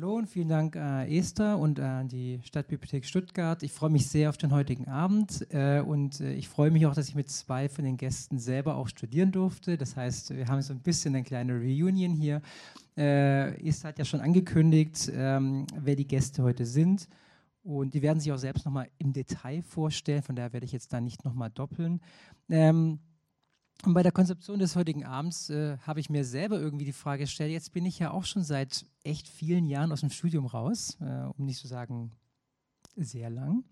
[0.00, 3.62] Hallo und vielen Dank äh, Esther und an die Stadtbibliothek Stuttgart.
[3.62, 6.94] Ich freue mich sehr auf den heutigen Abend äh, und äh, ich freue mich auch,
[6.94, 9.76] dass ich mit zwei von den Gästen selber auch studieren durfte.
[9.76, 12.40] Das heißt, wir haben so ein bisschen eine kleine Reunion hier.
[12.96, 17.06] Äh, Esther hat ja schon angekündigt, ähm, wer die Gäste heute sind.
[17.62, 20.94] Und die werden sich auch selbst nochmal im Detail vorstellen, von daher werde ich jetzt
[20.94, 22.00] da nicht nochmal doppeln.
[22.48, 23.00] Ähm,
[23.86, 27.22] und bei der Konzeption des heutigen Abends äh, habe ich mir selber irgendwie die Frage
[27.22, 30.98] gestellt, jetzt bin ich ja auch schon seit echt vielen Jahren aus dem Studium raus,
[31.00, 32.12] äh, um nicht zu sagen
[32.96, 33.64] sehr lang.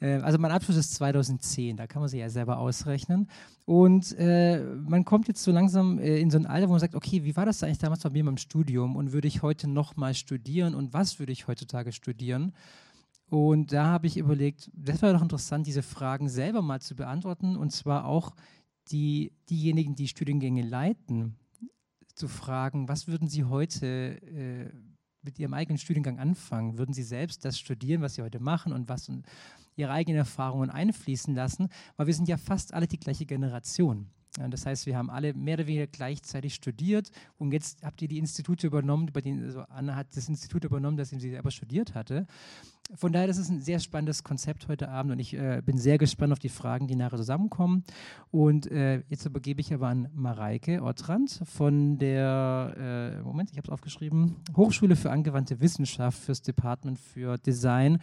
[0.00, 3.28] Äh, also mein Abschluss ist 2010, da kann man sich ja selber ausrechnen.
[3.64, 6.94] Und äh, man kommt jetzt so langsam äh, in so ein Alter, wo man sagt,
[6.94, 10.14] okay, wie war das eigentlich damals bei mir beim Studium und würde ich heute nochmal
[10.14, 12.52] studieren und was würde ich heutzutage studieren?
[13.28, 17.56] Und da habe ich überlegt, das wäre doch interessant, diese Fragen selber mal zu beantworten
[17.56, 18.34] und zwar auch
[18.90, 21.36] die, diejenigen, die Studiengänge leiten,
[22.14, 24.70] zu fragen, was würden Sie heute äh,
[25.22, 26.76] mit Ihrem eigenen Studiengang anfangen?
[26.78, 29.10] Würden Sie selbst das studieren, was Sie heute machen und was
[29.76, 31.68] Ihre eigenen Erfahrungen einfließen lassen?
[31.96, 34.10] Weil wir sind ja fast alle die gleiche Generation.
[34.48, 38.18] Das heißt, wir haben alle mehr oder weniger gleichzeitig studiert und jetzt habt ihr die
[38.18, 42.26] Institute übernommen, bei denen, also Anna hat das Institut übernommen, das sie selber studiert hatte.
[42.94, 45.96] Von daher, das ist ein sehr spannendes Konzept heute Abend und ich äh, bin sehr
[45.96, 47.84] gespannt auf die Fragen, die nachher zusammenkommen.
[48.30, 53.68] Und äh, jetzt übergebe ich aber an Mareike Ottrand von der, äh, Moment, ich habe
[53.68, 57.98] es aufgeschrieben, Hochschule für angewandte Wissenschaft fürs Department für Design.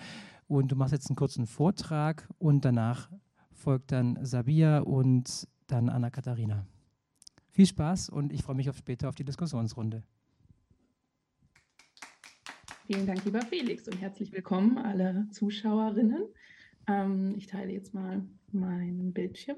[0.47, 3.09] Und du machst jetzt einen kurzen Vortrag und danach
[3.51, 6.65] folgt dann Sabia und dann Anna-Katharina.
[7.49, 10.03] Viel Spaß und ich freue mich auf später auf die Diskussionsrunde.
[12.85, 16.23] Vielen Dank, lieber Felix, und herzlich willkommen alle Zuschauerinnen.
[16.87, 19.57] Ähm, ich teile jetzt mal meinen Bildschirm.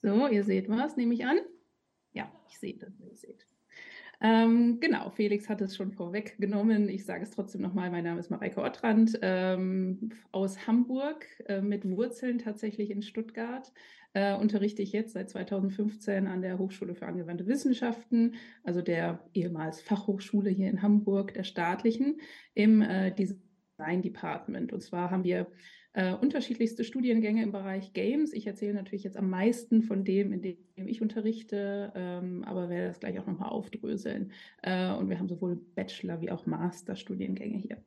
[0.00, 1.38] So, ihr seht was, nehme ich an.
[2.12, 3.46] Ja, ich sehe das, ihr seht.
[4.24, 6.88] Ähm, genau, Felix hat es schon vorweggenommen.
[6.88, 7.90] Ich sage es trotzdem nochmal.
[7.90, 13.70] Mein Name ist Mareike Ottrand ähm, aus Hamburg äh, mit Wurzeln tatsächlich in Stuttgart.
[14.14, 19.82] Äh, unterrichte ich jetzt seit 2015 an der Hochschule für angewandte Wissenschaften, also der ehemals
[19.82, 22.18] Fachhochschule hier in Hamburg, der staatlichen,
[22.54, 24.72] im äh, Design Department.
[24.72, 25.48] Und zwar haben wir
[25.94, 28.32] äh, unterschiedlichste Studiengänge im Bereich Games.
[28.32, 30.56] Ich erzähle natürlich jetzt am meisten von dem, in dem
[30.88, 34.32] ich unterrichte, ähm, aber werde das gleich auch nochmal aufdröseln.
[34.62, 37.78] Äh, und wir haben sowohl Bachelor- wie auch Master-Studiengänge hier.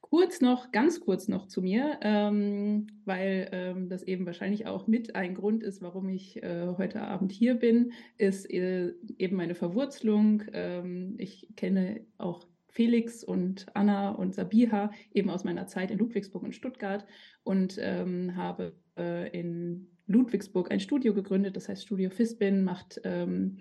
[0.00, 5.14] Kurz noch, ganz kurz noch zu mir, ähm, weil ähm, das eben wahrscheinlich auch mit
[5.14, 10.44] ein Grund ist, warum ich äh, heute Abend hier bin, ist äh, eben meine Verwurzelung.
[10.52, 16.42] Ähm, ich kenne auch Felix und Anna und Sabiha eben aus meiner Zeit in Ludwigsburg
[16.42, 17.06] und Stuttgart
[17.44, 23.60] und ähm, habe äh, in Ludwigsburg ein Studio gegründet, das heißt Studio Fisbin, macht ähm,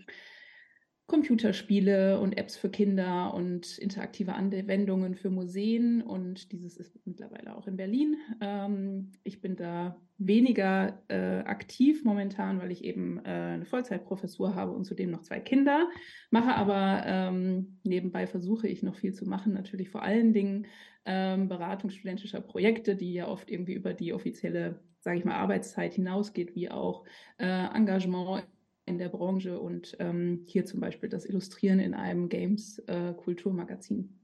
[1.14, 6.02] Computerspiele und Apps für Kinder und interaktive Anwendungen für Museen.
[6.02, 8.18] Und dieses ist mittlerweile auch in Berlin.
[8.42, 14.72] Ähm, ich bin da weniger äh, aktiv momentan, weil ich eben äh, eine Vollzeitprofessur habe
[14.72, 15.88] und zudem noch zwei Kinder.
[16.32, 20.66] Mache aber ähm, nebenbei versuche ich noch viel zu machen, natürlich vor allen Dingen
[21.06, 25.94] ähm, Beratung studentischer Projekte, die ja oft irgendwie über die offizielle, sage ich mal, Arbeitszeit
[25.94, 27.06] hinausgeht, wie auch
[27.38, 28.46] äh, Engagement
[28.86, 34.20] in der Branche und ähm, hier zum Beispiel das Illustrieren in einem Games-Kulturmagazin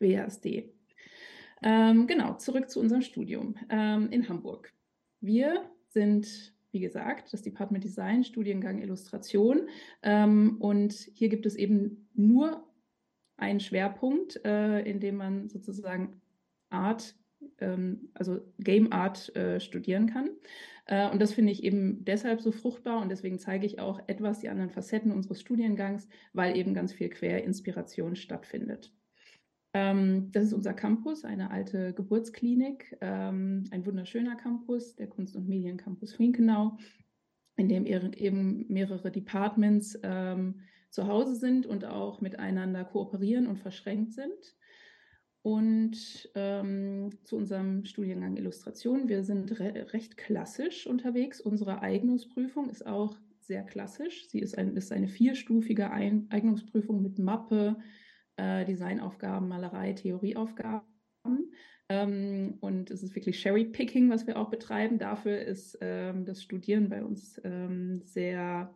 [0.00, 0.72] äh, WASD.
[1.62, 4.72] Ähm, genau, zurück zu unserem Studium ähm, in Hamburg.
[5.20, 9.68] Wir sind, wie gesagt, das Department Design, Studiengang Illustration
[10.02, 12.66] ähm, und hier gibt es eben nur
[13.36, 16.20] einen Schwerpunkt, äh, in dem man sozusagen
[16.70, 17.14] Art
[17.60, 20.30] ähm, also Game Art äh, studieren kann.
[20.86, 24.40] Äh, und das finde ich eben deshalb so fruchtbar und deswegen zeige ich auch etwas
[24.40, 28.92] die anderen Facetten unseres Studiengangs, weil eben ganz viel Querinspiration stattfindet.
[29.72, 35.48] Ähm, das ist unser Campus, eine alte Geburtsklinik, ähm, ein wunderschöner Campus, der Kunst- und
[35.48, 36.76] Mediencampus Finkenau,
[37.56, 44.12] in dem eben mehrere Departments ähm, zu Hause sind und auch miteinander kooperieren und verschränkt
[44.12, 44.56] sind.
[45.42, 49.08] Und ähm, zu unserem Studiengang Illustration.
[49.08, 51.40] Wir sind re recht klassisch unterwegs.
[51.40, 54.28] Unsere Eignungsprüfung ist auch sehr klassisch.
[54.28, 57.78] Sie ist, ein, ist eine vierstufige ein Eignungsprüfung mit Mappe,
[58.36, 60.84] äh, Designaufgaben, Malerei, Theorieaufgaben.
[61.88, 64.98] Ähm, und es ist wirklich Cherry-Picking, was wir auch betreiben.
[64.98, 68.74] Dafür ist ähm, das Studieren bei uns ähm, sehr,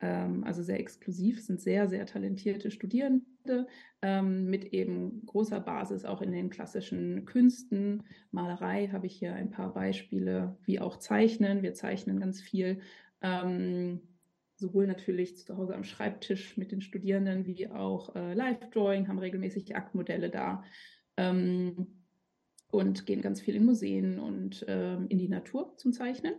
[0.00, 3.24] ähm, also sehr exklusiv, es sind sehr, sehr talentierte Studierende
[4.02, 8.04] ähm, mit eben großer Basis auch in den klassischen Künsten.
[8.30, 11.62] Malerei habe ich hier ein paar Beispiele, wie auch Zeichnen.
[11.62, 12.80] Wir zeichnen ganz viel,
[13.22, 14.00] ähm,
[14.56, 19.76] sowohl natürlich zu Hause am Schreibtisch mit den Studierenden wie auch äh, Live-Drawing, haben regelmäßig
[19.76, 20.64] Aktmodelle da.
[21.16, 21.86] Ähm,
[22.70, 26.34] und gehen ganz viel in Museen und ähm, in die Natur zum Zeichnen.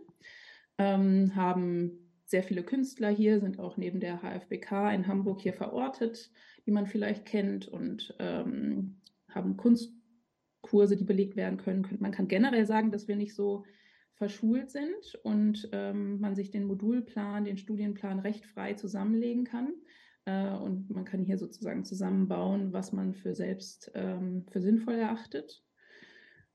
[0.78, 2.01] Ähm, haben
[2.32, 6.30] sehr viele Künstler hier, sind auch neben der HFBK in Hamburg hier verortet,
[6.66, 11.86] die man vielleicht kennt und ähm, haben Kunstkurse, die belegt werden können.
[12.00, 13.64] Man kann generell sagen, dass wir nicht so
[14.14, 19.74] verschult sind und ähm, man sich den Modulplan, den Studienplan recht frei zusammenlegen kann.
[20.24, 25.62] Äh, und man kann hier sozusagen zusammenbauen, was man für selbst ähm, für sinnvoll erachtet.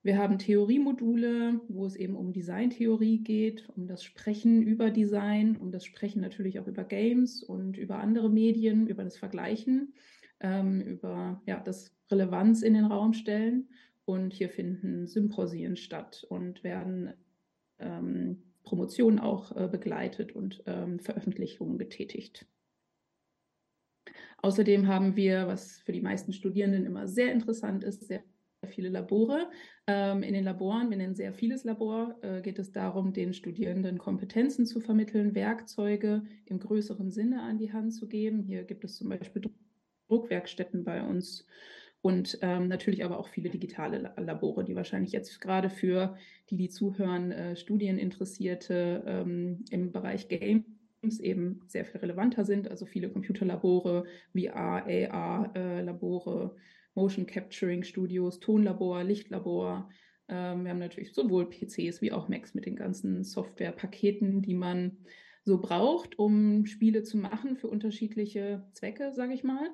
[0.03, 5.71] Wir haben Theoriemodule, wo es eben um Designtheorie geht, um das Sprechen über Design, um
[5.71, 9.93] das Sprechen natürlich auch über Games und über andere Medien, über das Vergleichen,
[10.39, 13.69] ähm, über ja, das Relevanz in den Raum stellen.
[14.05, 17.13] Und hier finden Symposien statt und werden
[17.79, 22.45] ähm, Promotionen auch äh, begleitet und ähm, Veröffentlichungen getätigt.
[24.41, 28.23] Außerdem haben wir, was für die meisten Studierenden immer sehr interessant ist, sehr
[28.67, 29.49] viele Labore.
[29.87, 33.97] Ähm, in den Laboren, wir nennen sehr vieles Labor, äh, geht es darum, den Studierenden
[33.97, 38.43] Kompetenzen zu vermitteln, Werkzeuge im größeren Sinne an die Hand zu geben.
[38.43, 39.49] Hier gibt es zum Beispiel
[40.07, 41.45] Druckwerkstätten bei uns
[42.01, 46.15] und ähm, natürlich aber auch viele digitale Labore, die wahrscheinlich jetzt gerade für
[46.49, 52.69] die, die zuhören, äh, Studieninteressierte ähm, im Bereich Games eben sehr viel relevanter sind.
[52.69, 56.59] Also viele Computerlabore, VR, AR-Labore, äh,
[56.97, 59.87] Motion Capturing Studios, Tonlabor, Lichtlabor.
[60.27, 64.97] Ähm, wir haben natürlich sowohl PCs wie auch Macs mit den ganzen Softwarepaketen, die man
[65.43, 69.69] so braucht, um Spiele zu machen für unterschiedliche Zwecke, sage ich mal.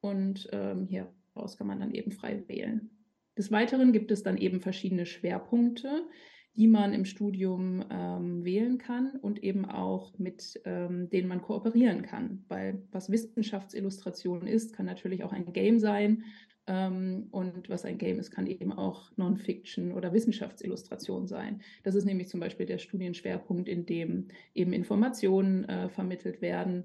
[0.00, 2.90] Und ähm, hieraus kann man dann eben frei wählen.
[3.36, 6.08] Des Weiteren gibt es dann eben verschiedene Schwerpunkte,
[6.56, 12.02] die man im Studium ähm, wählen kann und eben auch mit ähm, denen man kooperieren
[12.02, 12.44] kann.
[12.48, 16.24] Weil was Wissenschaftsillustration ist, kann natürlich auch ein Game sein
[16.66, 21.60] und was ein Game ist, kann eben auch Non-Fiction oder Wissenschaftsillustration sein.
[21.82, 26.84] Das ist nämlich zum Beispiel der Studienschwerpunkt, in dem eben Informationen äh, vermittelt werden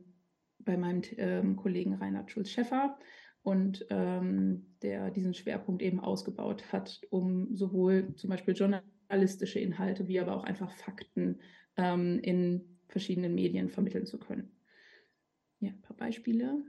[0.60, 2.98] bei meinem ähm, Kollegen Reinhard Schulz-Schäffer
[3.42, 10.20] und ähm, der diesen Schwerpunkt eben ausgebaut hat, um sowohl zum Beispiel journalistische Inhalte wie
[10.20, 11.40] aber auch einfach Fakten
[11.78, 14.52] ähm, in verschiedenen Medien vermitteln zu können.
[15.62, 16.64] Ja, ein paar Beispiele.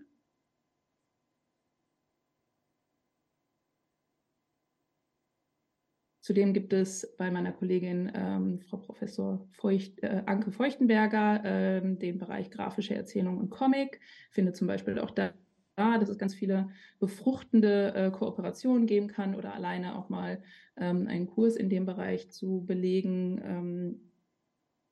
[6.20, 12.18] Zudem gibt es bei meiner Kollegin ähm, Frau Professor Feucht, äh, Anke Feuchtenberger ähm, den
[12.18, 14.00] Bereich grafische Erzählung und Comic.
[14.30, 15.32] Findet zum Beispiel auch da,
[15.76, 16.68] dass es ganz viele
[16.98, 20.42] befruchtende äh, Kooperationen geben kann oder alleine auch mal
[20.76, 24.10] ähm, einen Kurs in dem Bereich zu belegen, ähm,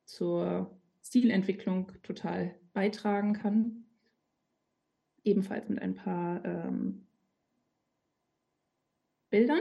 [0.06, 3.84] zur Stilentwicklung total beitragen kann.
[5.24, 7.06] Ebenfalls mit ein paar ähm,
[9.28, 9.60] Bildern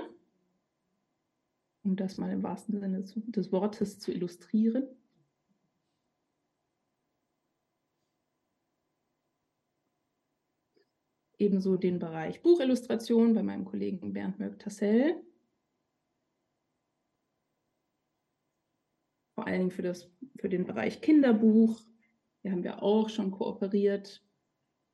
[1.88, 4.88] um das mal im wahrsten Sinne des Wortes zu illustrieren.
[11.40, 15.24] Ebenso den Bereich Buchillustration bei meinem Kollegen Bernd Möck-Tassell.
[19.36, 21.80] Vor allen Dingen für, das, für den Bereich Kinderbuch.
[22.42, 24.26] Hier haben wir auch schon kooperiert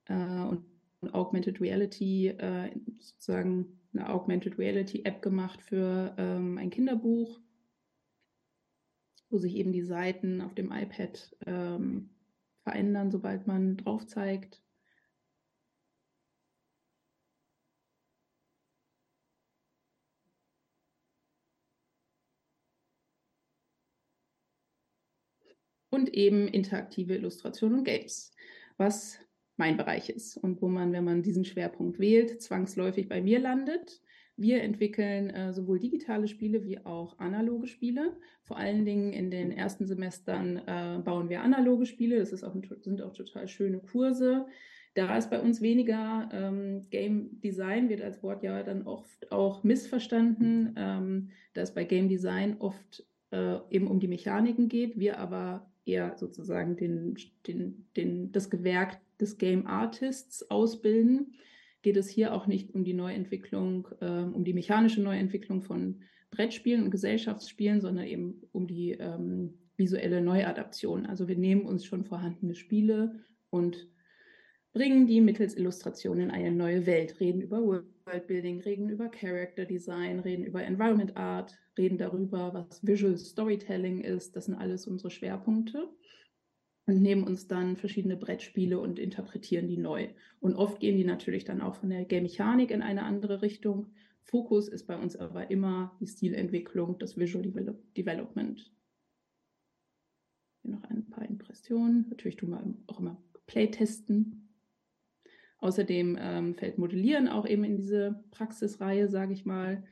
[0.06, 0.66] äh, und
[1.12, 7.40] Augmented Reality äh, sozusagen eine Augmented Reality App gemacht für ähm, ein Kinderbuch,
[9.30, 12.10] wo sich eben die Seiten auf dem iPad ähm,
[12.64, 14.62] verändern, sobald man drauf zeigt.
[25.90, 28.32] Und eben interaktive Illustrationen und Games,
[28.78, 29.23] was
[29.58, 34.02] mein Bereich ist und wo man, wenn man diesen Schwerpunkt wählt, zwangsläufig bei mir landet.
[34.36, 38.18] Wir entwickeln äh, sowohl digitale Spiele wie auch analoge Spiele.
[38.42, 42.18] Vor allen Dingen in den ersten Semestern äh, bauen wir analoge Spiele.
[42.18, 44.48] Das ist auch, sind auch total schöne Kurse.
[44.96, 49.64] Da ist bei uns weniger ähm, Game Design, wird als Wort ja dann oft auch
[49.64, 55.18] missverstanden, ähm, da es bei Game Design oft äh, eben um die Mechaniken geht, wir
[55.18, 57.16] aber eher sozusagen den,
[57.48, 61.34] den, den, das Gewerk des Game Artists ausbilden,
[61.82, 66.02] geht es hier auch nicht um die Neuentwicklung, äh, um die mechanische Neuentwicklung von
[66.32, 71.06] Brettspielen und Gesellschaftsspielen, sondern eben um die ähm, visuelle Neuadaption.
[71.06, 73.88] Also wir nehmen uns schon vorhandene Spiele und
[74.74, 80.20] bringen die mittels Illustration in eine neue Welt, reden über Worldbuilding, reden über Character Design,
[80.20, 84.36] reden über Environment Art, reden darüber, was Visual Storytelling ist.
[84.36, 85.90] Das sind alles unsere Schwerpunkte
[86.86, 90.10] und nehmen uns dann verschiedene Brettspiele und interpretieren die neu.
[90.40, 93.88] Und oft gehen die natürlich dann auch von der Game-Mechanik in eine andere Richtung.
[94.24, 97.44] Fokus ist bei uns aber immer die Stilentwicklung, das Visual
[97.96, 98.72] Development.
[100.62, 102.08] Hier noch ein paar Impressionen.
[102.10, 104.50] Natürlich tun wir auch immer Playtesten.
[105.60, 109.84] Außerdem ähm, fällt Modellieren auch eben in diese Praxisreihe, sage ich mal.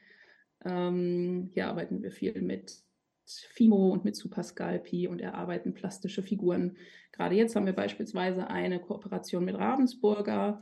[0.66, 2.84] Ähm, hier arbeiten wir viel mit
[3.26, 6.78] Fimo und mit Superscalpi und erarbeiten plastische Figuren.
[7.12, 10.62] Gerade jetzt haben wir beispielsweise eine Kooperation mit Ravensburger,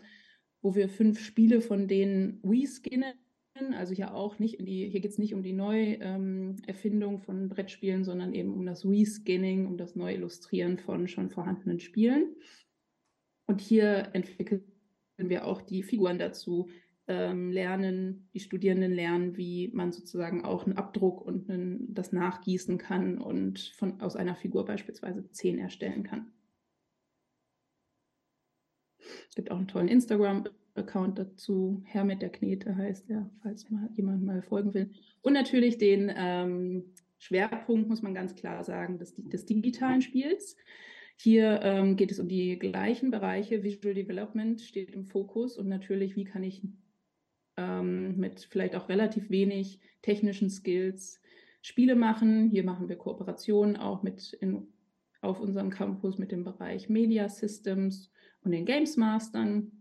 [0.61, 3.13] wo wir fünf Spiele von denen reskinnen.
[3.75, 7.49] Also hier auch nicht in die, hier geht es nicht um die Neuerfindung ähm, von
[7.49, 12.35] Brettspielen, sondern eben um das Reskinning, um das Neuillustrieren von schon vorhandenen Spielen.
[13.47, 14.63] Und hier entwickeln
[15.17, 16.69] wir auch die Figuren dazu,
[17.09, 22.77] ähm, lernen, die Studierenden lernen, wie man sozusagen auch einen Abdruck und einen, das nachgießen
[22.77, 26.31] kann und von, aus einer Figur beispielsweise zehn erstellen kann.
[29.27, 31.81] Es gibt auch einen tollen Instagram-Account dazu.
[31.85, 34.91] Herr mit der Knete heißt er, falls mal jemand mal folgen will.
[35.21, 40.55] Und natürlich den ähm, Schwerpunkt, muss man ganz klar sagen, des, des digitalen Spiels.
[41.15, 43.63] Hier ähm, geht es um die gleichen Bereiche.
[43.63, 46.61] Visual Development steht im Fokus und natürlich, wie kann ich
[47.59, 51.21] ähm, mit vielleicht auch relativ wenig technischen Skills
[51.61, 52.49] Spiele machen.
[52.49, 54.67] Hier machen wir Kooperationen auch mit in,
[55.21, 58.11] auf unserem Campus mit dem Bereich Media Systems
[58.43, 59.71] und den Games Mastern,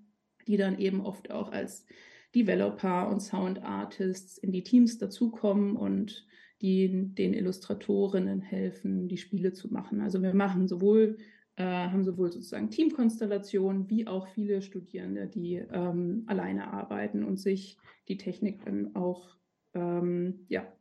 [0.48, 1.86] die dann eben oft auch als
[2.34, 6.26] Developer und Sound Artists in die Teams dazukommen und
[6.60, 10.00] die den Illustratorinnen helfen, die Spiele zu machen.
[10.00, 11.18] Also wir machen sowohl
[11.58, 17.76] äh, haben sowohl sozusagen Teamkonstellationen wie auch viele Studierende, die ähm, alleine arbeiten und sich
[18.06, 19.36] die Technik dann auch
[19.74, 20.72] ähm, ja,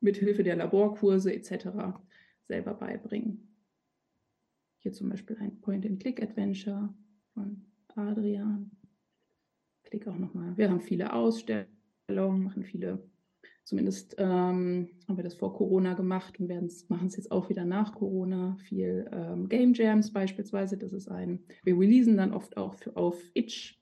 [0.00, 1.98] mit Hilfe der Laborkurse etc.
[2.48, 3.46] selber beibringen.
[4.78, 6.94] Hier zum Beispiel ein Point-and-Click-Adventure
[7.34, 8.70] von Adrian.
[9.84, 10.56] Klick auch nochmal.
[10.56, 13.06] Wir haben viele Ausstellungen, machen viele
[13.64, 16.48] Zumindest ähm, haben wir das vor Corona gemacht und
[16.88, 18.56] machen es jetzt auch wieder nach Corona.
[18.68, 20.76] Viel ähm, Game Jams beispielsweise.
[20.76, 23.78] Das ist ein, wir releasen dann oft auch für, auf Itch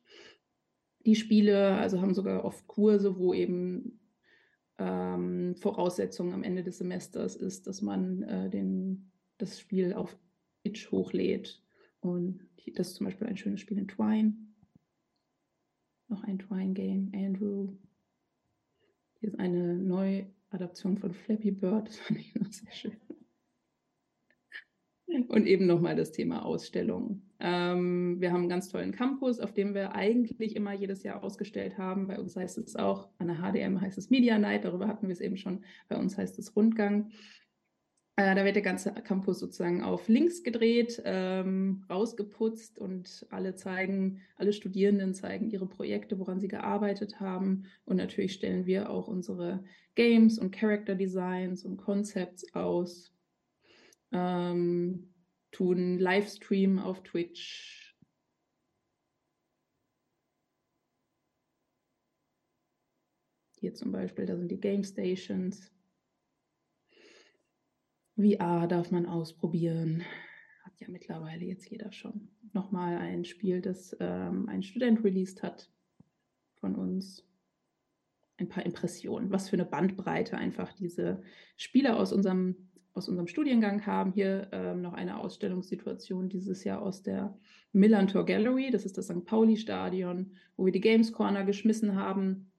[1.06, 4.00] die Spiele, also haben sogar oft Kurse, wo eben
[4.78, 10.18] ähm, Voraussetzung am Ende des Semesters ist, dass man äh, den, das Spiel auf
[10.62, 11.62] Itch hochlädt.
[12.00, 14.34] Und das ist zum Beispiel ein schönes Spiel in Twine.
[16.08, 17.76] Noch ein Twine-Game, Andrew.
[19.20, 21.88] Hier ist eine Neuadaption von Flappy Bird.
[21.88, 22.96] Das fand ich noch sehr schön.
[25.28, 27.22] Und eben nochmal das Thema Ausstellung.
[27.38, 31.76] Ähm, wir haben einen ganz tollen Campus, auf dem wir eigentlich immer jedes Jahr ausgestellt
[31.76, 32.06] haben.
[32.06, 35.12] Bei uns heißt es auch, an der HDM heißt es Media Night, darüber hatten wir
[35.12, 35.64] es eben schon.
[35.88, 37.10] Bei uns heißt es Rundgang.
[38.16, 44.20] Äh, da wird der ganze Campus sozusagen auf links gedreht, ähm, rausgeputzt und alle zeigen,
[44.36, 47.64] alle Studierenden zeigen ihre Projekte, woran sie gearbeitet haben.
[47.84, 49.64] Und natürlich stellen wir auch unsere
[49.94, 53.14] Games und Character Designs und Concepts aus,
[54.12, 55.12] ähm,
[55.52, 57.96] tun Livestream auf Twitch.
[63.60, 65.70] Hier zum Beispiel, da sind die Game Stations.
[68.22, 70.02] VR darf man ausprobieren.
[70.62, 72.28] Hat ja mittlerweile jetzt jeder schon.
[72.52, 75.70] Nochmal ein Spiel, das ähm, ein Student released hat
[76.54, 77.26] von uns.
[78.36, 79.30] Ein paar Impressionen.
[79.30, 81.22] Was für eine Bandbreite einfach diese
[81.56, 84.12] Spiele aus unserem, aus unserem Studiengang haben.
[84.12, 87.38] Hier ähm, noch eine Ausstellungssituation dieses Jahr aus der
[87.72, 88.70] Millantor Gallery.
[88.70, 89.24] Das ist das St.
[89.24, 92.49] Pauli-Stadion, wo wir die Games Corner geschmissen haben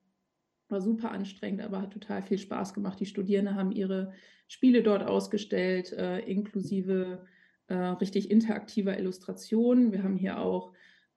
[0.71, 2.99] war super anstrengend, aber hat total viel Spaß gemacht.
[2.99, 4.13] Die Studierenden haben ihre
[4.47, 7.25] Spiele dort ausgestellt, äh, inklusive
[7.67, 9.91] äh, richtig interaktiver Illustrationen.
[9.91, 10.73] Wir haben hier auch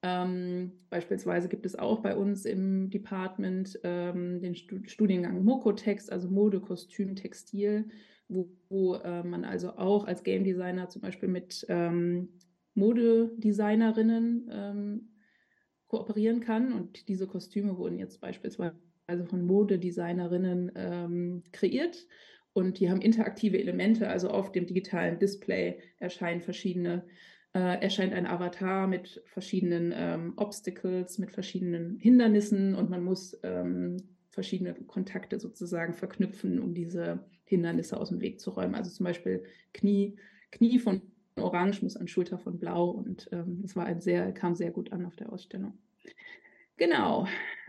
[0.06, 6.60] ähm, beispielsweise gibt es auch bei uns im Department ähm, den Studiengang Mokotext, also Mode,
[6.60, 7.88] Kostüm, Textil,
[8.28, 12.28] wo, wo äh, man also auch als Game Designer zum Beispiel mit ähm,
[12.74, 15.08] Modedesignerinnen ähm,
[15.86, 16.74] kooperieren kann.
[16.74, 22.06] Und diese Kostüme wurden jetzt beispielsweise also von Modedesignerinnen ähm, kreiert.
[22.52, 27.04] Und die haben interaktive Elemente, also auf dem digitalen Display erscheinen verschiedene,
[27.52, 33.96] äh, erscheint ein Avatar mit verschiedenen ähm, Obstacles, mit verschiedenen Hindernissen und man muss ähm,
[34.30, 38.74] verschiedene Kontakte sozusagen verknüpfen, um diese Hindernisse aus dem Weg zu räumen.
[38.76, 40.16] Also zum Beispiel Knie,
[40.52, 41.02] Knie von
[41.36, 44.92] Orange, muss an Schulter von Blau und ähm, es war ein sehr, kam sehr gut
[44.92, 45.76] an auf der Ausstellung.
[46.76, 47.26] Genau.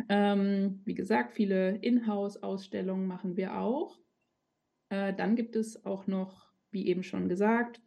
[0.09, 3.99] Ähm, wie gesagt, viele Inhouse-Ausstellungen machen wir auch.
[4.89, 7.81] Äh, dann gibt es auch noch, wie eben schon gesagt,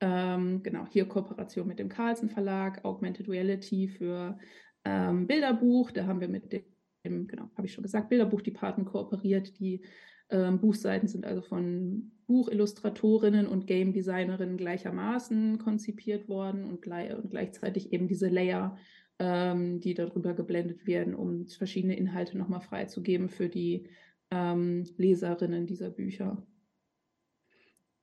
[0.00, 4.38] ähm, genau, hier Kooperation mit dem Carlsen Verlag, Augmented Reality für
[4.84, 5.90] ähm, Bilderbuch.
[5.90, 9.58] Da haben wir mit dem, genau, habe ich schon gesagt, Bilderbuch-Department kooperiert.
[9.58, 9.82] Die
[10.30, 17.30] ähm, Buchseiten sind also von Buchillustratorinnen und Game Designerinnen gleichermaßen konzipiert worden und, gleich, und
[17.30, 18.76] gleichzeitig eben diese Layer,
[19.18, 23.88] ähm, die darüber geblendet werden, um verschiedene Inhalte nochmal freizugeben für die
[24.30, 26.46] ähm, Leserinnen dieser Bücher.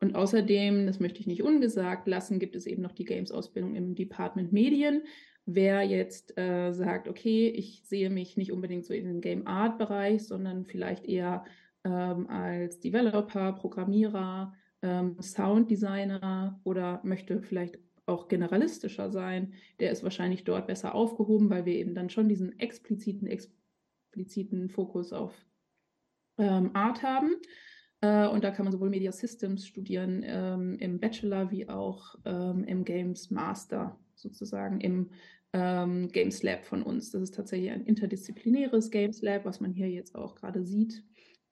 [0.01, 3.95] Und außerdem, das möchte ich nicht ungesagt lassen, gibt es eben noch die Games-Ausbildung im
[3.95, 5.03] Department Medien.
[5.45, 10.23] Wer jetzt äh, sagt, okay, ich sehe mich nicht unbedingt so in den Game Art-Bereich,
[10.25, 11.45] sondern vielleicht eher
[11.83, 20.43] ähm, als Developer, Programmierer, ähm, Sounddesigner oder möchte vielleicht auch generalistischer sein, der ist wahrscheinlich
[20.43, 25.33] dort besser aufgehoben, weil wir eben dann schon diesen expliziten, expliziten Fokus auf
[26.37, 27.35] ähm, Art haben.
[28.01, 32.63] Äh, und da kann man sowohl Media Systems studieren ähm, im Bachelor wie auch ähm,
[32.63, 35.09] im Games Master, sozusagen im
[35.53, 37.11] ähm, Games Lab von uns.
[37.11, 41.03] Das ist tatsächlich ein interdisziplinäres Games Lab, was man hier jetzt auch gerade sieht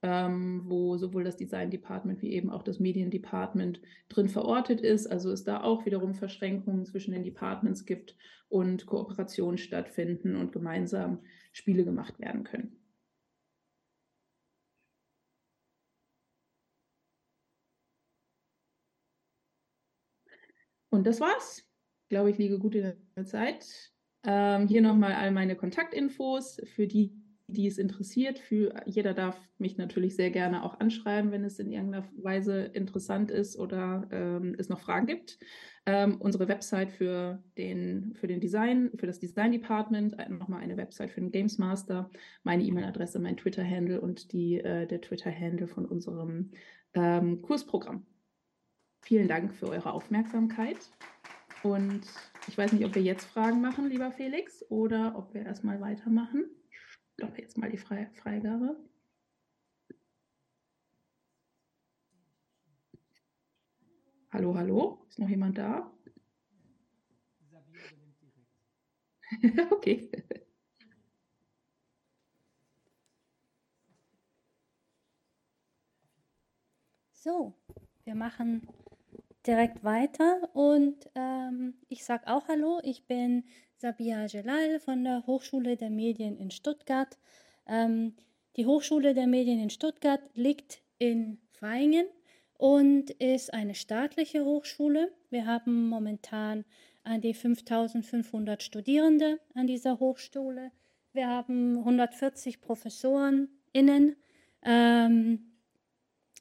[0.04, 3.80] ähm, wo sowohl das Design Department wie eben auch das Medien Department
[4.10, 5.06] drin verortet ist.
[5.06, 8.14] Also es da auch wiederum Verschränkungen zwischen den Departments gibt
[8.50, 11.20] und Kooperationen stattfinden und gemeinsam
[11.52, 12.76] Spiele gemacht werden können.
[20.90, 21.66] Und das war's.
[22.02, 23.90] Ich glaube, ich liege gut in der Zeit.
[24.22, 27.10] Ähm, hier nochmal all meine Kontaktinfos für die,
[27.46, 28.38] die es interessiert.
[28.38, 33.30] Für, jeder darf mich natürlich sehr gerne auch anschreiben, wenn es in irgendeiner Weise interessant
[33.30, 35.38] ist oder ähm, es noch Fragen gibt.
[35.86, 40.78] Ähm, unsere Website für den, für den Design, für das Design Department, äh, nochmal eine
[40.78, 42.10] Website für den Games Master,
[42.42, 46.50] meine E-Mail-Adresse, mein Twitter-Handle und die, äh, der Twitter-Handle von unserem
[46.94, 48.06] ähm, Kursprogramm.
[49.02, 50.78] Vielen Dank für eure Aufmerksamkeit.
[51.62, 52.02] Und
[52.48, 56.46] ich weiß nicht, ob wir jetzt Fragen machen, lieber Felix, oder ob wir erstmal weitermachen
[57.14, 58.76] stoppe jetzt mal die Fre Freigabe.
[64.32, 65.92] Hallo, hallo, ist noch jemand da?
[69.70, 70.10] okay.
[77.12, 77.54] So,
[78.02, 78.68] wir machen
[79.46, 83.44] direkt weiter und ähm, ich sage auch Hallo, ich bin
[83.84, 87.18] Sabia Jelal von der Hochschule der Medien in Stuttgart.
[87.66, 88.14] Ähm,
[88.56, 92.06] die Hochschule der Medien in Stuttgart liegt in Vaihingen
[92.56, 95.12] und ist eine staatliche Hochschule.
[95.28, 96.64] Wir haben momentan
[97.02, 100.72] an die 5500 Studierende an dieser Hochschule.
[101.12, 104.16] Wir haben 140 ProfessorInnen.
[104.62, 105.52] Ähm,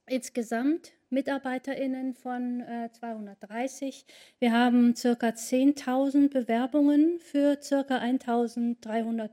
[0.08, 4.06] insgesamt MitarbeiterInnen von äh, 230.
[4.40, 9.30] Wir haben circa 10.000 Bewerbungen für circa 1.300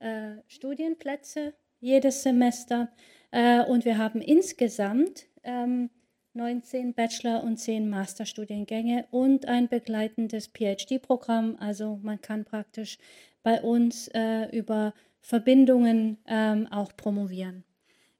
[0.00, 2.88] äh, Studienplätze jedes Semester.
[3.30, 5.90] Äh, und wir haben insgesamt ähm,
[6.34, 11.56] 19 Bachelor- und 10 Masterstudiengänge und ein begleitendes PhD-Programm.
[11.60, 12.98] Also man kann praktisch
[13.42, 17.64] bei uns äh, über Verbindungen ähm, auch promovieren.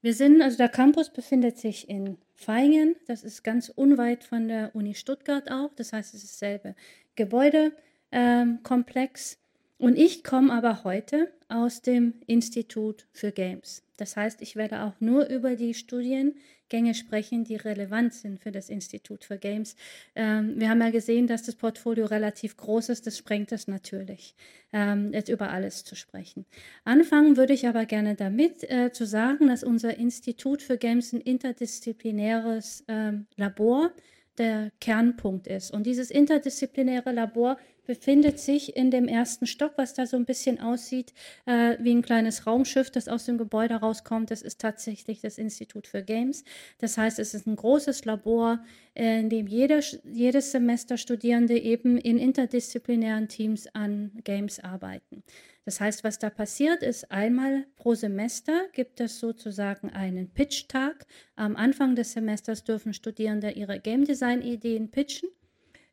[0.01, 4.75] Wir sind, also der Campus befindet sich in Feingen, das ist ganz unweit von der
[4.75, 6.75] Uni Stuttgart auch, das heißt, es ist dasselbe
[7.15, 9.39] Gebäudekomplex.
[9.77, 13.83] Und ich komme aber heute aus dem Institut für Games.
[13.97, 18.69] Das heißt, ich werde auch nur über die Studiengänge sprechen, die relevant sind für das
[18.69, 19.75] Institut für Games.
[20.15, 23.05] Ähm, wir haben ja gesehen, dass das Portfolio relativ groß ist.
[23.05, 24.35] Das sprengt es natürlich,
[24.71, 26.45] ähm, jetzt über alles zu sprechen.
[26.85, 31.21] Anfangen würde ich aber gerne damit äh, zu sagen, dass unser Institut für Games ein
[31.21, 33.91] interdisziplinäres ähm, Labor
[34.37, 35.71] der Kernpunkt ist.
[35.71, 40.59] Und dieses interdisziplinäre Labor befindet sich in dem ersten Stock, was da so ein bisschen
[40.59, 41.13] aussieht
[41.45, 44.31] äh, wie ein kleines Raumschiff, das aus dem Gebäude rauskommt.
[44.31, 46.43] Das ist tatsächlich das Institut für Games.
[46.79, 52.17] Das heißt, es ist ein großes Labor, in dem jeder, jedes Semester Studierende eben in
[52.17, 55.23] interdisziplinären Teams an Games arbeiten.
[55.65, 61.05] Das heißt, was da passiert ist, einmal pro Semester gibt es sozusagen einen Pitch-Tag.
[61.35, 65.29] Am Anfang des Semesters dürfen Studierende ihre Game Design-Ideen pitchen.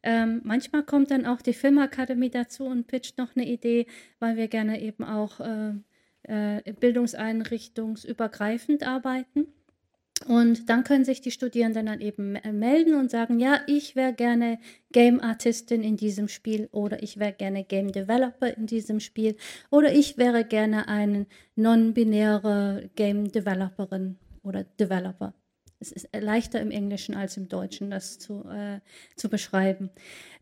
[0.02, 3.84] Ähm, manchmal kommt dann auch die Filmakademie dazu und pitcht noch eine Idee,
[4.18, 5.72] weil wir gerne eben auch äh,
[6.22, 9.48] äh, bildungseinrichtungsübergreifend arbeiten.
[10.26, 14.58] Und dann können sich die Studierenden dann eben melden und sagen, ja, ich wäre gerne
[14.92, 19.36] Game Artistin in diesem Spiel oder ich wäre gerne Game Developer in diesem Spiel
[19.70, 21.24] oder ich wäre gerne eine
[21.56, 25.32] non-binäre Game Developerin oder Developer.
[25.80, 28.80] Es ist leichter im Englischen als im Deutschen, das zu, äh,
[29.16, 29.90] zu beschreiben.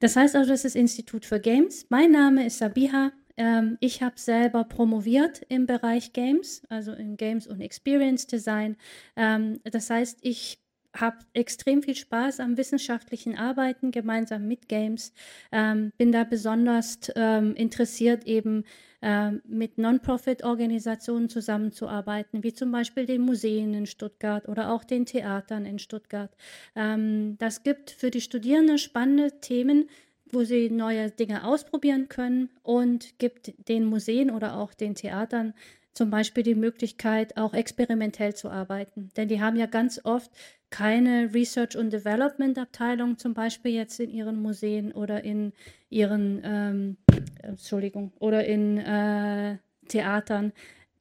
[0.01, 1.87] Das heißt also, das ist Institut für Games.
[1.89, 3.13] Mein Name ist Sabiha.
[3.37, 8.77] Ähm, ich habe selber promoviert im Bereich Games, also in Games und Experience Design.
[9.17, 10.59] Ähm, das heißt, ich
[10.97, 15.13] habe extrem viel Spaß am wissenschaftlichen Arbeiten gemeinsam mit Games.
[15.53, 18.65] Ähm, bin da besonders ähm, interessiert, eben
[19.01, 25.67] ähm, mit Non-Profit-Organisationen zusammenzuarbeiten, wie zum Beispiel den Museen in Stuttgart oder auch den Theatern
[25.67, 26.35] in Stuttgart.
[26.75, 29.89] Ähm, das gibt für die Studierenden spannende Themen,
[30.33, 35.55] wo sie neue Dinge ausprobieren können und gibt den Museen oder auch den Theatern
[35.99, 39.11] zum Beispiel die Möglichkeit, auch experimentell zu arbeiten.
[39.17, 40.31] Denn die haben ja ganz oft
[40.71, 45.53] keine Research- und Development-Abteilung, zum Beispiel jetzt in ihren Museen oder in
[45.91, 46.97] ihren, ähm,
[47.43, 49.59] Entschuldigung, oder in äh,
[49.89, 50.53] Theatern.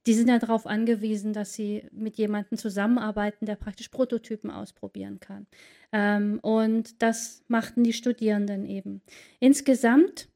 [0.06, 5.46] Die sind ja darauf angewiesen, dass sie mit jemandem zusammenarbeiten, der praktisch Prototypen ausprobieren kann.
[5.92, 9.00] Ähm, und das machten die Studierenden eben.
[9.38, 10.28] Insgesamt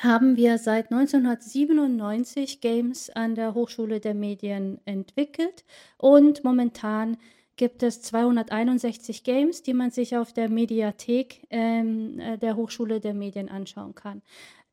[0.00, 5.64] haben wir seit 1997 Games an der Hochschule der Medien entwickelt
[5.98, 7.16] und momentan
[7.56, 13.12] gibt es 261 Games, die man sich auf der Mediathek ähm, äh, der Hochschule der
[13.14, 14.22] Medien anschauen kann.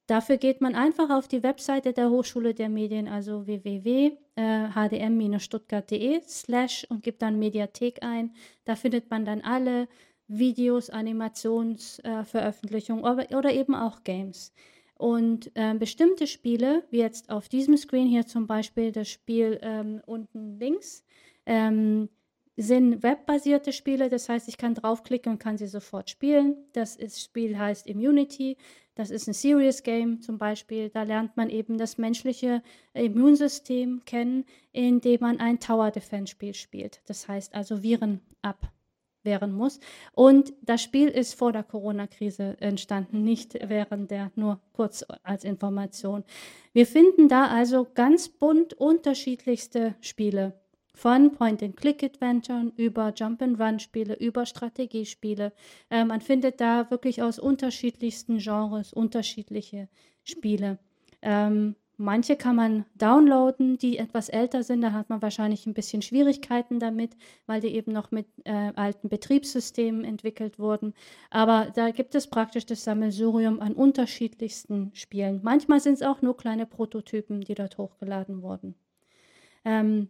[0.08, 7.04] Dafür geht man einfach auf die Webseite der Hochschule der Medien, also www.hdm-stuttgart.de slash und
[7.04, 8.34] gibt dann Mediathek ein.
[8.66, 9.88] Da findet man dann alle
[10.28, 14.52] Videos, Animationsveröffentlichungen äh, oder, eben auch Games.
[15.02, 20.00] Und äh, bestimmte Spiele, wie jetzt auf diesem Screen hier zum Beispiel das Spiel ähm,
[20.06, 21.04] unten links,
[21.48, 22.08] ähm,
[22.56, 26.56] sind webbasierte Spiele, das heißt, ich kann draufklicken und kann sie sofort spielen.
[26.74, 28.58] Das ist, Spiel heißt Immunity.
[28.94, 30.90] Das ist ein Serious Game zum Beispiel.
[30.90, 32.62] Da lernt man eben das menschliche
[32.94, 37.02] Immunsystem kennen, indem man ein Tower Defense Spiel spielt.
[37.08, 38.22] Das heißt also Viren
[39.22, 39.80] abwehren muss.
[40.14, 46.24] Und das Spiel ist vor der Corona-Krise entstanden, nicht während der, nur kurz als Information.
[46.74, 50.60] Wir finden da also ganz bunt unterschiedlichste Spiele
[50.94, 55.54] von Point-and-Click-Adventuren über Jump-and-Run-Spiele, über Strategiespiele.
[55.90, 59.88] Äh, man findet da wirklich aus unterschiedlichsten Genres unterschiedliche
[60.24, 60.80] Spiele.
[61.22, 64.82] Ähm, manche kann man downloaden, die etwas älter sind.
[64.82, 69.08] Da hat man wahrscheinlich ein bisschen Schwierigkeiten damit, weil die eben noch mit äh, alten
[69.08, 70.94] Betriebssystemen entwickelt wurden.
[71.30, 75.40] Aber da gibt es praktisch das Sammelsurium an unterschiedlichsten Spielen.
[75.44, 78.76] Manchmal sind es auch nur kleine Prototypen, die dort hochgeladen wurden.
[79.64, 80.10] Ähm,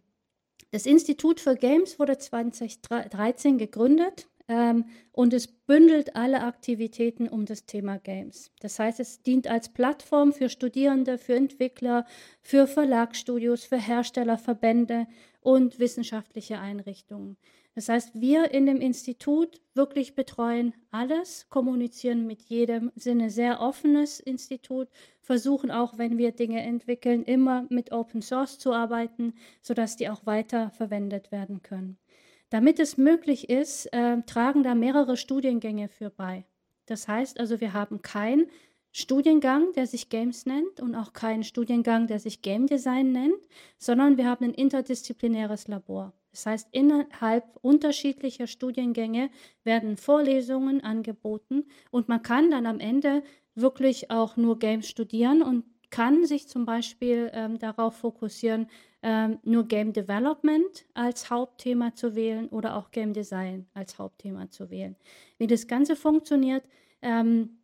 [0.70, 7.66] das Institut für Games wurde 2013 gegründet ähm, und es bündelt alle Aktivitäten um das
[7.66, 8.50] Thema Games.
[8.60, 12.06] Das heißt, es dient als Plattform für Studierende, für Entwickler,
[12.40, 15.06] für Verlagsstudios, für Herstellerverbände
[15.40, 17.36] und wissenschaftliche Einrichtungen.
[17.74, 23.60] Das heißt, wir in dem Institut wirklich betreuen alles, kommunizieren mit jedem, sind ein sehr
[23.60, 24.88] offenes Institut,
[25.22, 30.26] versuchen auch, wenn wir Dinge entwickeln, immer mit Open Source zu arbeiten, sodass die auch
[30.26, 31.96] weiter verwendet werden können.
[32.52, 36.44] Damit es möglich ist, äh, tragen da mehrere Studiengänge für bei.
[36.84, 38.46] Das heißt also, wir haben keinen
[38.90, 43.38] Studiengang, der sich Games nennt und auch keinen Studiengang, der sich Game Design nennt,
[43.78, 46.12] sondern wir haben ein interdisziplinäres Labor.
[46.30, 49.30] Das heißt, innerhalb unterschiedlicher Studiengänge
[49.64, 53.22] werden Vorlesungen angeboten und man kann dann am Ende
[53.54, 58.66] wirklich auch nur Games studieren und kann sich zum Beispiel ähm, darauf fokussieren,
[59.02, 64.70] ähm, nur Game Development als Hauptthema zu wählen oder auch Game Design als Hauptthema zu
[64.70, 64.96] wählen.
[65.38, 66.64] Wie das Ganze funktioniert,
[67.02, 67.58] ähm,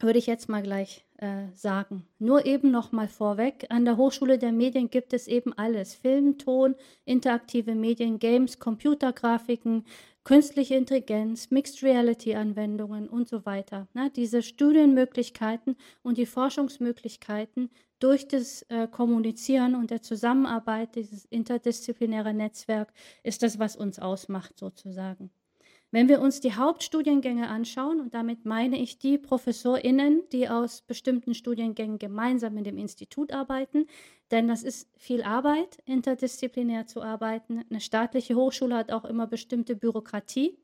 [0.00, 2.06] würde ich jetzt mal gleich äh, sagen.
[2.18, 5.94] Nur eben noch mal vorweg, an der Hochschule der Medien gibt es eben alles.
[5.94, 9.84] Film, Ton, interaktive Medien, Games, Computergrafiken,
[10.24, 13.86] künstliche Intelligenz, Mixed Reality Anwendungen und so weiter.
[13.92, 14.10] Ne?
[14.10, 22.92] Diese Studienmöglichkeiten und die Forschungsmöglichkeiten durch das äh, Kommunizieren und der Zusammenarbeit, dieses interdisziplinäre Netzwerk,
[23.22, 25.30] ist das, was uns ausmacht sozusagen.
[25.90, 31.34] Wenn wir uns die Hauptstudiengänge anschauen, und damit meine ich die ProfessorInnen, die aus bestimmten
[31.34, 33.86] Studiengängen gemeinsam in dem Institut arbeiten,
[34.34, 37.64] denn das ist viel Arbeit, interdisziplinär zu arbeiten.
[37.70, 40.58] Eine staatliche Hochschule hat auch immer bestimmte Bürokratie.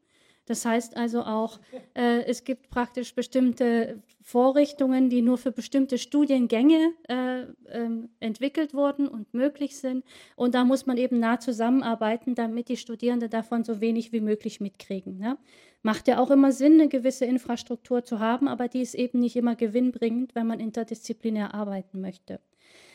[0.44, 1.60] Das heißt also auch,
[1.94, 9.06] äh, es gibt praktisch bestimmte Vorrichtungen, die nur für bestimmte Studiengänge äh, ähm, entwickelt wurden
[9.06, 10.04] und möglich sind.
[10.34, 14.60] Und da muss man eben nah zusammenarbeiten, damit die Studierenden davon so wenig wie möglich
[14.60, 15.16] mitkriegen.
[15.16, 15.38] Ne?
[15.84, 19.36] Macht ja auch immer Sinn, eine gewisse Infrastruktur zu haben, aber die ist eben nicht
[19.36, 22.40] immer gewinnbringend, wenn man interdisziplinär arbeiten möchte.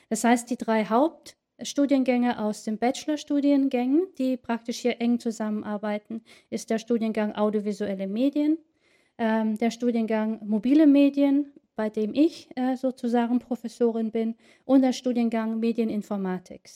[0.09, 6.69] Das heißt, die drei Haupt Studiengänge aus den Bachelorstudiengängen, die praktisch hier eng zusammenarbeiten, ist
[6.69, 8.57] der Studiengang Audiovisuelle Medien,
[9.17, 15.59] ähm, der Studiengang Mobile Medien, bei dem ich äh, sozusagen Professorin bin, und der Studiengang
[15.59, 16.69] Medieninformatik.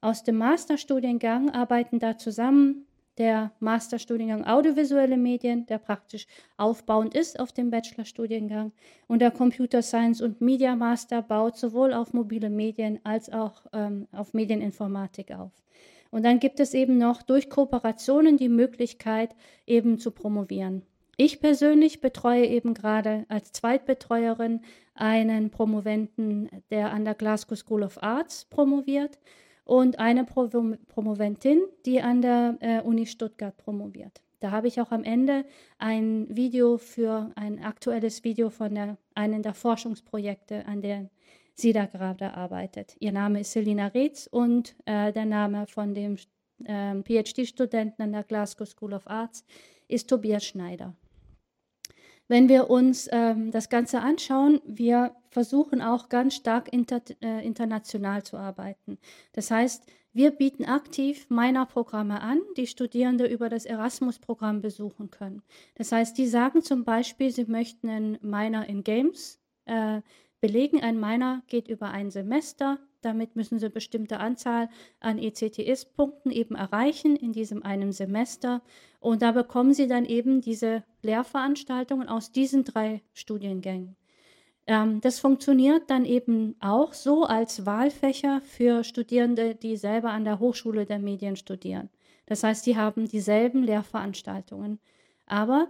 [0.00, 2.86] Aus dem Masterstudiengang arbeiten da zusammen
[3.18, 6.26] der Masterstudiengang Audiovisuelle Medien, der praktisch
[6.56, 8.72] aufbauend ist auf dem Bachelorstudiengang.
[9.06, 14.06] Und der Computer Science und Media Master baut sowohl auf mobile Medien als auch ähm,
[14.12, 15.52] auf Medieninformatik auf.
[16.10, 19.34] Und dann gibt es eben noch durch Kooperationen die Möglichkeit,
[19.66, 20.82] eben zu promovieren.
[21.16, 24.60] Ich persönlich betreue eben gerade als Zweitbetreuerin
[24.94, 29.18] einen Promoventen, der an der Glasgow School of Arts promoviert
[29.66, 30.48] und eine Pro
[30.88, 34.22] Promoventin, die an der äh, Uni Stuttgart promoviert.
[34.40, 35.44] Da habe ich auch am Ende
[35.78, 41.10] ein Video für ein aktuelles Video von der, einem der Forschungsprojekte, an der
[41.54, 42.96] sie da gerade arbeitet.
[43.00, 46.16] Ihr Name ist Selina Reetz und äh, der Name von dem
[46.64, 49.44] äh, PhD-Studenten an der Glasgow School of Arts
[49.88, 50.94] ist Tobias Schneider.
[52.28, 58.22] Wenn wir uns ähm, das Ganze anschauen, wir versuchen auch ganz stark inter, äh, international
[58.24, 58.98] zu arbeiten.
[59.32, 65.42] Das heißt, wir bieten aktiv Minor-Programme an, die Studierende über das Erasmus-Programm besuchen können.
[65.74, 70.00] Das heißt, die sagen zum Beispiel, sie möchten einen Minor in Games äh,
[70.40, 70.80] belegen.
[70.82, 72.78] Ein Minor geht über ein Semester.
[73.02, 74.68] Damit müssen sie eine bestimmte Anzahl
[75.00, 78.62] an ECTS-Punkten eben erreichen in diesem einen Semester.
[79.00, 83.96] Und da bekommen sie dann eben diese Lehrveranstaltungen aus diesen drei Studiengängen.
[84.66, 90.40] Ähm, das funktioniert dann eben auch so als Wahlfächer für Studierende, die selber an der
[90.40, 91.90] Hochschule der Medien studieren.
[92.26, 94.80] Das heißt, die haben dieselben Lehrveranstaltungen.
[95.26, 95.68] Aber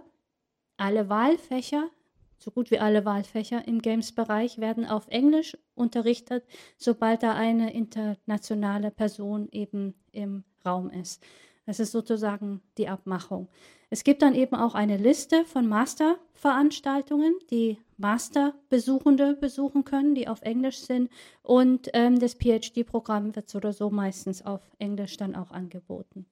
[0.77, 1.89] alle Wahlfächer
[2.37, 6.43] so gut wie alle Wahlfächer im Games-Bereich werden auf Englisch unterrichtet,
[6.77, 11.23] sobald da eine internationale Person eben im Raum ist.
[11.65, 13.49] Das ist sozusagen die Abmachung.
[13.89, 20.41] Es gibt dann eben auch eine Liste von Masterveranstaltungen, die Masterbesuchende besuchen können, die auf
[20.41, 21.09] Englisch sind.
[21.43, 26.25] Und ähm, das PhD-Programm wird so oder so meistens auf Englisch dann auch angeboten.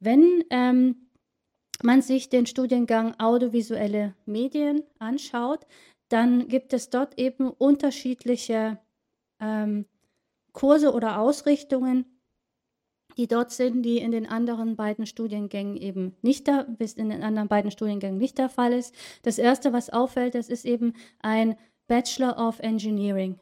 [0.00, 1.08] Wenn ähm,
[1.82, 5.66] man sich den Studiengang Audiovisuelle Medien anschaut,
[6.08, 8.78] dann gibt es dort eben unterschiedliche
[9.40, 9.86] ähm,
[10.52, 12.04] Kurse oder Ausrichtungen,
[13.16, 17.22] die dort sind, die in den anderen beiden Studiengängen eben nicht da, bis in den
[17.22, 18.94] anderen beiden Studiengängen nicht der Fall ist.
[19.22, 21.56] Das erste, was auffällt, das ist eben ein
[21.86, 23.38] Bachelor of Engineering.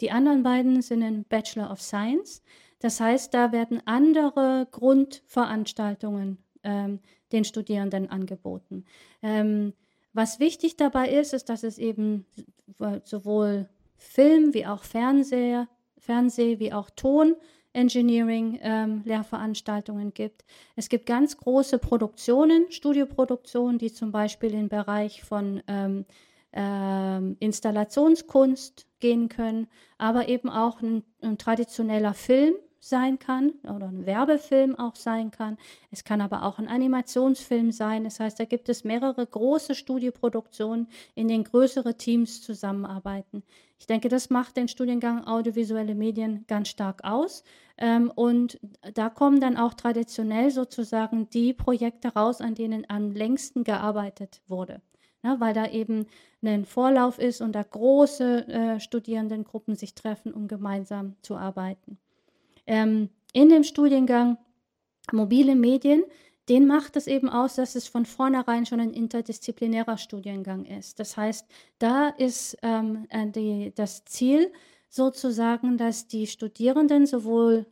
[0.00, 2.42] Die anderen beiden sind ein Bachelor of Science.
[2.80, 7.00] Das heißt, da werden andere Grundveranstaltungen ähm,
[7.32, 8.84] den Studierenden angeboten.
[9.22, 9.72] Ähm,
[10.12, 12.26] was wichtig dabei ist, ist, dass es eben
[13.04, 15.68] sowohl Film wie auch Fernseher,
[15.98, 17.36] Fernseh wie auch Ton
[17.72, 19.04] Engineering ähm,
[20.14, 20.44] gibt.
[20.74, 26.06] Es gibt ganz große Produktionen, Studioproduktionen, die zum Beispiel im Bereich von ähm,
[26.52, 29.68] ähm, Installationskunst gehen können,
[29.98, 35.58] aber eben auch ein, ein traditioneller Film sein kann oder ein Werbefilm auch sein kann.
[35.90, 38.04] Es kann aber auch ein Animationsfilm sein.
[38.04, 43.42] Das heißt, da gibt es mehrere große Studioproduktionen, in denen größere Teams zusammenarbeiten.
[43.78, 47.42] Ich denke, das macht den Studiengang Audiovisuelle Medien ganz stark aus.
[47.76, 48.58] Ähm, und
[48.94, 54.80] da kommen dann auch traditionell sozusagen die Projekte raus, an denen am längsten gearbeitet wurde.
[55.24, 56.06] Ja, weil da eben
[56.42, 61.98] ein Vorlauf ist und da große äh, Studierendengruppen sich treffen, um gemeinsam zu arbeiten
[62.68, 64.38] ähm, in dem Studiengang
[65.10, 66.04] mobile Medien,
[66.48, 70.98] den macht es eben aus, dass es von vornherein schon ein interdisziplinärer Studiengang ist.
[70.98, 71.46] Das heißt,
[71.78, 74.52] da ist ähm, äh, die, das Ziel
[74.88, 77.66] sozusagen, dass die Studierenden sowohl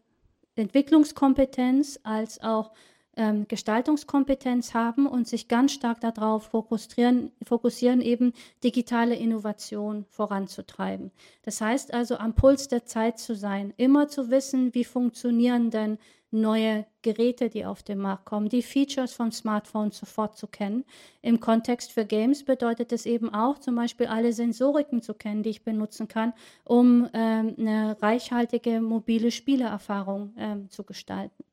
[0.56, 2.72] Entwicklungskompetenz als auch
[3.16, 11.10] ähm, Gestaltungskompetenz haben und sich ganz stark darauf fokussieren, fokussieren, eben digitale Innovation voranzutreiben.
[11.42, 15.98] Das heißt also, am Puls der Zeit zu sein, immer zu wissen, wie funktionieren denn
[16.30, 20.84] neue Geräte, die auf den Markt kommen, die Features vom Smartphone sofort zu kennen.
[21.22, 25.50] Im Kontext für Games bedeutet es eben auch, zum Beispiel alle Sensoriken zu kennen, die
[25.50, 26.32] ich benutzen kann,
[26.64, 31.44] um ähm, eine reichhaltige mobile Spielerfahrung ähm, zu gestalten.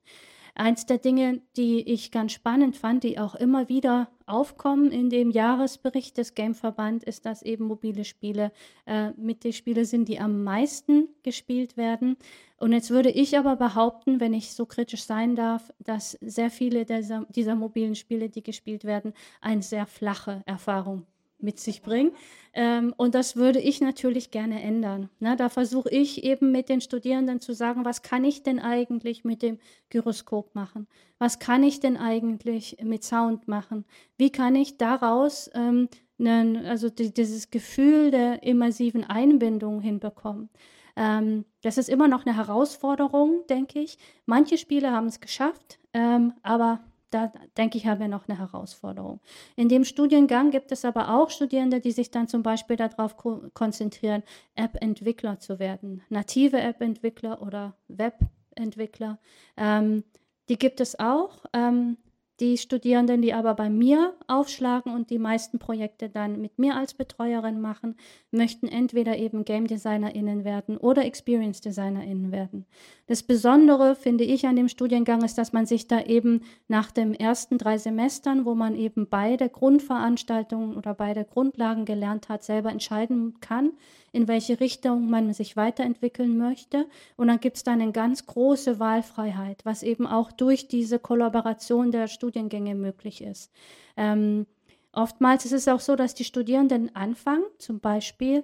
[0.55, 5.31] Eins der Dinge, die ich ganz spannend fand, die auch immer wieder aufkommen in dem
[5.31, 8.51] Jahresbericht des Gameverband, ist, dass eben mobile Spiele
[8.85, 12.17] äh, mit den Spielen sind, die am meisten gespielt werden.
[12.57, 16.85] Und jetzt würde ich aber behaupten, wenn ich so kritisch sein darf, dass sehr viele
[16.85, 21.07] dieser, dieser mobilen Spiele, die gespielt werden, eine sehr flache Erfahrung
[21.43, 22.13] mit sich bringen.
[22.53, 25.10] Ähm, und das würde ich natürlich gerne ändern.
[25.19, 29.23] Na, da versuche ich eben mit den Studierenden zu sagen, was kann ich denn eigentlich
[29.23, 30.88] mit dem Gyroskop machen?
[31.19, 33.86] Was kann ich denn eigentlich mit Sound machen?
[34.17, 40.49] Wie kann ich daraus ähm, einen, also die, dieses Gefühl der immersiven Einbindung hinbekommen?
[40.95, 43.97] Ähm, das ist immer noch eine Herausforderung, denke ich.
[44.25, 46.82] Manche Spiele haben es geschafft, ähm, aber
[47.13, 49.19] da denke ich, haben wir noch eine Herausforderung.
[49.56, 53.43] In dem Studiengang gibt es aber auch Studierende, die sich dann zum Beispiel darauf ko
[53.54, 54.23] konzentrieren,
[54.56, 59.19] App-Entwickler zu werden, native App-Entwickler oder Web-Entwickler.
[59.58, 60.04] Ähm,
[60.49, 61.45] die gibt es auch.
[61.54, 61.97] Ähm,
[62.43, 66.93] die Studierenden, die aber bei mir aufschlagen und die meisten Projekte dann mit mir als
[66.93, 67.95] Betreuerin machen,
[68.32, 72.65] möchten entweder eben Game DesignerInnen werden oder Experience DesignerInnen werden.
[73.08, 77.13] Das Besondere, finde ich, an dem Studiengang ist, dass man sich da eben nach den
[77.13, 83.39] ersten drei Semestern, wo man eben beide Grundveranstaltungen oder beide Grundlagen gelernt hat, selber entscheiden
[83.39, 83.71] kann,
[84.13, 86.88] in welche Richtung man sich weiterentwickeln möchte.
[87.17, 91.91] Und dann gibt es dann eine ganz große Wahlfreiheit, was eben auch durch diese Kollaboration
[91.91, 93.52] der Studiengänge möglich ist.
[93.97, 94.45] Ähm,
[94.93, 98.43] oftmals ist es auch so, dass die Studierenden anfangen, zum Beispiel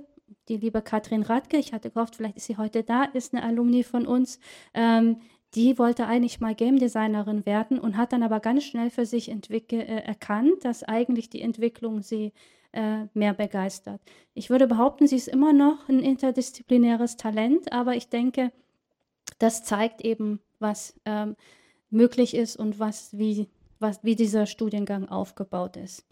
[0.50, 3.84] die liebe Katrin Radke, ich hatte gehofft, vielleicht ist sie heute da, ist eine Alumni
[3.84, 4.40] von uns.
[4.74, 5.18] Ähm,
[5.54, 9.30] die wollte eigentlich mal Game Designerin werden und hat dann aber ganz schnell für sich
[9.30, 12.34] äh, erkannt, dass eigentlich die Entwicklung sie
[12.72, 14.02] äh, mehr begeistert.
[14.34, 18.52] Ich würde behaupten, sie ist immer noch ein interdisziplinäres Talent, aber ich denke,
[19.40, 21.36] das zeigt eben, was ähm,
[21.90, 23.48] möglich ist und was, wie,
[23.80, 26.06] was, wie dieser Studiengang aufgebaut ist.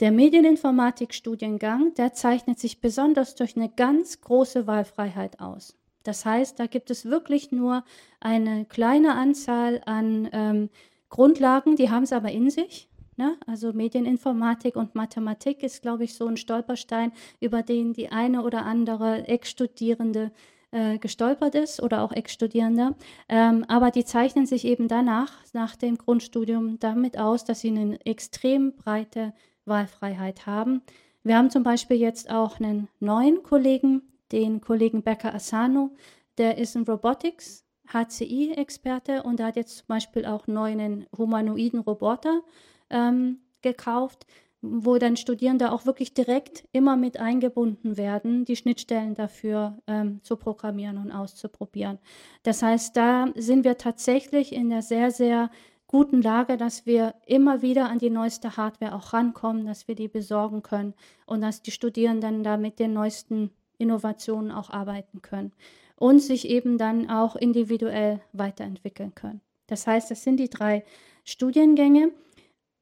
[0.00, 5.76] Der Medieninformatik-Studiengang, der zeichnet sich besonders durch eine ganz große Wahlfreiheit aus.
[6.02, 7.84] Das heißt, da gibt es wirklich nur
[8.20, 10.70] eine kleine Anzahl an ähm,
[11.10, 12.88] Grundlagen, die haben es aber in sich.
[13.20, 13.36] Ne?
[13.46, 18.64] Also Medieninformatik und Mathematik ist, glaube ich, so ein Stolperstein, über den die eine oder
[18.64, 20.32] andere Ex-Studierende
[20.70, 22.94] äh, gestolpert ist oder auch Ex-Studierender.
[23.28, 28.00] Ähm, aber die zeichnen sich eben danach, nach dem Grundstudium, damit aus, dass sie eine
[28.06, 29.34] extrem breite
[29.66, 30.80] Wahlfreiheit haben.
[31.22, 34.00] Wir haben zum Beispiel jetzt auch einen neuen Kollegen,
[34.32, 35.90] den Kollegen Becker Asano,
[36.38, 42.40] der ist ein Robotics HCI-Experte und hat jetzt zum Beispiel auch neuen humanoiden Roboter
[42.90, 44.26] ähm, gekauft,
[44.62, 50.36] wo dann Studierende auch wirklich direkt immer mit eingebunden werden, die Schnittstellen dafür ähm, zu
[50.36, 51.98] programmieren und auszuprobieren.
[52.42, 55.50] Das heißt, da sind wir tatsächlich in der sehr, sehr
[55.86, 60.08] guten Lage, dass wir immer wieder an die neueste Hardware auch rankommen, dass wir die
[60.08, 60.94] besorgen können
[61.26, 65.52] und dass die Studierenden da mit den neuesten Innovationen auch arbeiten können
[65.96, 69.40] und sich eben dann auch individuell weiterentwickeln können.
[69.66, 70.84] Das heißt, das sind die drei
[71.24, 72.12] Studiengänge.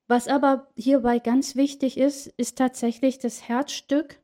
[0.09, 4.19] Was aber hierbei ganz wichtig ist, ist tatsächlich das Herzstück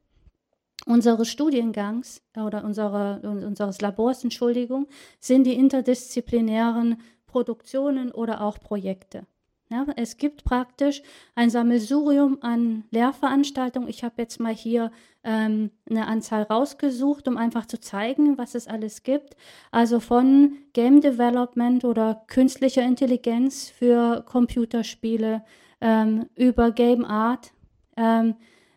[0.87, 4.87] unseres Studiengangs oder unsere, unseres Labors, Entschuldigung,
[5.21, 9.27] sind die interdisziplinären Produktionen oder auch Projekte.
[9.71, 11.03] Ja, es gibt praktisch
[11.35, 13.89] ein Sammelsurium an Lehrveranstaltungen.
[13.89, 14.91] Ich habe jetzt mal hier
[15.23, 19.37] ähm, eine Anzahl rausgesucht, um einfach zu zeigen, was es alles gibt.
[19.71, 25.43] Also von Game Development oder künstlicher Intelligenz für Computerspiele
[25.85, 27.53] ähm, über Game Art
[27.97, 28.35] ähm,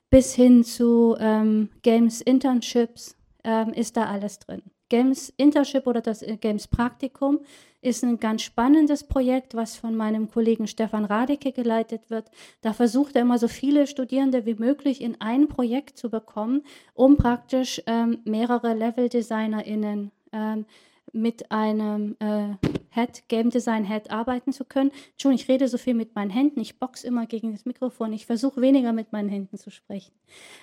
[0.10, 4.62] bis hin zu ähm, Games Internships ähm, ist da alles drin.
[4.90, 7.40] Games Internship oder das äh, Games Praktikum
[7.82, 12.30] ist ein ganz spannendes Projekt, was von meinem Kollegen Stefan Radeke geleitet wird.
[12.62, 17.18] Da versucht er immer so viele Studierende wie möglich in ein Projekt zu bekommen, um
[17.18, 20.66] praktisch ähm, mehrere Level-DesignerInnen ähm,
[21.14, 22.56] mit einem äh,
[22.98, 24.92] Head, Game Design Head arbeiten zu können.
[25.22, 28.26] Schon, ich rede so viel mit meinen Händen, ich box immer gegen das Mikrofon, ich
[28.26, 30.14] versuche weniger mit meinen Händen zu sprechen.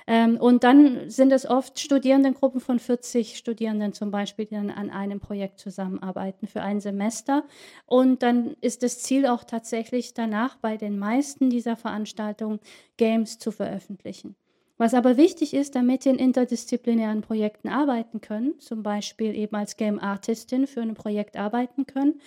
[0.06, 4.90] Ähm, und dann sind es oft Studierendengruppen von 40 Studierenden zum Beispiel, die dann an
[4.90, 7.44] einem Projekt zusammenarbeiten für ein Semester.
[7.86, 12.60] Und dann ist das Ziel auch tatsächlich danach bei den meisten dieser Veranstaltungen
[12.96, 14.36] Games zu veröffentlichen.
[14.76, 19.76] Was aber wichtig ist, damit Sie in interdisziplinären Projekten arbeiten können, zum Beispiel eben als
[19.76, 22.20] Game Artistin für ein Projekt arbeiten können,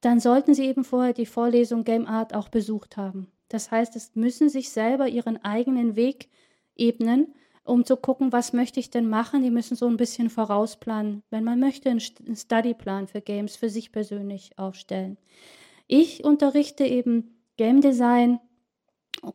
[0.00, 3.28] dann sollten Sie eben vorher die Vorlesung Game Art auch besucht haben.
[3.48, 6.28] Das heißt, es müssen sich selber ihren eigenen Weg
[6.74, 7.34] ebnen,
[7.64, 9.42] um zu gucken, was möchte ich denn machen.
[9.42, 13.92] Die müssen so ein bisschen vorausplanen, wenn man möchte, einen Studyplan für Games für sich
[13.92, 15.18] persönlich aufstellen.
[15.86, 18.40] Ich unterrichte eben Game Design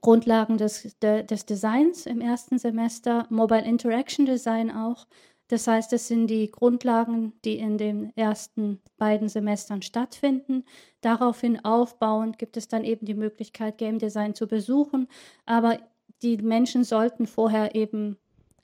[0.02, 5.08] Grundlagen des, de, des Designs im ersten Semester, Mobile Interaction Design auch.
[5.50, 10.66] Das heißt, es sind die Grundlagen, die in den ersten beiden Semestern stattfinden.
[11.00, 15.08] Daraufhin aufbauend gibt es dann eben die Möglichkeit, Game Design zu besuchen.
[15.46, 15.80] Aber
[16.22, 18.18] die Menschen sollten vorher eben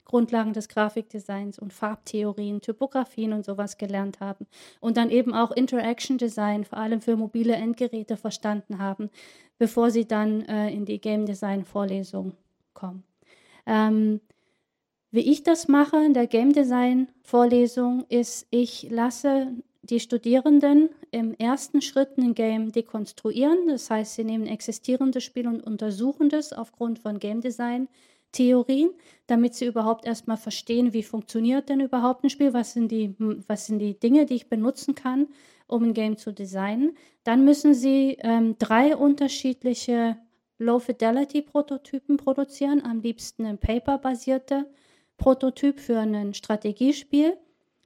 [0.04, 4.46] Grundlagen des Grafikdesigns und Farbtheorien, Typografien und sowas gelernt haben
[4.80, 9.10] und dann eben auch Interaction Design, vor allem für mobile Endgeräte, verstanden haben,
[9.58, 12.32] bevor sie dann äh, in die Game Design Vorlesung
[12.74, 13.04] kommen.
[13.66, 14.20] Ähm,
[15.10, 19.52] wie ich das mache in der Game Design Vorlesung ist, ich lasse
[19.82, 23.68] die Studierenden im ersten Schritt ein Game dekonstruieren.
[23.68, 27.88] Das heißt, sie nehmen existierendes Spiel und untersuchen das aufgrund von Game Design
[28.34, 28.90] Theorien,
[29.26, 33.66] damit sie überhaupt erstmal verstehen, wie funktioniert denn überhaupt ein Spiel, was sind die, was
[33.66, 35.28] sind die Dinge, die ich benutzen kann,
[35.66, 36.96] um ein Game zu designen.
[37.22, 40.18] Dann müssen sie ähm, drei unterschiedliche
[40.58, 44.66] Low-Fidelity-Prototypen produzieren, am liebsten ein Paper-basierte
[45.16, 47.36] Prototyp für ein Strategiespiel,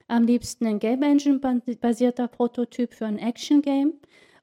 [0.09, 3.95] am liebsten ein Game Engine-basierter Prototyp für ein Action-Game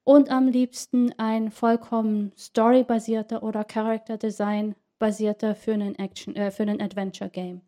[0.04, 6.62] und am liebsten ein vollkommen Story-basierter oder Character Design basierter für einen Action, äh, für
[6.62, 7.60] einen Adventure Game.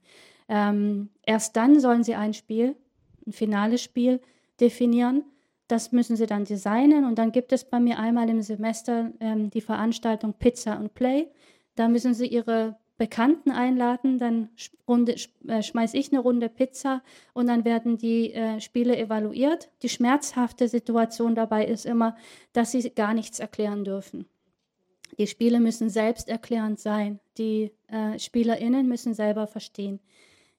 [0.49, 2.76] Ähm, erst dann sollen sie ein Spiel,
[3.26, 4.20] ein finales Spiel
[4.61, 5.24] definieren.
[5.68, 9.51] Das müssen sie dann designen und dann gibt es bei mir einmal im Semester ähm,
[9.51, 11.29] die Veranstaltung Pizza und Play.
[11.74, 14.49] Da müssen sie ihre Bekannten einladen, dann
[14.89, 15.14] runde,
[15.47, 17.03] äh, schmeiße ich eine Runde Pizza
[17.33, 19.70] und dann werden die äh, Spiele evaluiert.
[19.83, 22.16] Die schmerzhafte Situation dabei ist immer,
[22.53, 24.26] dass sie gar nichts erklären dürfen.
[25.19, 27.19] Die Spiele müssen selbsterklärend sein.
[27.37, 30.01] Die äh, SpielerInnen müssen selber verstehen,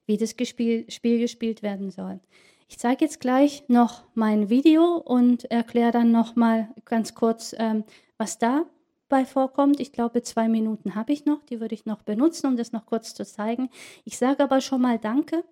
[0.05, 2.20] wie das Gespiel, Spiel gespielt werden soll.
[2.68, 7.84] Ich zeige jetzt gleich noch mein Video und erkläre dann noch mal ganz kurz, ähm,
[8.18, 9.80] was dabei vorkommt.
[9.80, 11.41] Ich glaube, zwei Minuten habe ich noch.
[11.43, 13.70] Die würde ich noch benutzen, um das noch kurz zu zeigen.
[14.03, 15.43] Ich sage aber schon mal Danke.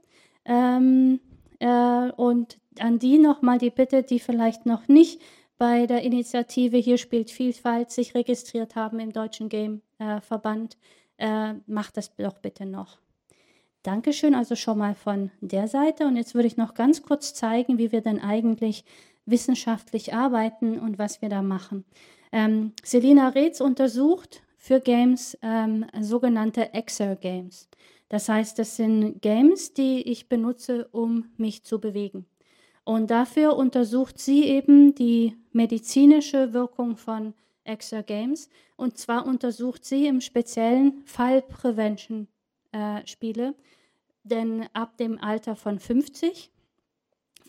[0.46, 1.20] Ähm,
[1.60, 5.22] äh, und an die noch mal die Bitte, die vielleicht noch nicht
[5.58, 10.78] bei der Initiative Hier spielt Vielfalt sich registriert haben im Deutschen Game-Verband,
[11.18, 13.00] äh, macht das doch bitte noch.
[13.84, 16.06] Dankeschön also schon mal von der Seite.
[16.06, 18.84] Und jetzt würde ich noch ganz kurz zeigen, wie wir denn eigentlich
[19.26, 21.86] wissenschaftlich arbeiten und was wir da machen.
[22.32, 27.70] Ähm, Selina Reetz untersucht für Games ähm, sogenannte Exer-Games.
[28.10, 32.26] Das heißt, das sind Games, die ich benutze, um mich zu bewegen.
[32.88, 37.34] Und dafür untersucht sie eben die medizinische Wirkung von
[37.66, 38.48] Exergames.
[38.78, 43.54] Und zwar untersucht sie im speziellen Fallprevention-Spiele, äh,
[44.24, 46.50] denn ab dem Alter von 50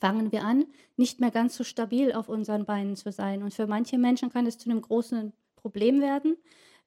[0.00, 0.66] fangen wir an,
[0.96, 3.44] nicht mehr ganz so stabil auf unseren Beinen zu sein.
[3.44, 6.36] Und für manche Menschen kann es zu einem großen Problem werden.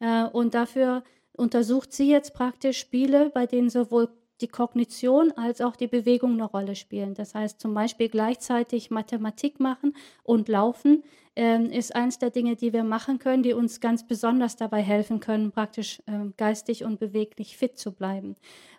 [0.02, 4.10] Äh, und dafür untersucht sie jetzt praktisch Spiele, bei denen sowohl
[4.42, 7.14] die Kognition als auch die Bewegung eine Rolle spielen.
[7.14, 11.04] Das heißt zum Beispiel gleichzeitig Mathematik machen und Laufen
[11.36, 15.20] äh, ist eines der Dinge, die wir machen können, die uns ganz besonders dabei helfen
[15.20, 18.36] können, praktisch äh, geistig und beweglich fit zu bleiben.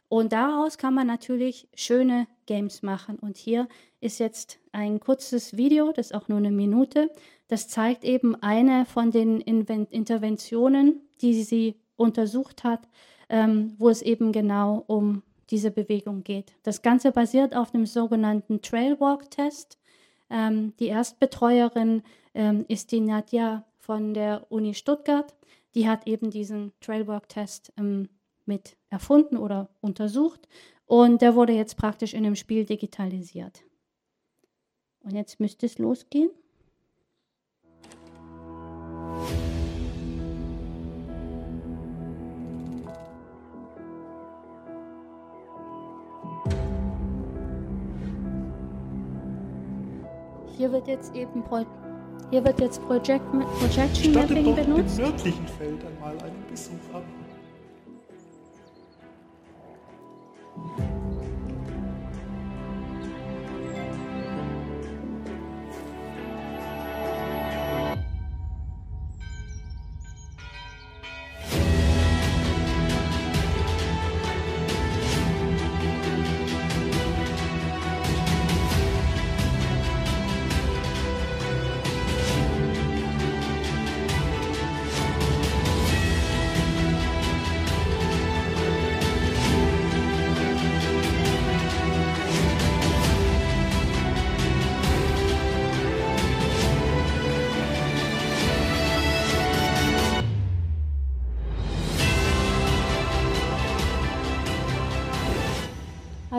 [0.09, 3.19] Und daraus kann man natürlich schöne Games machen.
[3.19, 3.67] Und hier
[4.01, 7.11] ist jetzt ein kurzes Video, das ist auch nur eine Minute.
[7.49, 12.89] Das zeigt eben eine von den Interventionen, die sie untersucht hat,
[13.31, 15.23] ähm, wo es eben genau um
[15.53, 16.53] diese Bewegung geht.
[16.65, 19.79] Das Ganze basiert auf dem sogenannten Trailwalk-Test.
[20.31, 22.03] Ähm, die Erstbetreuerin
[22.35, 25.33] ähm, ist die Nadja von der Uni Stuttgart.
[25.75, 28.09] Die hat eben diesen Trailwalk-Test ähm,
[28.47, 30.49] mit erfunden oder untersucht
[30.87, 33.63] und der wurde jetzt praktisch in dem Spiel digitalisiert.
[35.01, 36.31] Und jetzt müsste es losgehen.
[50.63, 51.67] Hier wird jetzt eben Pro
[52.31, 53.25] hier wird jetzt Project
[53.59, 54.97] Projection Mapping benutzt.
[54.97, 57.03] Im nördlichen Feld einmal einen Besuch ab.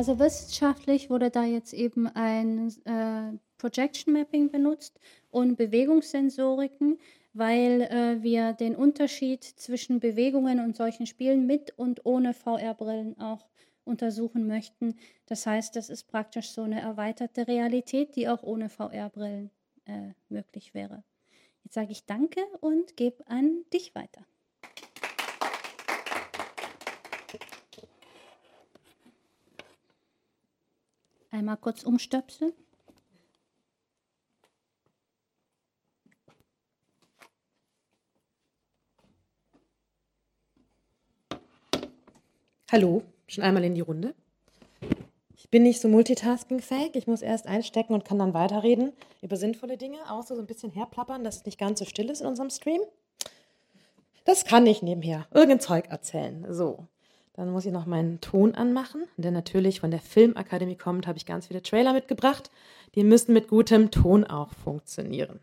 [0.04, 5.00] Also wissenschaftlich wurde da jetzt eben ein äh, Projection Mapping benutzt
[5.32, 7.00] und Bewegungssensoriken,
[7.32, 13.48] weil äh, wir den Unterschied zwischen Bewegungen und solchen Spielen mit und ohne VR-Brillen auch
[13.86, 14.96] untersuchen möchten.
[15.28, 19.52] Das heißt, das ist praktisch so eine erweiterte Realität, die auch ohne VR-Brillen
[19.86, 21.06] äh, möglich wäre.
[21.64, 24.26] Jetzt sage ich Danke und gebe an dich weiter.
[31.34, 32.54] Einmal kurz umstöpseln.
[42.72, 44.14] Hallo, schon einmal in die Runde.
[45.36, 46.96] Ich bin nicht so multitaskingfähig.
[46.96, 50.70] Ich muss erst einstecken und kann dann weiterreden über sinnvolle Dinge, außer so ein bisschen
[50.70, 52.82] herplappern, dass es nicht ganz so still ist in unserem Stream.
[54.26, 55.26] Das kann ich nebenher.
[55.32, 56.46] Irgendein Zeug erzählen.
[56.54, 56.88] So,
[57.34, 59.06] dann muss ich noch meinen Ton anmachen.
[59.18, 62.52] Der natürlich von der Filmakademie kommt, habe ich ganz viele Trailer mitgebracht.
[62.96, 65.40] Die müssen mit gutem Ton auch funktionieren.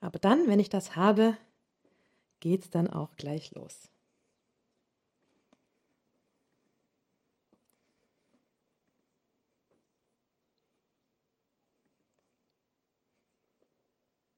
[0.00, 1.36] Aber dann, wenn ich das habe,
[2.40, 3.88] geht es dann auch gleich los.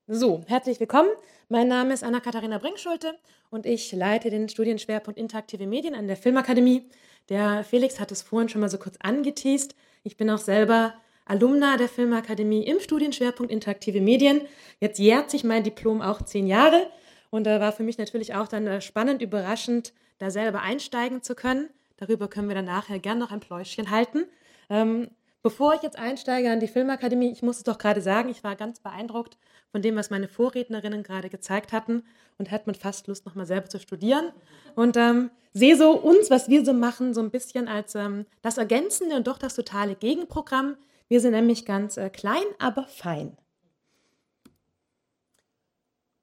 [0.09, 1.09] So, herzlich willkommen.
[1.49, 3.19] Mein Name ist Anna-Katharina Brinkschulte
[3.51, 6.85] und ich leite den Studienschwerpunkt Interaktive Medien an der Filmakademie.
[7.29, 9.75] Der Felix hat es vorhin schon mal so kurz angeteased.
[10.05, 10.95] Ich bin auch selber
[11.25, 14.43] Alumna der Filmakademie im Studienschwerpunkt Interaktive Medien.
[14.79, 16.87] Jetzt jährt sich mein Diplom auch zehn Jahre
[17.31, 21.35] und da war für mich natürlich auch dann äh, spannend, überraschend, da selber einsteigen zu
[21.35, 21.69] können.
[21.97, 24.27] Darüber können wir dann nachher gern noch ein Pläuschchen halten.
[24.71, 25.09] Ähm,
[25.47, 28.57] Bevor ich jetzt einsteige an die Filmakademie, ich muss es doch gerade sagen, ich war
[28.57, 29.39] ganz beeindruckt
[29.71, 32.03] von dem, was meine Vorrednerinnen gerade gezeigt hatten
[32.37, 34.33] und hatte mit fast Lust, nochmal selber zu studieren.
[34.75, 38.59] Und ähm, sehe so uns, was wir so machen, so ein bisschen als ähm, das
[38.59, 40.79] ergänzende und doch das totale Gegenprogramm.
[41.07, 43.37] Wir sind nämlich ganz äh, klein, aber fein.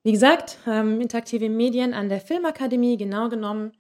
[0.04, 3.72] Wie gesagt, ähm, interaktive Medien an der Filmakademie, genau genommen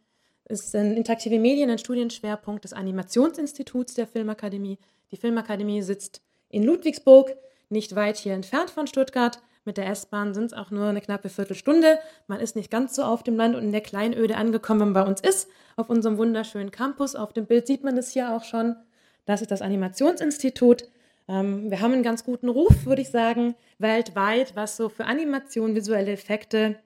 [0.45, 4.77] ist interaktive Medien ein Studienschwerpunkt des Animationsinstituts der Filmakademie.
[5.13, 7.37] Die Filmakademie sitzt in Ludwigsburg,
[7.69, 9.37] nicht weit hier entfernt von Stuttgart.
[9.63, 11.99] Mit der S-Bahn sind es auch nur eine knappe Viertelstunde.
[12.25, 15.03] Man ist nicht ganz so auf dem Land und in der Kleinöde angekommen, wenn man
[15.03, 17.13] bei uns ist, auf unserem wunderschönen Campus.
[17.15, 18.75] Auf dem Bild sieht man es hier auch schon.
[19.25, 20.89] Das ist das Animationsinstitut.
[21.27, 25.75] Ähm, wir haben einen ganz guten Ruf, würde ich sagen, weltweit, was so für Animation,
[25.75, 26.79] visuelle Effekte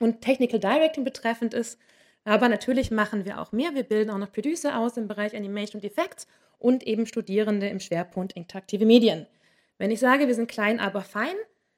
[0.00, 1.78] und Technical Directing betreffend ist.
[2.24, 3.76] Aber natürlich machen wir auch mehr.
[3.76, 6.26] Wir bilden auch noch Producer aus im Bereich Animation und Effects
[6.58, 9.26] und eben Studierende im Schwerpunkt interaktive Medien.
[9.78, 11.34] Wenn ich sage, wir sind klein, aber fein,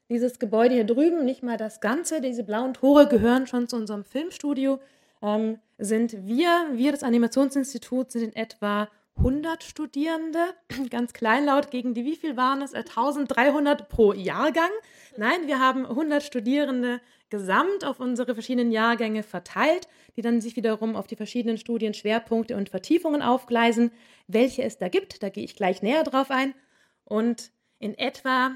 [0.08, 4.04] dieses Gebäude hier drüben, nicht mal das Ganze, diese blauen Tore gehören schon zu unserem
[4.04, 4.80] Filmstudio,
[5.22, 10.38] ähm, sind wir, wir das Animationsinstitut, sind in etwa 100 Studierende,
[10.90, 12.72] ganz kleinlaut, gegen die, wie viel waren es?
[12.72, 14.70] 1300 äh, pro Jahrgang.
[15.16, 20.96] Nein, wir haben 100 Studierende gesamt auf unsere verschiedenen Jahrgänge verteilt, die dann sich wiederum
[20.96, 23.90] auf die verschiedenen Studienschwerpunkte und Vertiefungen aufgleisen,
[24.28, 25.22] welche es da gibt.
[25.22, 26.54] Da gehe ich gleich näher drauf ein.
[27.04, 28.52] Und in etwa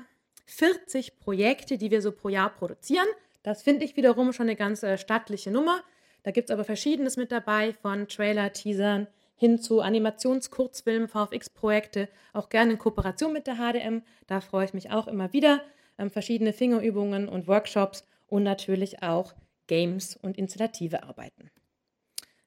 [0.46, 3.06] 40 Projekte, die wir so pro Jahr produzieren.
[3.42, 5.82] Das finde ich wiederum schon eine ganz äh, stattliche Nummer.
[6.22, 12.48] Da gibt es aber Verschiedenes mit dabei, von Trailer, Teasern hin zu Animationskurzfilmen, VFX-Projekte, auch
[12.48, 14.02] gerne in Kooperation mit der HDM.
[14.28, 15.62] Da freue ich mich auch immer wieder.
[15.98, 19.34] Ähm, verschiedene Fingerübungen und Workshops und natürlich auch
[19.66, 21.50] Games und installative Arbeiten.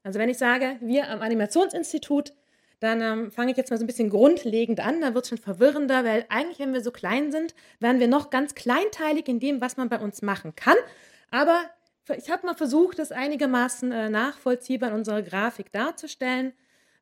[0.03, 2.31] Also wenn ich sage, wir am Animationsinstitut,
[2.79, 5.37] dann ähm, fange ich jetzt mal so ein bisschen grundlegend an, dann wird es schon
[5.37, 9.61] verwirrender, weil eigentlich, wenn wir so klein sind, werden wir noch ganz kleinteilig in dem,
[9.61, 10.77] was man bei uns machen kann.
[11.31, 11.61] Aber
[12.17, 16.53] ich habe mal versucht, das einigermaßen äh, nachvollziehbar in unserer Grafik darzustellen.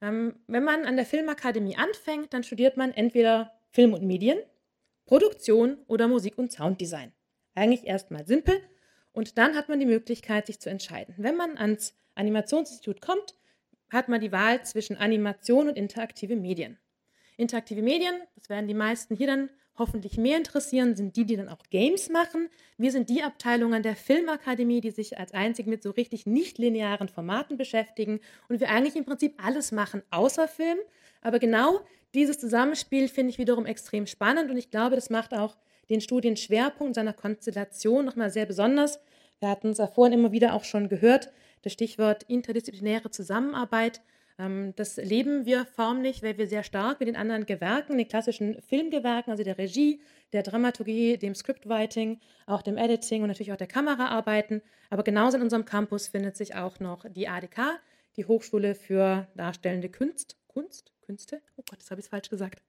[0.01, 4.39] Ähm, wenn man an der Filmakademie anfängt, dann studiert man entweder Film und Medien,
[5.05, 7.11] Produktion oder Musik und Sounddesign.
[7.55, 8.61] Eigentlich erstmal simpel,
[9.13, 11.13] und dann hat man die Möglichkeit, sich zu entscheiden.
[11.17, 13.35] Wenn man ans Animationsinstitut kommt,
[13.93, 16.77] hat man die Wahl zwischen Animation und interaktive Medien.
[17.37, 21.49] Interaktive Medien, das werden die meisten hier dann hoffentlich mehr interessieren, sind die, die dann
[21.49, 22.49] auch Games machen.
[22.77, 26.57] Wir sind die Abteilung an der Filmakademie, die sich als einzig mit so richtig nicht
[26.57, 28.19] linearen Formaten beschäftigen
[28.49, 30.77] und wir eigentlich im Prinzip alles machen außer Film.
[31.21, 31.79] Aber genau
[32.13, 35.57] dieses Zusammenspiel finde ich wiederum extrem spannend und ich glaube, das macht auch
[35.89, 38.99] den Studienschwerpunkt seiner Konstellation nochmal sehr besonders.
[39.39, 41.31] Wir hatten es ja vorhin immer wieder auch schon gehört,
[41.63, 44.01] das Stichwort interdisziplinäre Zusammenarbeit.
[44.37, 48.61] Ähm, das leben wir förmlich, weil wir sehr stark mit den anderen Gewerken, den klassischen
[48.61, 50.01] Filmgewerken, also der Regie,
[50.33, 54.61] der Dramaturgie, dem Scriptwriting, auch dem Editing und natürlich auch der Kamera arbeiten.
[54.89, 57.79] Aber genauso in unserem Campus findet sich auch noch die ADK,
[58.17, 61.41] die Hochschule für Darstellende Kunst, Kunst, Künste.
[61.57, 62.61] Oh Gott, das habe ich falsch gesagt.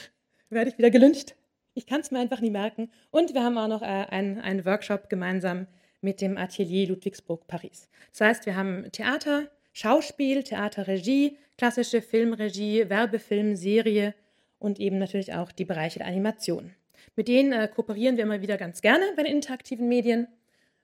[0.50, 1.34] Werde ich wieder gelünscht.
[1.74, 2.90] Ich kann es mir einfach nie merken.
[3.10, 5.66] Und wir haben auch noch äh, einen, einen Workshop gemeinsam
[6.00, 7.88] mit dem Atelier Ludwigsburg Paris.
[8.12, 14.14] Das heißt, wir haben Theater, Schauspiel, Theaterregie, klassische Filmregie, Werbefilm, Serie
[14.58, 16.74] und eben natürlich auch die Bereiche der Animation.
[17.16, 20.28] Mit denen äh, kooperieren wir immer wieder ganz gerne bei den interaktiven Medien.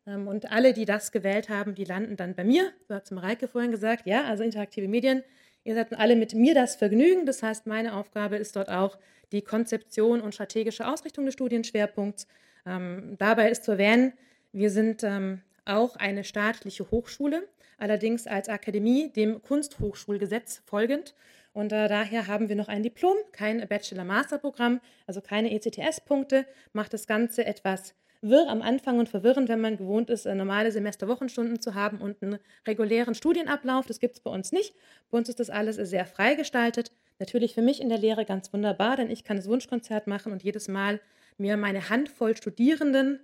[0.07, 2.73] Ähm, und alle, die das gewählt haben, die landen dann bei mir.
[2.89, 4.07] So hat es Mareike vorhin gesagt.
[4.07, 5.23] Ja, also interaktive Medien.
[5.65, 7.27] Ihr seid alle mit mir das Vergnügen.
[7.27, 8.99] Das heißt, meine Aufgabe ist dort auch
[9.33, 12.29] die Konzeption und strategische Ausrichtung des Studienschwerpunkts.
[12.65, 14.13] Ähm, dabei ist zu erwähnen,
[14.57, 17.47] wir sind ähm, auch eine staatliche Hochschule,
[17.77, 21.15] allerdings als Akademie dem Kunsthochschulgesetz folgend.
[21.53, 27.07] Und äh, daher haben wir noch ein Diplom, kein Bachelor-Master-Programm, also keine ECTS-Punkte, macht das
[27.07, 31.75] Ganze etwas wirr am Anfang und verwirrend, wenn man gewohnt ist, äh, normale Semesterwochenstunden zu
[31.75, 33.85] haben und einen regulären Studienablauf.
[33.85, 34.75] Das gibt es bei uns nicht.
[35.11, 36.93] Bei uns ist das alles sehr frei gestaltet.
[37.19, 40.43] Natürlich für mich in der Lehre ganz wunderbar, denn ich kann das Wunschkonzert machen und
[40.43, 40.99] jedes Mal
[41.37, 43.21] mir meine Handvoll Studierenden,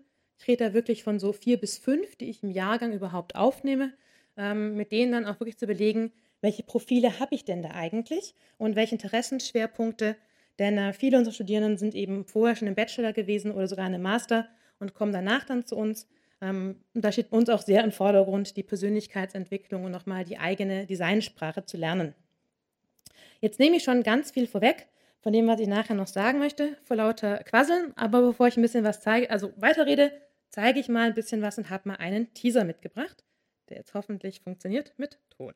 [0.46, 3.92] rede da wirklich von so vier bis fünf, die ich im Jahrgang überhaupt aufnehme,
[4.36, 8.34] ähm, mit denen dann auch wirklich zu überlegen, welche Profile habe ich denn da eigentlich
[8.58, 10.16] und welche Interessenschwerpunkte,
[10.58, 14.02] denn äh, viele unserer Studierenden sind eben vorher schon im Bachelor gewesen oder sogar im
[14.02, 16.08] Master und kommen danach dann zu uns.
[16.40, 21.64] Ähm, da steht uns auch sehr im Vordergrund die Persönlichkeitsentwicklung und nochmal die eigene Designsprache
[21.64, 22.14] zu lernen.
[23.40, 24.88] Jetzt nehme ich schon ganz viel vorweg
[25.20, 27.92] von dem, was ich nachher noch sagen möchte, vor lauter Quasseln.
[27.96, 30.12] Aber bevor ich ein bisschen was zeige, also weiterrede,
[30.52, 33.24] zeige ich mal ein bisschen was und habe mal einen Teaser mitgebracht,
[33.68, 35.54] der jetzt hoffentlich funktioniert mit Ton.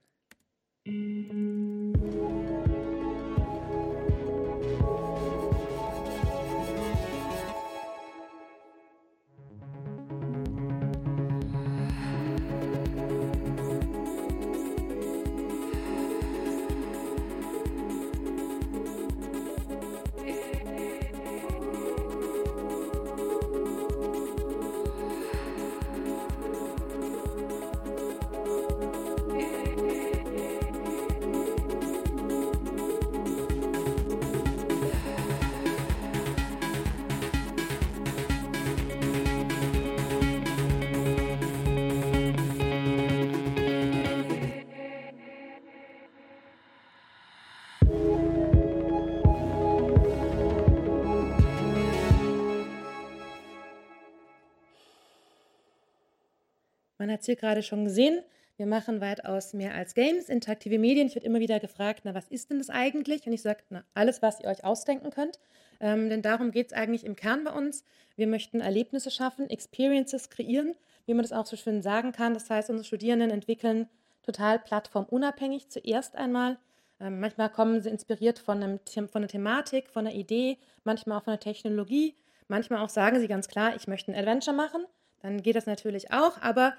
[56.99, 58.23] Man hat es hier gerade schon gesehen.
[58.57, 61.09] Wir machen weitaus mehr als Games, interaktive Medien.
[61.09, 63.27] Ich werde immer wieder gefragt, na, was ist denn das eigentlich?
[63.27, 65.39] Und ich sage, na, alles, was ihr euch ausdenken könnt.
[65.79, 67.85] Ähm, denn darum geht es eigentlich im Kern bei uns.
[68.17, 70.75] Wir möchten Erlebnisse schaffen, Experiences kreieren,
[71.05, 72.33] wie man das auch so schön sagen kann.
[72.33, 73.89] Das heißt, unsere Studierenden entwickeln
[74.23, 76.59] total plattformunabhängig zuerst einmal.
[76.99, 81.25] Ähm, manchmal kommen sie inspiriert von, einem, von einer Thematik, von einer Idee, manchmal auch
[81.25, 82.17] von einer Technologie.
[82.49, 84.87] Manchmal auch sagen sie ganz klar, ich möchte ein Adventure machen.
[85.21, 86.75] Dann geht das natürlich auch, aber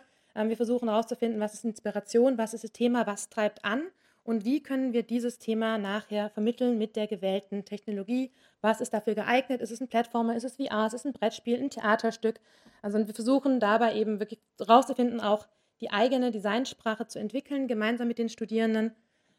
[0.46, 3.84] wir versuchen herauszufinden, was ist Inspiration, was ist das Thema, was treibt an
[4.24, 8.32] und wie können wir dieses Thema nachher vermitteln mit der gewählten Technologie.
[8.62, 9.62] Was ist dafür geeignet?
[9.62, 10.36] Ist es ein Plattformer?
[10.36, 10.86] Ist es VR?
[10.86, 11.58] Ist es ein Brettspiel?
[11.58, 12.40] Ein Theaterstück?
[12.82, 15.48] Also wir versuchen dabei eben wirklich herauszufinden, auch
[15.80, 18.92] die eigene Designsprache zu entwickeln, gemeinsam mit den Studierenden,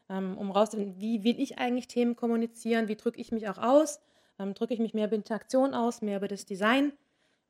[0.09, 3.99] ähm, um herauszufinden, wie will ich eigentlich Themen kommunizieren, wie drücke ich mich auch aus,
[4.39, 6.93] ähm, drücke ich mich mehr über Interaktion aus, mehr über das Design.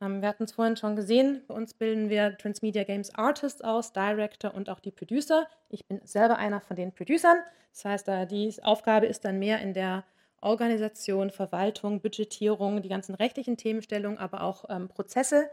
[0.02, 3.94] Ähm, wir hatten es vorhin schon gesehen, bei uns bilden wir Transmedia Games Artists aus,
[3.94, 5.48] Director und auch die Producer.
[5.70, 7.38] Ich bin selber einer von den Producern.
[7.74, 10.04] Das heißt, die Aufgabe ist dann mehr in der
[10.42, 15.50] Organisation, Verwaltung, Budgetierung, die ganzen rechtlichen Themenstellungen, aber auch ähm, Prozesse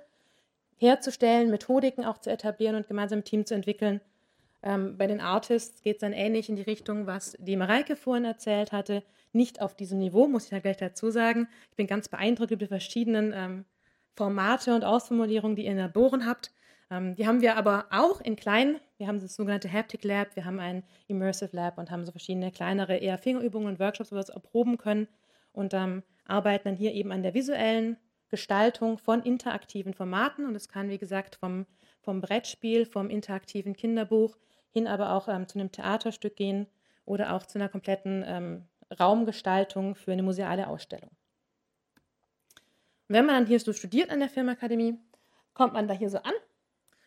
[0.79, 4.01] herzustellen, Methodiken auch zu etablieren und gemeinsam im Team zu entwickeln.
[4.63, 8.25] Ähm, bei den Artists geht es dann ähnlich in die Richtung, was die Mareike vorhin
[8.25, 9.03] erzählt hatte.
[9.33, 11.49] Nicht auf diesem Niveau, muss ich ja gleich dazu sagen.
[11.71, 13.65] Ich bin ganz beeindruckt über die verschiedenen ähm,
[14.17, 16.51] Formate und Ausformulierungen, die ihr in der Bohren habt.
[16.91, 18.81] Ähm, die haben wir aber auch in kleinen.
[18.97, 22.51] Wir haben das sogenannte Haptic Lab, wir haben ein Immersive Lab und haben so verschiedene
[22.51, 25.07] kleinere eher Fingerübungen und Workshops, wo wir es erproben können
[25.53, 27.97] und ähm, arbeiten dann hier eben an der visuellen
[28.29, 30.47] Gestaltung von interaktiven Formaten.
[30.47, 31.67] Und es kann, wie gesagt, vom,
[32.01, 34.37] vom Brettspiel, vom interaktiven Kinderbuch
[34.77, 36.67] hin aber auch ähm, zu einem Theaterstück gehen
[37.07, 38.69] oder auch zu einer kompletten ähm,
[39.01, 41.11] Raumgestaltung für eine museale Ausstellung.
[43.09, 44.99] Wenn man dann hier so studiert an der Filmakademie,
[45.55, 46.33] kommt man da hier so an.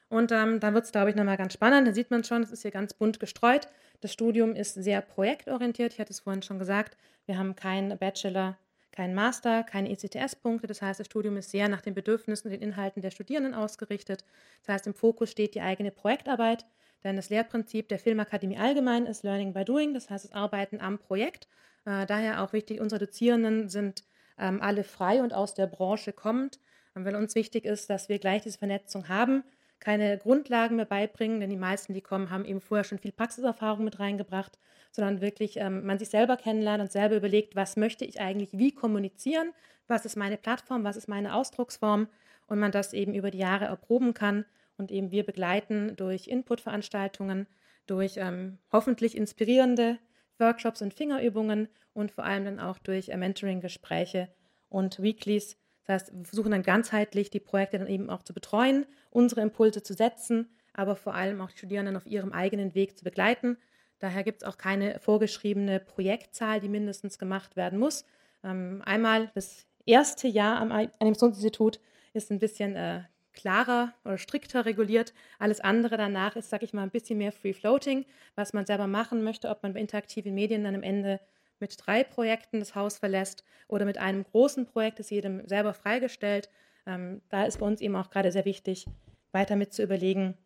[0.10, 1.88] Und ähm, dann wird es, glaube ich, nochmal ganz spannend.
[1.88, 3.68] Da sieht man schon, es ist hier ganz bunt gestreut.
[4.02, 5.94] Das Studium ist sehr projektorientiert.
[5.94, 6.98] Ich hatte es vorhin schon gesagt.
[7.26, 8.58] Wir haben keinen Bachelor,
[8.92, 10.66] keinen Master, keine ECTS-Punkte.
[10.66, 14.24] Das heißt, das Studium ist sehr nach den Bedürfnissen und den Inhalten der Studierenden ausgerichtet.
[14.66, 16.66] Das heißt, im Fokus steht die eigene Projektarbeit.
[17.04, 20.98] Denn das Lehrprinzip der Filmakademie allgemein ist Learning by Doing, das heißt das Arbeiten am
[20.98, 21.48] Projekt.
[21.86, 24.04] Äh, daher auch wichtig, unsere Dozierenden sind
[24.40, 26.60] ähm, alle frei und aus der Branche kommend,
[26.96, 29.44] ähm, weil uns wichtig ist, dass wir gleich diese Vernetzung haben,
[29.80, 33.84] keine Grundlagen mehr beibringen, denn die meisten, die kommen, haben eben vorher schon viel Praxiserfahrung
[33.84, 34.60] mit reingebracht,
[34.92, 38.74] sondern wirklich ähm, man sich selber kennenlernt und selber überlegt, was möchte ich eigentlich wie
[38.74, 39.54] kommunizieren,
[39.88, 42.08] was ist meine Plattform, was ist meine Ausdrucksform
[42.48, 44.46] und man das eben über die Jahre erproben kann
[44.78, 47.48] und eben wir begleiten durch Inputveranstaltungen,
[47.86, 49.98] durch ähm, hoffentlich inspirierende
[50.40, 54.30] Workshops und Fingerübungen und vor allem dann auch durch äh, Mentoring-Gespräche
[54.70, 55.58] und Weeklies.
[55.86, 59.82] Das heißt, wir versuchen dann ganzheitlich die Projekte dann eben auch zu betreuen, unsere Impulse
[59.82, 63.58] zu setzen, aber vor allem auch die Studierenden auf ihrem eigenen Weg zu begleiten.
[64.00, 68.06] Daher gibt es auch keine vorgeschriebene Projektzahl, die mindestens gemacht werden muss.
[68.44, 71.80] Ähm, einmal das erste Jahr am Animationsinstitut
[72.14, 73.02] ist ein bisschen äh,
[73.40, 75.14] klarer oder strikter reguliert.
[75.40, 78.88] Alles andere danach ist, sage ich mal, ein bisschen mehr Free Floating, was man selber
[78.88, 81.22] machen möchte, ob man bei interaktiven Medien dann am Ende
[81.60, 86.50] mit drei Projekten das Haus verlässt oder mit einem großen Projekt, ist jedem selber freigestellt.
[86.86, 88.86] Ähm, da ist bei uns eben auch gerade sehr wichtig,
[89.32, 90.38] weiter mit zu überlegen,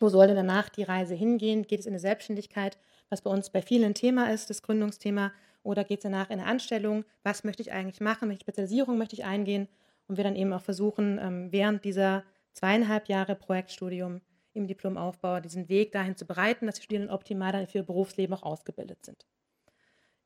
[0.00, 1.66] wo soll denn danach die Reise hingehen?
[1.66, 2.78] Geht es in eine Selbstständigkeit,
[3.10, 5.32] was bei uns bei vielen Thema ist, das Gründungsthema,
[5.62, 7.04] oder geht es danach in eine Anstellung?
[7.24, 8.28] Was möchte ich eigentlich machen?
[8.28, 9.68] Welche Spezialisierung möchte ich eingehen?
[10.08, 14.20] Und wir dann eben auch versuchen, ähm, während dieser zweieinhalb Jahre Projektstudium
[14.54, 18.34] im Diplomaufbau diesen Weg dahin zu bereiten, dass die Studierenden optimal dann für ihr Berufsleben
[18.34, 19.26] auch ausgebildet sind.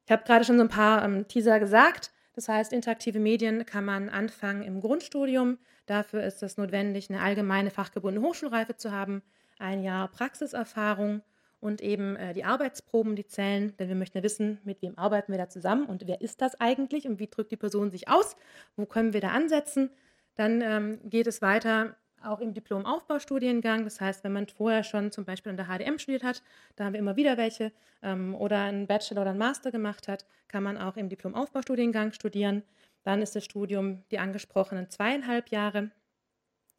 [0.06, 2.12] Ich habe gerade schon so ein paar ähm, Teaser gesagt.
[2.34, 5.58] Das heißt, interaktive Medien kann man anfangen im Grundstudium.
[5.86, 9.22] Dafür ist es notwendig, eine allgemeine fachgebundene Hochschulreife zu haben,
[9.58, 11.22] ein Jahr Praxiserfahrung
[11.62, 15.32] und eben äh, die Arbeitsproben, die zählen, denn wir möchten ja wissen, mit wem arbeiten
[15.32, 18.34] wir da zusammen und wer ist das eigentlich und wie drückt die Person sich aus,
[18.76, 19.90] wo können wir da ansetzen.
[20.34, 23.84] Dann ähm, geht es weiter auch im Diplom-Aufbaustudiengang.
[23.84, 26.42] Das heißt, wenn man vorher schon zum Beispiel an der HDM studiert hat,
[26.74, 30.26] da haben wir immer wieder welche, ähm, oder einen Bachelor oder einen Master gemacht hat,
[30.48, 32.64] kann man auch im Diplom-Aufbaustudiengang studieren.
[33.04, 35.90] Dann ist das Studium die angesprochenen zweieinhalb Jahre,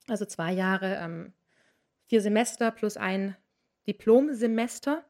[0.08, 1.34] also zwei Jahre, ähm,
[2.08, 3.38] vier Semester plus ein
[3.88, 5.04] Diplomsemester.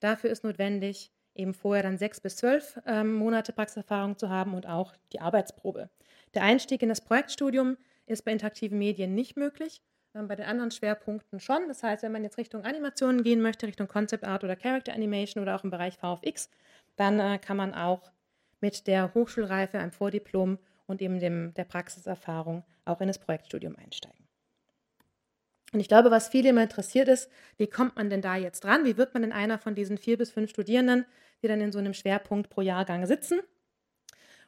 [0.00, 4.66] Dafür ist notwendig, eben vorher dann sechs bis zwölf ähm, Monate Praxiserfahrung zu haben und
[4.66, 5.90] auch die Arbeitsprobe.
[6.34, 9.82] Der Einstieg in das Projektstudium ist bei interaktiven Medien nicht möglich,
[10.14, 11.68] ähm, bei den anderen Schwerpunkten schon.
[11.68, 15.42] Das heißt, wenn man jetzt Richtung Animationen gehen möchte, Richtung Concept Art oder Character Animation
[15.42, 16.50] oder auch im Bereich VFX,
[16.96, 18.10] dann äh, kann man auch
[18.60, 24.25] mit der Hochschulreife, einem Vordiplom und eben dem, der Praxiserfahrung auch in das Projektstudium einsteigen.
[25.76, 28.86] Und ich glaube, was viele immer interessiert ist, wie kommt man denn da jetzt dran?
[28.86, 31.04] Wie wird man denn einer von diesen vier bis fünf Studierenden,
[31.42, 33.40] die dann in so einem Schwerpunkt pro Jahrgang sitzen?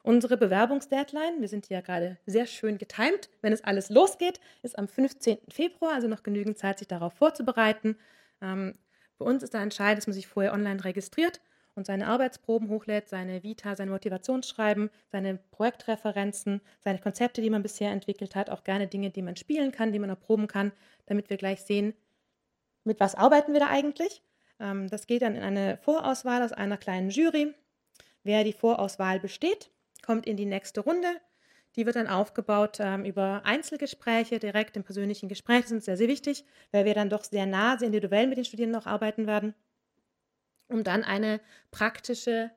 [0.03, 4.89] Unsere Bewerbungsdeadline, wir sind hier gerade sehr schön getimt, wenn es alles losgeht, ist am
[4.89, 5.37] 15.
[5.51, 7.99] Februar, also noch genügend Zeit, sich darauf vorzubereiten.
[8.41, 8.79] Ähm,
[9.19, 11.43] für uns ist da entscheidend, dass man sich vorher online registriert
[11.79, 17.93] und seine Arbeitsproben hochlädt, seine Vita, sein Motivationsschreiben, seine Projektreferenzen, seine Konzepte, die man bisher
[17.93, 20.73] entwickelt hat, auch gerne Dinge, die man spielen kann, die man erproben kann,
[21.07, 21.95] damit wir gleich sehen,
[22.85, 24.23] mit was arbeiten wir da eigentlich.
[24.59, 27.55] Ähm, das geht dann in eine Vorauswahl aus einer kleinen Jury.
[28.25, 29.71] Wer die Vorauswahl besteht,
[30.05, 31.09] kommt in die nächste Runde.
[31.77, 35.63] Die wird dann aufgebaut ähm, über Einzelgespräche, direkt im persönlichen Gespräch.
[35.63, 38.45] Das ist sehr, sehr wichtig, weil wir dann doch sehr nah, sehr individuell mit den
[38.45, 39.55] Studierenden auch arbeiten werden
[40.69, 41.41] um dann eine
[41.71, 42.51] praktische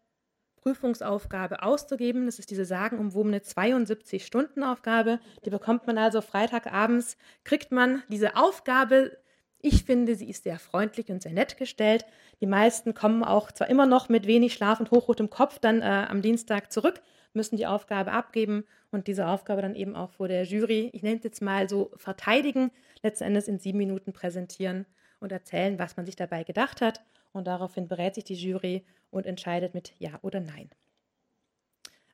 [0.62, 2.28] Prüfungsaufgabe auszugeben.
[2.28, 5.20] Das ist diese sagenumwobene 72-Stunden-Aufgabe.
[5.43, 9.18] Die bekommt man also Freitagabends, kriegt man diese Aufgabe.
[9.59, 12.05] Ich finde, sie ist sehr freundlich und sehr nett gestellt.
[12.41, 16.05] Die meisten kommen auch zwar immer noch mit wenig Schlaf und hochrotem Kopf dann äh,
[16.09, 17.01] am Dienstag zurück,
[17.34, 21.18] müssen die Aufgabe abgeben und diese Aufgabe dann eben auch vor der Jury, ich nenne
[21.18, 22.72] es jetzt mal so, verteidigen,
[23.03, 24.86] letzten Endes in sieben Minuten präsentieren
[25.20, 27.01] und erzählen, was man sich dabei gedacht hat
[27.34, 30.70] und daraufhin berät sich die Jury und entscheidet mit Ja oder Nein.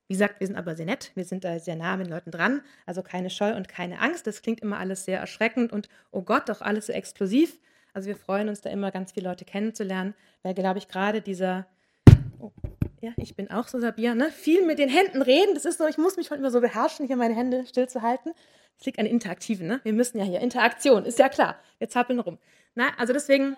[0.07, 2.31] Wie gesagt, wir sind aber sehr nett, wir sind da sehr nah an den Leuten
[2.31, 4.25] dran, also keine Scheu und keine Angst.
[4.25, 7.59] Das klingt immer alles sehr erschreckend und oh Gott, doch alles so explosiv.
[7.93, 10.13] Also wir freuen uns da immer ganz viele Leute kennenzulernen,
[10.43, 11.67] weil glaube ich gerade dieser
[12.39, 12.51] oh,
[13.01, 14.31] ja, ich bin auch so Sabia, ne?
[14.31, 17.05] Viel mit den Händen reden, das ist so, ich muss mich heute immer so beherrschen,
[17.05, 18.31] hier meine Hände stillzuhalten.
[18.79, 19.81] Es liegt an Interaktiven, ne?
[19.83, 21.59] Wir müssen ja hier Interaktion, ist ja klar.
[21.79, 22.37] Wir zappeln rum.
[22.75, 23.57] Na, also deswegen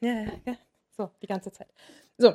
[0.00, 0.56] ja, ja,
[0.98, 1.68] so, die ganze Zeit.
[2.18, 2.34] So,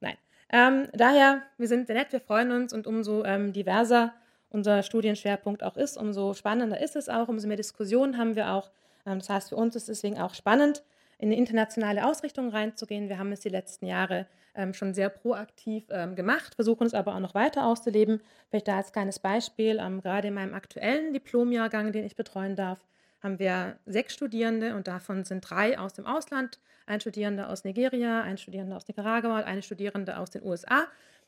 [0.00, 0.16] nein.
[0.50, 4.12] Ähm, daher, wir sind sehr nett, wir freuen uns und umso ähm, diverser
[4.50, 8.70] unser Studienschwerpunkt auch ist, umso spannender ist es auch, umso mehr Diskussionen haben wir auch.
[9.06, 10.82] Ähm, das heißt, für uns ist es deswegen auch spannend,
[11.18, 13.08] in eine internationale Ausrichtung reinzugehen.
[13.08, 17.14] Wir haben es die letzten Jahre ähm, schon sehr proaktiv ähm, gemacht, versuchen es aber
[17.14, 18.20] auch noch weiter auszuleben.
[18.50, 22.84] Vielleicht da als kleines Beispiel, ähm, gerade in meinem aktuellen Diplomjahrgang, den ich betreuen darf,
[23.22, 28.22] haben wir sechs Studierende und davon sind drei aus dem Ausland, ein Studierender aus Nigeria,
[28.22, 30.84] ein Studierender aus Nicaragua und eine Studierende aus den USA.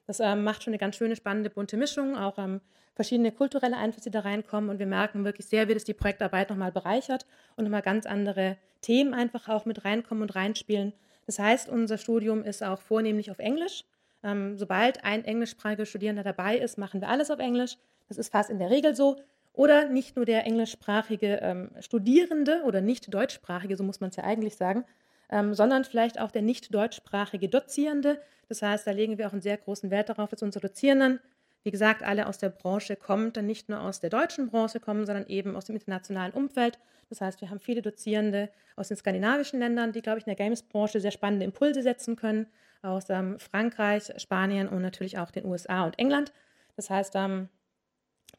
[0.07, 2.61] Das ähm, macht schon eine ganz schöne, spannende, bunte Mischung, auch ähm,
[2.95, 4.71] verschiedene kulturelle Einflüsse, die da reinkommen.
[4.71, 7.27] Und wir merken wirklich sehr, wie das die Projektarbeit nochmal bereichert
[7.57, 10.93] und nochmal ganz andere Themen einfach auch mit reinkommen und reinspielen.
[11.27, 13.85] Das heißt, unser Studium ist auch vornehmlich auf Englisch.
[14.23, 17.77] Ähm, sobald ein englischsprachiger Studierender dabei ist, machen wir alles auf Englisch.
[18.09, 19.17] Das ist fast in der Regel so.
[19.55, 24.25] Oder nicht nur der englischsprachige ähm, Studierende oder nicht deutschsprachige, so muss man es ja
[24.25, 24.85] eigentlich sagen,
[25.31, 28.21] ähm, sondern vielleicht auch der nicht deutschsprachige Dozierende.
[28.49, 31.21] Das heißt, da legen wir auch einen sehr großen Wert darauf, dass unsere Dozierenden,
[31.63, 35.07] wie gesagt, alle aus der Branche kommen, dann nicht nur aus der deutschen Branche kommen,
[35.07, 36.81] sondern eben aus dem internationalen Umfeld.
[37.09, 40.45] Das heißt, wir haben viele Dozierende aus den skandinavischen Ländern, die, glaube ich, in der
[40.45, 42.49] Games-Branche sehr spannende Impulse setzen können,
[42.83, 46.33] aus ähm, Frankreich, Spanien und natürlich auch den USA und England.
[46.77, 47.49] Das heißt, ähm,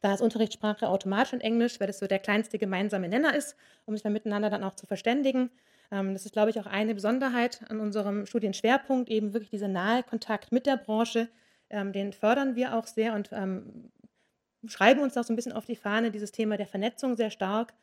[0.05, 3.95] da ist Unterrichtssprache automatisch in Englisch, weil das so der kleinste gemeinsame Nenner ist, um
[3.95, 5.49] sich dann miteinander dann auch zu verständigen.
[5.89, 10.03] Ähm, das ist, glaube ich, auch eine Besonderheit an unserem Studienschwerpunkt, eben wirklich dieser nahe
[10.03, 11.27] Kontakt mit der Branche.
[11.71, 13.91] Ähm, den fördern wir auch sehr und ähm,
[14.67, 17.73] schreiben uns auch so ein bisschen auf die Fahne, dieses Thema der Vernetzung sehr stark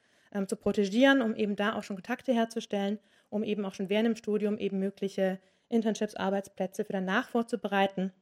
[0.46, 2.98] zu protegieren, um eben da auch schon Kontakte herzustellen,
[3.28, 8.14] um eben auch schon während dem Studium eben mögliche Internships, Arbeitsplätze für danach vorzubereiten.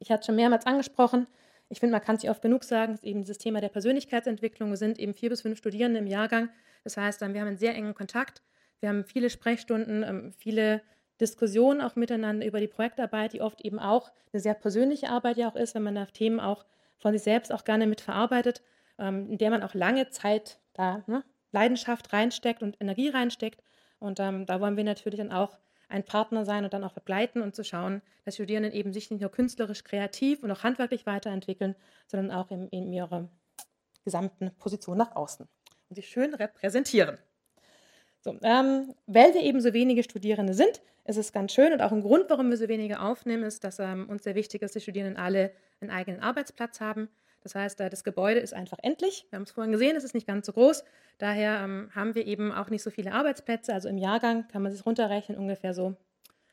[0.00, 1.28] ich hatte schon mehrmals angesprochen,
[1.68, 4.98] ich finde, man kann sich oft genug sagen, dass eben dieses Thema der Persönlichkeitsentwicklung, sind
[4.98, 6.48] eben vier bis fünf Studierende im Jahrgang.
[6.84, 8.42] Das heißt, wir haben einen sehr engen Kontakt.
[8.80, 10.82] Wir haben viele Sprechstunden, ähm, viele
[11.20, 15.48] Diskussionen auch miteinander über die Projektarbeit, die oft eben auch eine sehr persönliche Arbeit ja
[15.48, 16.66] auch ist, wenn man da Themen auch
[16.98, 18.62] von sich selbst auch gerne mit verarbeitet,
[18.98, 23.62] ähm, in der man auch lange Zeit da ne, Leidenschaft reinsteckt und Energie reinsteckt.
[23.98, 25.58] Und ähm, da wollen wir natürlich dann auch
[25.88, 29.20] ein Partner sein und dann auch begleiten und zu schauen, dass Studierenden eben sich nicht
[29.20, 31.76] nur künstlerisch, kreativ und auch handwerklich weiterentwickeln,
[32.06, 33.28] sondern auch in, in ihrer
[34.04, 35.46] gesamten Position nach außen
[35.88, 37.18] und sich schön repräsentieren.
[38.20, 41.92] So, ähm, weil wir eben so wenige Studierende sind, ist es ganz schön und auch
[41.92, 44.80] ein Grund, warum wir so wenige aufnehmen, ist, dass ähm, uns sehr wichtig ist, dass
[44.80, 47.08] die Studierenden alle einen eigenen Arbeitsplatz haben.
[47.46, 49.24] Das heißt, das Gebäude ist einfach endlich.
[49.30, 50.82] Wir haben es vorhin gesehen, es ist nicht ganz so groß.
[51.18, 53.72] Daher ähm, haben wir eben auch nicht so viele Arbeitsplätze.
[53.72, 55.94] Also im Jahrgang kann man sich runterrechnen, ungefähr so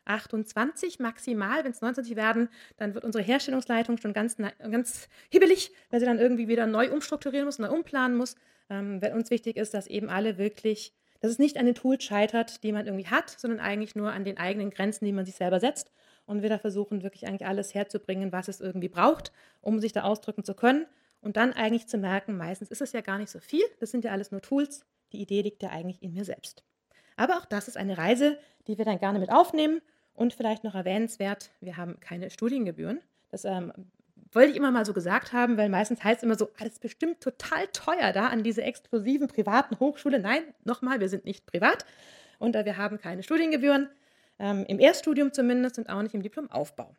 [0.05, 1.63] 28 maximal.
[1.63, 6.19] Wenn es 29 werden, dann wird unsere Herstellungsleitung schon ganz, ganz hibbelig, weil sie dann
[6.19, 8.35] irgendwie wieder neu umstrukturieren muss, neu umplanen muss.
[8.69, 12.03] Ähm, weil uns wichtig ist, dass eben alle wirklich, dass es nicht an den Tools
[12.03, 15.37] scheitert, die man irgendwie hat, sondern eigentlich nur an den eigenen Grenzen, die man sich
[15.37, 15.91] selber setzt
[16.25, 20.03] und wir da versuchen wirklich eigentlich alles herzubringen, was es irgendwie braucht, um sich da
[20.03, 20.85] ausdrücken zu können
[21.21, 24.03] und dann eigentlich zu merken, meistens ist es ja gar nicht so viel, das sind
[24.03, 26.63] ja alles nur Tools, die Idee liegt ja eigentlich in mir selbst.
[27.15, 29.81] Aber auch das ist eine Reise, die wir dann gerne mit aufnehmen
[30.13, 32.99] und vielleicht noch erwähnenswert, wir haben keine Studiengebühren.
[33.29, 33.71] Das ähm,
[34.31, 37.21] wollte ich immer mal so gesagt haben, weil meistens heißt es immer so, alles bestimmt
[37.21, 40.19] total teuer da an diese exklusiven privaten Hochschule.
[40.19, 41.85] Nein, nochmal, wir sind nicht privat
[42.39, 43.89] und äh, wir haben keine Studiengebühren
[44.39, 46.95] ähm, im Erststudium zumindest und auch nicht im Diplomaufbau.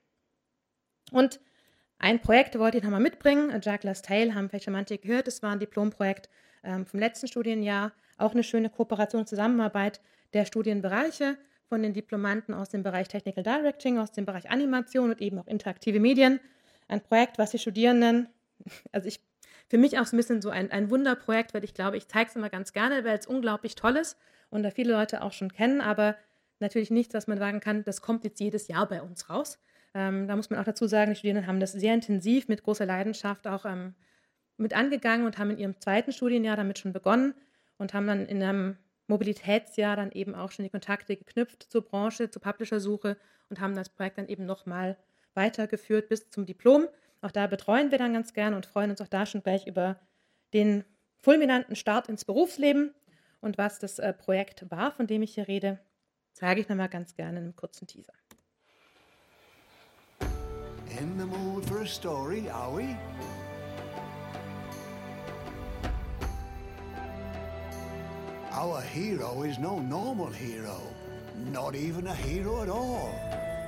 [1.11, 1.41] Und
[1.99, 3.59] ein Projekt wollte ich nochmal mitbringen.
[3.63, 5.29] Jacques Tale haben vielleicht schon manche gehört.
[5.29, 6.29] Es war ein Diplomprojekt
[6.63, 7.93] ähm, vom letzten Studienjahr.
[8.19, 10.01] Auch eine schöne Kooperation und Zusammenarbeit
[10.33, 11.37] der Studienbereiche
[11.69, 15.47] von den Diplomanten aus dem Bereich Technical Directing, aus dem Bereich Animation und eben auch
[15.47, 16.41] interaktive Medien.
[16.89, 18.29] Ein Projekt, was die Studierenden,
[18.93, 19.21] also ich,
[19.69, 22.29] für mich auch so ein bisschen so ein, ein Wunderprojekt, weil ich glaube, ich zeige
[22.29, 24.19] es immer ganz gerne, weil es unglaublich toll ist
[24.51, 26.17] und da viele Leute auch schon kennen, aber
[26.65, 29.59] natürlich nichts, was man sagen kann, das kommt jetzt jedes Jahr bei uns raus.
[29.95, 32.87] Ähm, da muss man auch dazu sagen, die Studierenden haben das sehr intensiv mit großer
[32.87, 33.95] Leidenschaft auch ähm,
[34.57, 37.35] mit angegangen und haben in ihrem zweiten Studienjahr damit schon begonnen
[37.79, 42.31] und haben dann in einem Mobilitätsjahr dann eben auch schon die Kontakte geknüpft zur Branche,
[42.31, 43.17] zur Publisher-Suche
[43.51, 44.97] und haben das Projekt dann eben nochmal
[45.35, 46.89] weitergeführt bis zum Diplom.
[47.21, 50.01] Auch da betreuen wir dann ganz gern und freuen uns auch da schon gleich über
[50.53, 50.85] den
[51.19, 52.95] fulminanten Start ins Berufsleben
[53.41, 55.79] und was das äh, Projekt war, von dem ich hier rede
[56.43, 58.13] ich nochmal ganz gerne in einem kurzen Teaser.
[61.01, 62.97] In the mood for a story, are we?
[68.53, 70.81] Our hero is no normal hero,
[71.53, 73.13] not even a hero at all,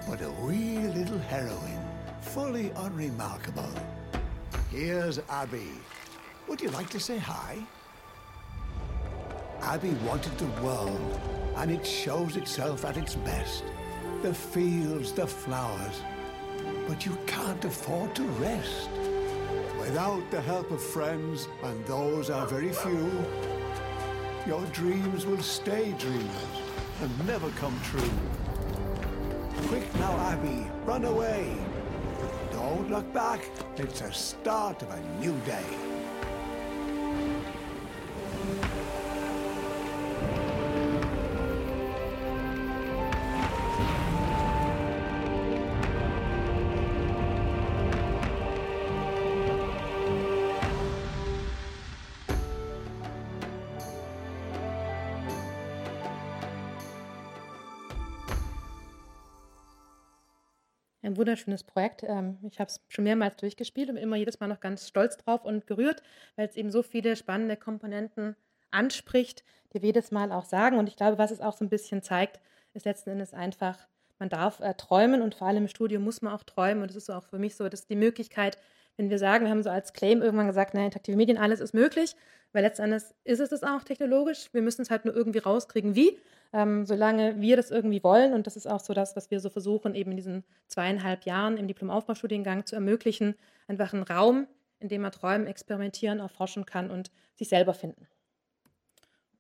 [0.09, 1.85] but a wee little heroine,
[2.21, 3.73] fully unremarkable.
[4.71, 5.73] Here's Abby.
[6.47, 7.59] Would you like to say hi?
[9.63, 13.65] Abby wanted the world and it shows itself at its best.
[14.23, 16.03] The fields, the flowers.
[16.87, 18.89] But you can't afford to rest.
[19.79, 23.11] Without the help of friends, and those are very few,
[24.47, 26.61] your dreams will stay dreams
[27.01, 28.11] and never come true.
[29.69, 31.57] Quick now, Abby, run away.
[32.53, 35.86] Don't look back, it's the start of a new day.
[61.17, 62.03] Wunderschönes Projekt.
[62.03, 65.45] Ähm, ich habe es schon mehrmals durchgespielt und immer jedes Mal noch ganz stolz drauf
[65.45, 66.03] und gerührt,
[66.37, 68.37] weil es eben so viele spannende Komponenten
[68.71, 70.79] anspricht, die wir jedes Mal auch sagen.
[70.79, 72.41] Und ich glaube, was es auch so ein bisschen zeigt,
[72.75, 73.79] ist letzten Endes einfach,
[74.19, 76.83] man darf äh, träumen und vor allem im Studio muss man auch träumen.
[76.83, 78.59] Und es ist auch für mich so, dass die Möglichkeit,
[78.97, 81.75] wenn wir sagen, wir haben so als Claim irgendwann gesagt, na, interaktive Medien, alles ist
[81.75, 82.17] möglich,
[82.57, 84.49] weil letztendlich ist es das auch technologisch.
[84.53, 86.19] Wir müssen es halt nur irgendwie rauskriegen, wie,
[86.55, 88.33] ähm, solange wir das irgendwie wollen.
[88.33, 91.59] Und das ist auch so das, was wir so versuchen, eben in diesen zweieinhalb Jahren
[91.59, 93.35] im Diplomaufbaustudiengang zu ermöglichen.
[93.69, 94.47] Einfach einen Raum,
[94.81, 98.09] in dem man träumen, experimentieren, erforschen kann und sich selber finden.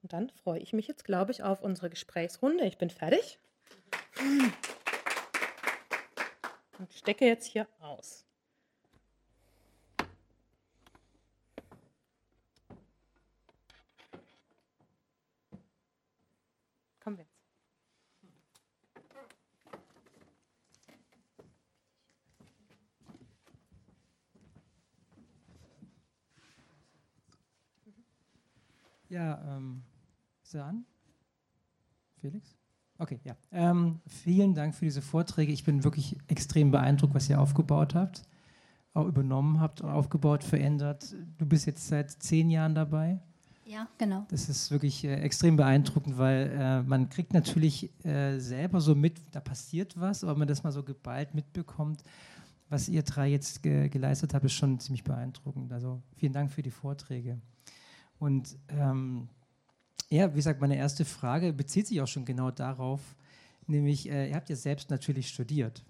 [0.02, 2.66] Und dann freue ich mich jetzt, glaube ich, auf unsere Gesprächsrunde.
[2.66, 3.38] Ich bin fertig.
[6.78, 8.26] Und stecke jetzt hier aus.
[17.06, 17.36] Kommen wir jetzt.
[29.08, 29.82] Ja, ähm,
[30.42, 30.84] ist er an?
[32.20, 32.56] Felix?
[32.98, 33.36] Okay, ja.
[33.52, 35.52] Ähm, vielen Dank für diese Vorträge.
[35.52, 38.22] Ich bin wirklich extrem beeindruckt, was ihr aufgebaut habt,
[38.94, 41.14] auch übernommen habt, aufgebaut, verändert.
[41.36, 43.20] Du bist jetzt seit zehn Jahren dabei.
[43.66, 44.24] Ja, genau.
[44.30, 49.20] Das ist wirklich äh, extrem beeindruckend, weil äh, man kriegt natürlich äh, selber so mit,
[49.32, 52.04] da passiert was, aber wenn man das mal so geballt mitbekommt,
[52.68, 55.72] was ihr drei jetzt ge geleistet habt, ist schon ziemlich beeindruckend.
[55.72, 57.40] Also vielen Dank für die Vorträge.
[58.18, 59.28] Und ähm,
[60.08, 63.00] ja, wie gesagt, meine erste Frage bezieht sich auch schon genau darauf,
[63.66, 65.84] nämlich, äh, ihr habt ja selbst natürlich studiert.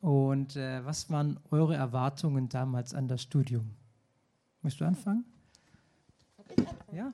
[0.00, 3.74] Und äh, was waren eure Erwartungen damals an das Studium?
[4.62, 5.24] Möchtest du anfangen?
[6.92, 7.12] Ja.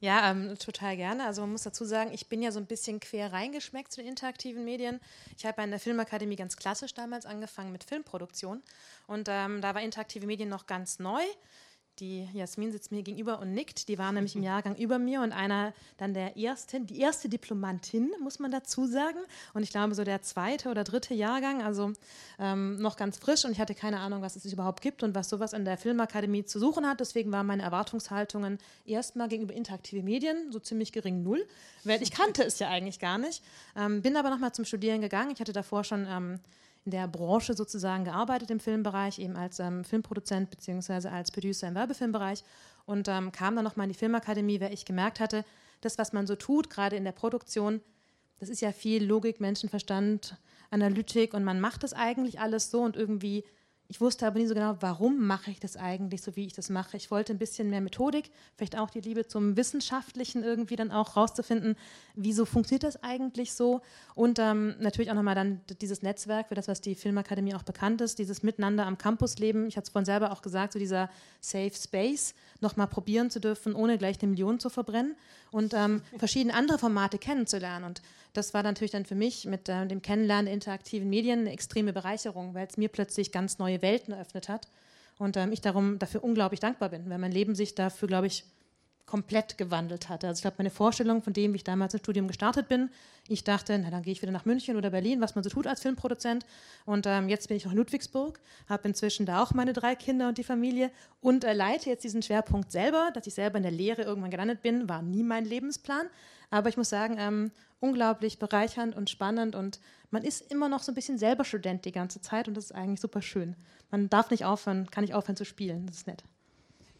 [0.00, 1.24] Ja, ähm, total gerne.
[1.24, 4.10] Also man muss dazu sagen, ich bin ja so ein bisschen quer reingeschmeckt zu den
[4.10, 4.98] interaktiven Medien.
[5.36, 8.62] Ich habe an der Filmakademie ganz klassisch damals angefangen mit Filmproduktion
[9.06, 11.22] und ähm, da war interaktive Medien noch ganz neu
[11.98, 13.88] die Jasmin sitzt mir gegenüber und nickt.
[13.88, 18.10] Die war nämlich im Jahrgang über mir und einer dann der erste, die erste Diplomantin,
[18.22, 19.18] muss man dazu sagen.
[19.54, 21.92] Und ich glaube, so der zweite oder dritte Jahrgang, also
[22.38, 23.44] ähm, noch ganz frisch.
[23.44, 26.44] Und ich hatte keine Ahnung, was es überhaupt gibt und was sowas in der Filmakademie
[26.44, 27.00] zu suchen hat.
[27.00, 31.46] Deswegen waren meine Erwartungshaltungen erstmal gegenüber interaktive Medien so ziemlich gering null,
[31.84, 33.42] weil ich kannte es ja eigentlich gar nicht.
[33.76, 35.30] Ähm, bin aber nochmal zum Studieren gegangen.
[35.30, 36.06] Ich hatte davor schon.
[36.08, 36.40] Ähm,
[36.84, 41.08] in der Branche sozusagen gearbeitet im Filmbereich, eben als ähm, Filmproduzent bzw.
[41.08, 42.42] als Producer im Werbefilmbereich
[42.86, 45.44] und ähm, kam dann nochmal in die Filmakademie, weil ich gemerkt hatte,
[45.80, 47.80] das, was man so tut, gerade in der Produktion,
[48.38, 50.36] das ist ja viel Logik, Menschenverstand,
[50.70, 53.44] Analytik und man macht das eigentlich alles so und irgendwie
[53.92, 56.70] ich wusste aber nie so genau, warum mache ich das eigentlich so, wie ich das
[56.70, 56.96] mache.
[56.96, 61.14] Ich wollte ein bisschen mehr Methodik, vielleicht auch die Liebe zum Wissenschaftlichen irgendwie dann auch
[61.14, 61.76] rauszufinden,
[62.14, 63.82] wieso funktioniert das eigentlich so.
[64.14, 68.00] Und ähm, natürlich auch nochmal dann dieses Netzwerk, für das, was die Filmakademie auch bekannt
[68.00, 69.66] ist, dieses Miteinander am Campus leben.
[69.66, 71.10] Ich hatte es vorhin selber auch gesagt, so dieser
[71.42, 75.16] Safe Space, nochmal probieren zu dürfen, ohne gleich eine Million zu verbrennen
[75.50, 77.84] und ähm, verschiedene andere Formate kennenzulernen.
[77.84, 78.02] Und
[78.32, 82.54] das war natürlich dann für mich mit äh, dem Kennenlernen interaktiven Medien eine extreme Bereicherung,
[82.54, 84.68] weil es mir plötzlich ganz neue Welten eröffnet hat
[85.18, 88.44] und ähm, ich darum dafür unglaublich dankbar bin, weil mein Leben sich dafür, glaube ich,
[89.12, 90.26] komplett gewandelt hatte.
[90.26, 92.88] Also ich glaube, meine Vorstellung von dem, wie ich damals im Studium gestartet bin,
[93.28, 95.66] ich dachte, na dann gehe ich wieder nach München oder Berlin, was man so tut
[95.66, 96.46] als Filmproduzent.
[96.86, 98.40] Und ähm, jetzt bin ich noch in Ludwigsburg,
[98.70, 100.90] habe inzwischen da auch meine drei Kinder und die Familie
[101.20, 103.10] und äh, leite jetzt diesen Schwerpunkt selber.
[103.12, 106.06] Dass ich selber in der Lehre irgendwann gelandet bin, war nie mein Lebensplan.
[106.48, 107.50] Aber ich muss sagen, ähm,
[107.80, 109.78] unglaublich bereichernd und spannend und
[110.10, 112.72] man ist immer noch so ein bisschen selber Student die ganze Zeit und das ist
[112.72, 113.56] eigentlich super schön.
[113.90, 116.24] Man darf nicht aufhören, kann nicht aufhören zu spielen, das ist nett.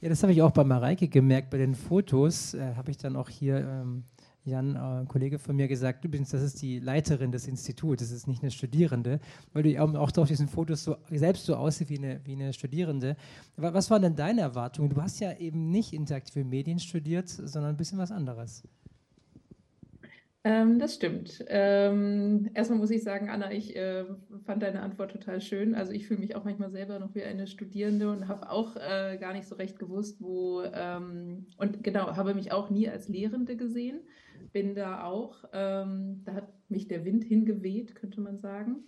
[0.03, 1.51] Ja, das habe ich auch bei Mareike gemerkt.
[1.51, 4.03] Bei den Fotos äh, habe ich dann auch hier ähm,
[4.45, 8.11] Jan, äh, ein Kollege von mir, gesagt, übrigens, das ist die Leiterin des Instituts, das
[8.11, 9.21] ist nicht eine Studierende,
[9.53, 13.17] weil du auch, auf diesen Fotos so, selbst so aussiehst wie eine, wie eine Studierende.
[13.57, 14.91] Was waren denn deine Erwartungen?
[14.91, 18.65] Du hast ja eben nicht interaktive Medien studiert, sondern ein bisschen was anderes.
[20.45, 21.45] Ähm, das stimmt.
[21.49, 24.05] Ähm, erstmal muss ich sagen, Anna, ich äh,
[24.45, 25.77] fand deine Antwort total schön.
[25.77, 29.19] Also ich fühle mich auch manchmal selber noch wie eine Studierende und habe auch äh,
[29.21, 33.57] gar nicht so recht gewusst, wo ähm, und genau, habe mich auch nie als Lehrende
[33.57, 34.01] gesehen.
[34.53, 38.85] Bin da auch, ähm, da hat mich der Wind hingeweht, könnte man sagen.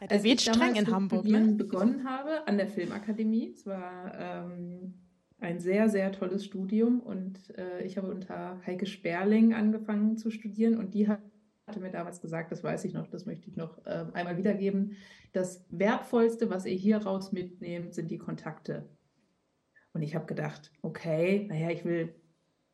[0.00, 1.54] Ja, der weht streng in Hamburg, ne?
[1.56, 3.50] begonnen habe an der Filmakademie.
[3.50, 4.94] Es war ähm,
[5.42, 10.78] ein sehr, sehr tolles Studium und äh, ich habe unter Heike Sperling angefangen zu studieren
[10.78, 14.06] und die hatte mir damals gesagt, das weiß ich noch, das möchte ich noch äh,
[14.12, 14.96] einmal wiedergeben,
[15.32, 18.88] das Wertvollste, was ihr hier raus mitnehmt, sind die Kontakte.
[19.92, 22.14] Und ich habe gedacht, okay, naja, ich will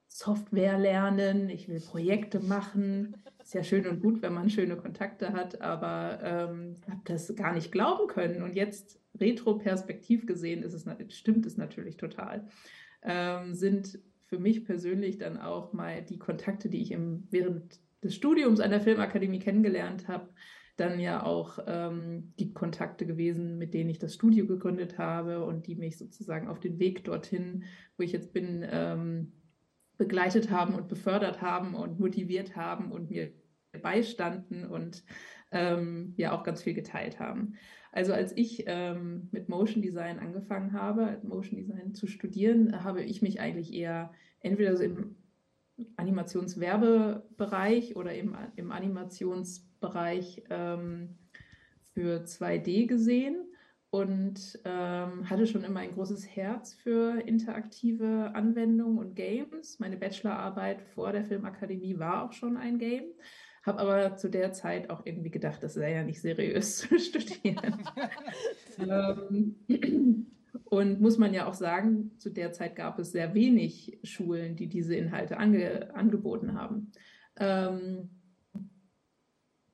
[0.08, 3.16] Software lernen, ich will Projekte machen.
[3.42, 7.54] Ist ja schön und gut, wenn man schöne Kontakte hat, aber ähm, habe das gar
[7.54, 8.42] nicht glauben können.
[8.42, 12.48] Und jetzt retroperspektiv gesehen ist es, stimmt es natürlich total.
[13.02, 18.14] Ähm, sind für mich persönlich dann auch mal die Kontakte, die ich im, während des
[18.14, 20.28] Studiums an der Filmakademie kennengelernt habe,
[20.76, 25.66] dann ja auch ähm, die Kontakte gewesen, mit denen ich das Studio gegründet habe und
[25.66, 27.64] die mich sozusagen auf den Weg dorthin,
[27.96, 29.32] wo ich jetzt bin, ähm,
[29.98, 33.32] begleitet haben und befördert haben und motiviert haben und mir
[33.82, 35.04] beistanden und
[35.50, 37.54] ähm, ja auch ganz viel geteilt haben.
[37.92, 43.22] Also als ich ähm, mit Motion Design angefangen habe, Motion Design zu studieren, habe ich
[43.22, 45.16] mich eigentlich eher entweder so im
[45.96, 51.16] Animationswerbebereich oder im, im Animationsbereich ähm,
[51.92, 53.47] für 2D gesehen
[53.90, 59.78] und ähm, hatte schon immer ein großes Herz für interaktive Anwendungen und Games.
[59.78, 63.06] Meine Bachelorarbeit vor der Filmakademie war auch schon ein Game,
[63.62, 67.82] habe aber zu der Zeit auch irgendwie gedacht, das sei ja nicht seriös zu studieren.
[68.78, 70.26] ähm,
[70.64, 74.68] und muss man ja auch sagen, zu der Zeit gab es sehr wenig Schulen, die
[74.68, 76.92] diese Inhalte ange angeboten haben.
[77.36, 78.10] Ähm,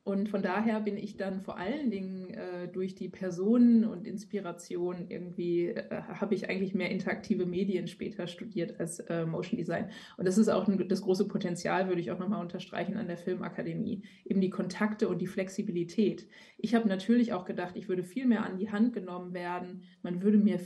[0.04, 5.06] und von daher bin ich dann vor allen Dingen äh, durch die Personen und Inspiration
[5.08, 9.88] irgendwie, äh, habe ich eigentlich mehr interaktive Medien später studiert als äh, Motion Design.
[10.18, 13.16] Und das ist auch ein, das große Potenzial, würde ich auch nochmal unterstreichen an der
[13.16, 14.02] Filmakademie.
[14.26, 16.28] Eben die Kontakte und die Flexibilität.
[16.58, 19.84] Ich habe natürlich auch gedacht, ich würde viel mehr an die Hand genommen werden.
[20.02, 20.60] Man würde mir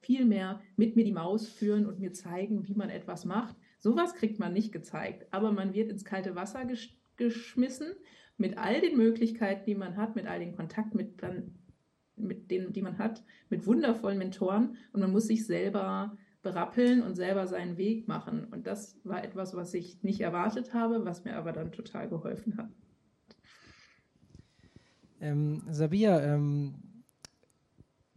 [0.00, 3.56] viel mehr mit mir die Maus führen und mir zeigen, wie man etwas macht.
[3.80, 6.64] Sowas kriegt man nicht gezeigt, aber man wird ins kalte Wasser
[7.16, 7.88] geschmissen
[8.36, 11.20] mit all den Möglichkeiten, die man hat, mit all den Kontakten, mit,
[12.16, 17.14] mit denen, die man hat, mit wundervollen Mentoren und man muss sich selber berappeln und
[17.14, 18.44] selber seinen Weg machen.
[18.44, 22.56] Und das war etwas, was ich nicht erwartet habe, was mir aber dann total geholfen
[22.56, 22.70] hat.
[25.20, 26.74] Ähm, Sabia, ähm,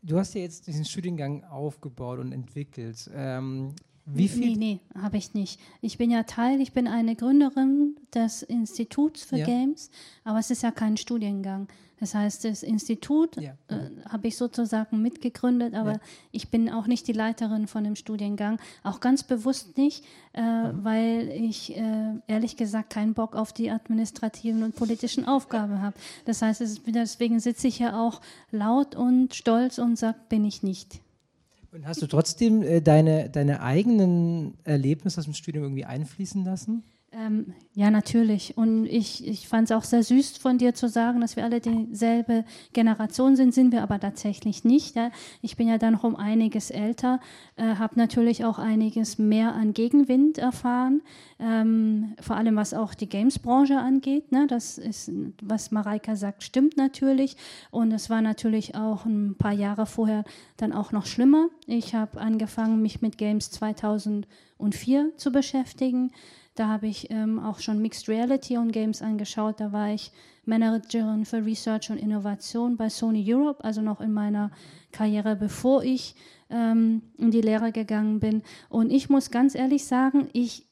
[0.04, 3.10] du hast ja jetzt diesen Studiengang aufgebaut und entwickelt.
[3.14, 3.74] Ähm,
[4.14, 4.56] wie viel?
[4.58, 5.60] Nee, nee, habe ich nicht.
[5.82, 9.46] Ich bin ja Teil, ich bin eine Gründerin des Instituts für ja.
[9.46, 9.90] Games,
[10.24, 11.68] aber es ist ja kein Studiengang.
[12.00, 13.52] Das heißt, das Institut ja.
[13.68, 16.00] äh, habe ich sozusagen mitgegründet, aber ja.
[16.32, 20.84] ich bin auch nicht die Leiterin von dem Studiengang, auch ganz bewusst nicht, äh, mhm.
[20.84, 25.98] weil ich äh, ehrlich gesagt keinen Bock auf die administrativen und politischen Aufgaben habe.
[26.26, 31.02] Das heißt, deswegen sitze ich ja auch laut und stolz und sage, bin ich nicht.
[31.72, 36.84] Und hast du trotzdem äh, deine, deine eigenen Erlebnisse aus dem Studium irgendwie einfließen lassen?
[37.12, 38.56] Ähm, ja, natürlich.
[38.56, 41.60] Und ich, ich fand es auch sehr süß von dir zu sagen, dass wir alle
[41.60, 44.96] dieselbe Generation sind, sind wir aber tatsächlich nicht.
[44.96, 45.10] Ja?
[45.42, 47.20] Ich bin ja dann noch um einiges älter,
[47.56, 51.02] äh, habe natürlich auch einiges mehr an Gegenwind erfahren,
[51.40, 54.32] ähm, vor allem was auch die Games-Branche angeht.
[54.32, 54.46] Ne?
[54.48, 57.38] Das ist, was Mareika sagt, stimmt natürlich.
[57.72, 60.26] Und es war natürlich auch ein paar Jahre vorher
[60.58, 61.48] dann auch noch schlimmer.
[61.66, 66.12] Ich habe angefangen, mich mit Games 2004 zu beschäftigen.
[66.60, 69.62] Da habe ich ähm, auch schon Mixed Reality und Games angeschaut.
[69.62, 70.12] Da war ich
[70.44, 74.52] Managerin für Research und Innovation bei Sony Europe, also noch in meiner
[74.92, 76.16] Karriere, bevor ich
[76.50, 78.44] ähm, in die Lehre gegangen bin.
[78.68, 80.68] Und ich muss ganz ehrlich sagen, ich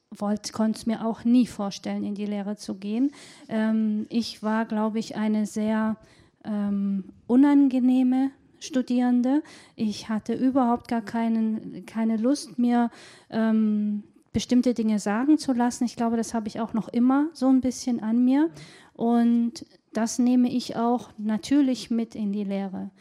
[0.52, 3.12] konnte es mir auch nie vorstellen, in die Lehre zu gehen.
[3.48, 5.96] Ähm, ich war, glaube ich, eine sehr
[6.44, 9.42] ähm, unangenehme Studierende.
[9.78, 12.92] Ich hatte überhaupt gar keinen, keine Lust, mir
[13.30, 14.04] ähm,
[14.38, 15.86] bestimmte Dinge sagen zu lassen.
[15.86, 18.52] Ich glaube, das habe ich auch noch immer so ein bisschen an mir.
[18.94, 22.92] Und das nehme ich auch natürlich mit in die Lehre.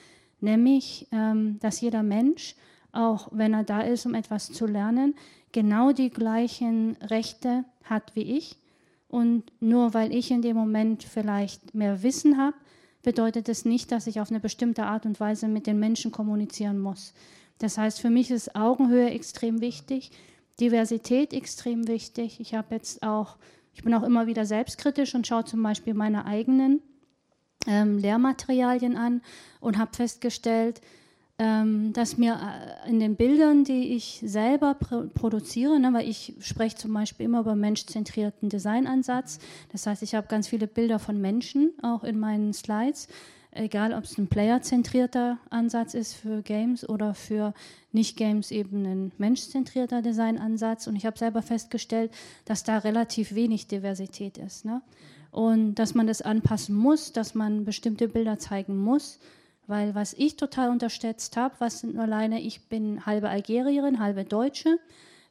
[0.41, 2.55] Nämlich, ähm, dass jeder Mensch,
[2.91, 5.15] auch wenn er da ist, um etwas zu lernen,
[5.53, 8.57] genau die gleichen Rechte hat wie ich.
[9.07, 12.57] Und nur weil ich in dem Moment vielleicht mehr Wissen habe,
[13.03, 16.79] bedeutet es nicht, dass ich auf eine bestimmte Art und Weise mit den Menschen kommunizieren
[16.79, 17.13] muss.
[17.59, 20.13] Das heißt, für mich ist Augenhöhe extrem wichtig.
[20.61, 22.41] Diversität extrem wichtig.
[22.41, 23.37] Ich habe jetzt auch,
[23.73, 26.81] ich bin auch immer wieder selbstkritisch und schaue zum Beispiel meine eigenen
[27.67, 29.23] ähm, Lehrmaterialien an
[29.61, 30.81] und habe festgestellt,
[31.39, 36.35] ähm, dass mir äh, in den Bildern, die ich selber pr produziere, ne, weil ich
[36.41, 39.39] spreche zum Beispiel immer über menschzentrierten Designansatz.
[39.71, 43.09] Das heißt, ich habe ganz viele Bilder von Menschen auch in meinen Slides
[43.57, 47.55] egal ob es ein playerzentrierter Ansatz ist für Games oder für
[47.93, 50.87] Nicht-Games eben ein menschzentrierter Designansatz.
[50.87, 52.13] Und ich habe selber festgestellt,
[52.45, 54.65] dass da relativ wenig Diversität ist.
[54.65, 54.83] Ne?
[55.31, 59.19] Und dass man das anpassen muss, dass man bestimmte Bilder zeigen muss.
[59.67, 64.25] Weil was ich total unterschätzt habe, was sind nur alleine, ich bin halbe Algerierin, halbe
[64.25, 64.79] Deutsche.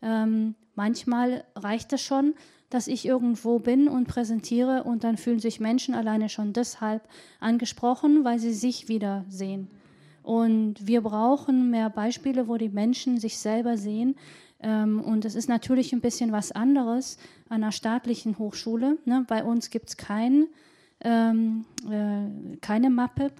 [0.01, 2.33] Ähm, manchmal reicht es schon,
[2.75, 7.07] dass ich irgendwo bin und präsentiere und dann fühlen sich Menschen alleine schon deshalb
[7.39, 9.69] angesprochen, weil sie sich wiedersehen.
[10.23, 14.17] Und wir brauchen mehr Beispiele, wo die Menschen sich selber sehen.
[14.59, 18.97] Ähm, und es ist natürlich ein bisschen was anderes an einer staatlichen Hochschule.
[19.05, 19.23] Ne?
[19.25, 20.47] Bei uns gibt es kein,
[20.99, 23.31] ähm, äh, keine Mappe.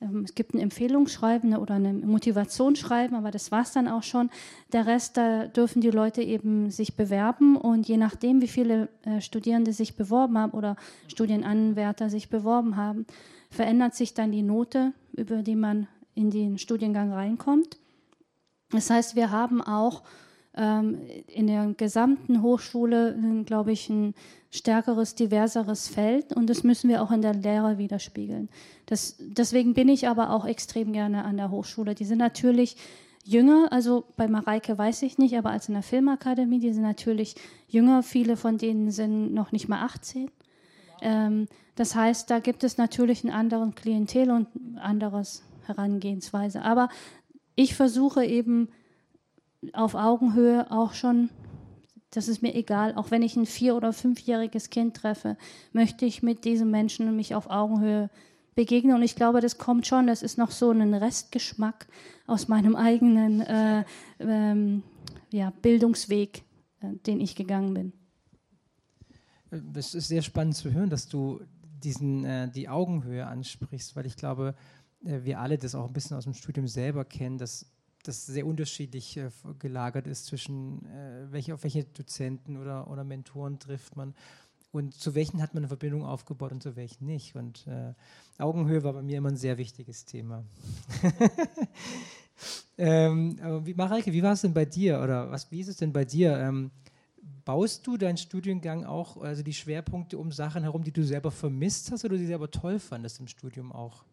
[0.00, 4.30] Ähm, es gibt ein Empfehlungsschreiben oder eine Motivationsschreiben, aber das war es dann auch schon.
[4.72, 9.20] Der Rest, da dürfen die Leute eben sich bewerben und je nachdem, wie viele äh,
[9.20, 10.76] Studierende sich beworben haben oder
[11.08, 13.06] Studienanwärter sich beworben haben,
[13.50, 17.78] verändert sich dann die Note, über die man in den Studiengang reinkommt.
[18.70, 20.02] Das heißt, wir haben auch
[20.58, 24.14] in der gesamten Hochschule, glaube ich, ein
[24.50, 28.48] stärkeres, diverseres Feld und das müssen wir auch in der Lehre widerspiegeln.
[28.86, 31.94] Das, deswegen bin ich aber auch extrem gerne an der Hochschule.
[31.94, 32.76] Die sind natürlich
[33.24, 37.36] jünger, also bei Mareike weiß ich nicht, aber als in der Filmakademie, die sind natürlich
[37.68, 38.02] jünger.
[38.02, 40.30] Viele von denen sind noch nicht mal 18.
[41.02, 46.62] Ähm, das heißt, da gibt es natürlich einen anderen Klientel und anderes Herangehensweise.
[46.62, 46.88] Aber
[47.54, 48.68] ich versuche eben
[49.72, 51.30] auf Augenhöhe auch schon,
[52.10, 55.36] das ist mir egal, auch wenn ich ein vier- oder fünfjähriges Kind treffe,
[55.72, 58.10] möchte ich mit diesem Menschen mich auf Augenhöhe
[58.54, 58.96] begegnen.
[58.96, 61.86] Und ich glaube, das kommt schon, das ist noch so ein Restgeschmack
[62.26, 63.84] aus meinem eigenen äh,
[64.18, 64.82] ähm,
[65.32, 66.44] ja, Bildungsweg,
[66.80, 67.92] äh, den ich gegangen bin.
[69.74, 71.40] Es ist sehr spannend zu hören, dass du
[71.82, 74.54] diesen, äh, die Augenhöhe ansprichst, weil ich glaube,
[75.04, 77.66] äh, wir alle das auch ein bisschen aus dem Studium selber kennen, dass
[78.08, 83.58] das sehr unterschiedlich äh, gelagert ist zwischen äh, welche, auf welche Dozenten oder, oder Mentoren
[83.58, 84.14] trifft man
[84.70, 87.36] und zu welchen hat man eine Verbindung aufgebaut und zu welchen nicht.
[87.36, 87.94] Und äh,
[88.38, 90.44] Augenhöhe war bei mir immer ein sehr wichtiges Thema.
[92.78, 95.78] ähm, aber wie, Mareike, wie war es denn bei dir oder was, wie ist es
[95.78, 96.38] denn bei dir?
[96.38, 96.70] Ähm,
[97.44, 101.90] baust du deinen Studiengang auch, also die Schwerpunkte um Sachen herum, die du selber vermisst
[101.90, 104.04] hast oder die selber toll fandest im Studium auch?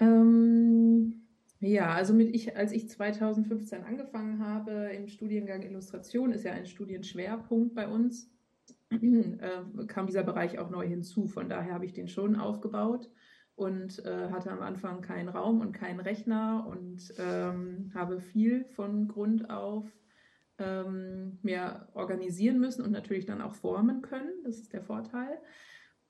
[0.00, 1.27] Ähm,
[1.60, 6.66] ja, also mit ich, als ich 2015 angefangen habe im Studiengang Illustration, ist ja ein
[6.66, 8.30] Studienschwerpunkt bei uns,
[8.90, 11.26] äh, kam dieser Bereich auch neu hinzu.
[11.26, 13.10] Von daher habe ich den schon aufgebaut
[13.54, 19.08] und äh, hatte am Anfang keinen Raum und keinen Rechner und ähm, habe viel von
[19.08, 19.84] Grund auf
[20.58, 24.30] ähm, mehr organisieren müssen und natürlich dann auch formen können.
[24.44, 25.38] Das ist der Vorteil.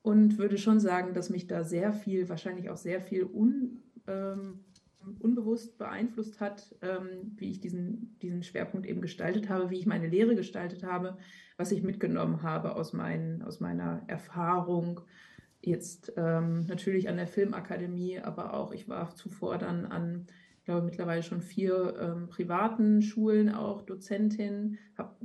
[0.03, 4.65] Und würde schon sagen, dass mich da sehr viel, wahrscheinlich auch sehr viel un, ähm,
[5.19, 10.09] unbewusst beeinflusst hat, ähm, wie ich diesen, diesen Schwerpunkt eben gestaltet habe, wie ich meine
[10.09, 11.17] Lehre gestaltet habe,
[11.57, 15.01] was ich mitgenommen habe aus, mein, aus meiner Erfahrung.
[15.61, 20.27] Jetzt ähm, natürlich an der Filmakademie, aber auch ich war zuvor dann an,
[20.59, 24.79] ich glaube mittlerweile schon vier ähm, privaten Schulen auch Dozentin.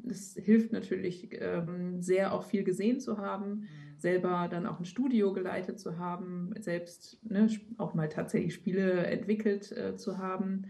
[0.09, 3.49] Es hilft natürlich ähm, sehr, auch viel gesehen zu haben.
[3.49, 7.47] Mhm selber dann auch ein Studio geleitet zu haben, selbst ne,
[7.77, 10.67] auch mal tatsächlich Spiele entwickelt äh, zu haben.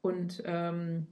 [0.00, 1.06] Und ähm,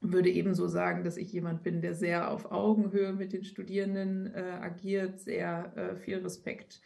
[0.00, 4.58] würde ebenso sagen, dass ich jemand bin, der sehr auf Augenhöhe mit den Studierenden äh,
[4.60, 6.80] agiert, sehr äh, viel Respekt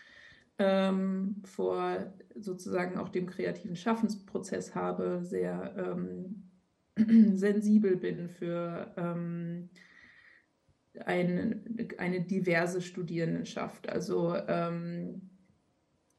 [0.58, 6.48] ähm, vor sozusagen auch dem kreativen Schaffensprozess habe, sehr ähm,
[7.36, 9.70] sensibel bin für ähm,
[11.06, 13.88] ein, eine diverse Studierendenschaft.
[13.88, 15.30] Also ähm,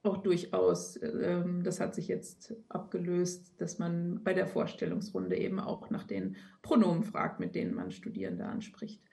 [0.03, 5.89] auch durchaus, ähm, das hat sich jetzt abgelöst, dass man bei der Vorstellungsrunde eben auch
[5.89, 9.03] nach den Pronomen fragt, mit denen man Studierende anspricht.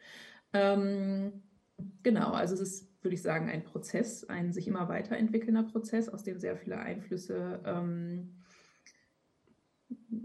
[0.53, 1.43] Ähm,
[2.03, 6.23] genau, also es ist, würde ich sagen, ein Prozess, ein sich immer weiterentwickelnder Prozess, aus
[6.23, 8.36] dem sehr viele Einflüsse ähm,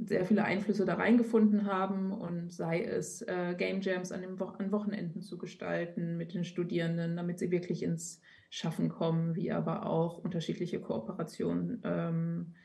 [0.04, 4.72] sehr viele Einflüsse da reingefunden haben und sei es äh, Game Jams an, Wo an
[4.72, 10.18] Wochenenden zu gestalten mit den Studierenden, damit sie wirklich ins Schaffen kommen, wie aber auch
[10.18, 12.56] unterschiedliche Kooperationen ähm,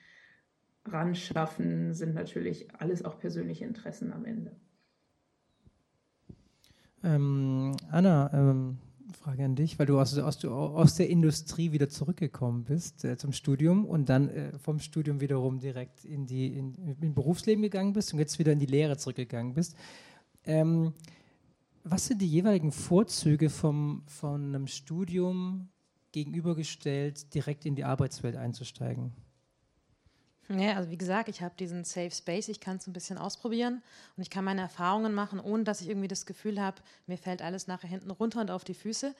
[0.85, 4.57] ranschaffen, sind natürlich alles auch persönliche Interessen am Ende.
[7.05, 8.79] Ähm, Anna, ähm,
[9.13, 13.33] Frage an dich, weil du aus, aus, aus der Industrie wieder zurückgekommen bist äh, zum
[13.33, 18.13] Studium und dann äh, vom Studium wiederum direkt in die in, in Berufsleben gegangen bist
[18.13, 19.77] und jetzt wieder in die Lehre zurückgegangen bist.
[20.45, 20.93] Ähm,
[21.85, 25.69] was sind die jeweiligen Vorzüge vom, von einem Studium
[26.13, 29.13] gegenübergestellt, direkt in die Arbeitswelt einzusteigen?
[30.49, 33.83] Ja, also wie gesagt, ich habe diesen Safe Space, ich kann es ein bisschen ausprobieren
[34.17, 37.43] und ich kann meine Erfahrungen machen, ohne dass ich irgendwie das Gefühl habe, mir fällt
[37.43, 39.15] alles nachher hinten runter und auf die Füße.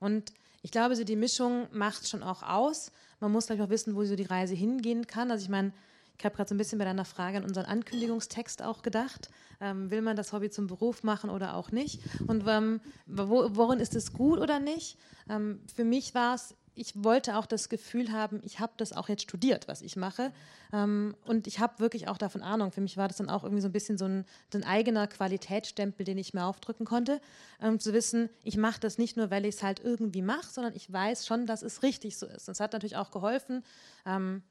[0.00, 0.32] Und
[0.62, 2.90] ich glaube, so die Mischung macht schon auch aus.
[3.20, 5.30] Man muss, glaube ich, auch wissen, wo so die Reise hingehen kann.
[5.30, 5.72] Also ich meine,
[6.18, 9.30] Ich habe gerade so ein bisschen bei deiner Frage an unseren Ankündigungstext auch gedacht.
[9.60, 12.00] Ähm, will man das Hobby zum Beruf machen oder auch nicht?
[12.26, 14.96] Und ähm, wo, worin ist es gut oder nicht?
[15.28, 19.08] Ähm, für mich war es ich wollte auch das Gefühl haben, ich habe das auch
[19.08, 20.32] jetzt studiert, was ich mache.
[20.72, 22.72] Ähm, und ich habe wirklich auch davon Ahnung.
[22.72, 26.04] Für mich war das dann auch irgendwie so ein bisschen so ein, ein eigener Qualitätsstempel,
[26.04, 27.20] den ich mir aufdrücken konnte.
[27.62, 30.74] Ähm, zu wissen, ich mache das nicht nur, weil ich es halt irgendwie mache, sondern
[30.74, 32.48] ich weiß schon, dass es richtig so ist.
[32.48, 33.64] Das hat natürlich auch geholfen.
[34.04, 34.42] Ähm,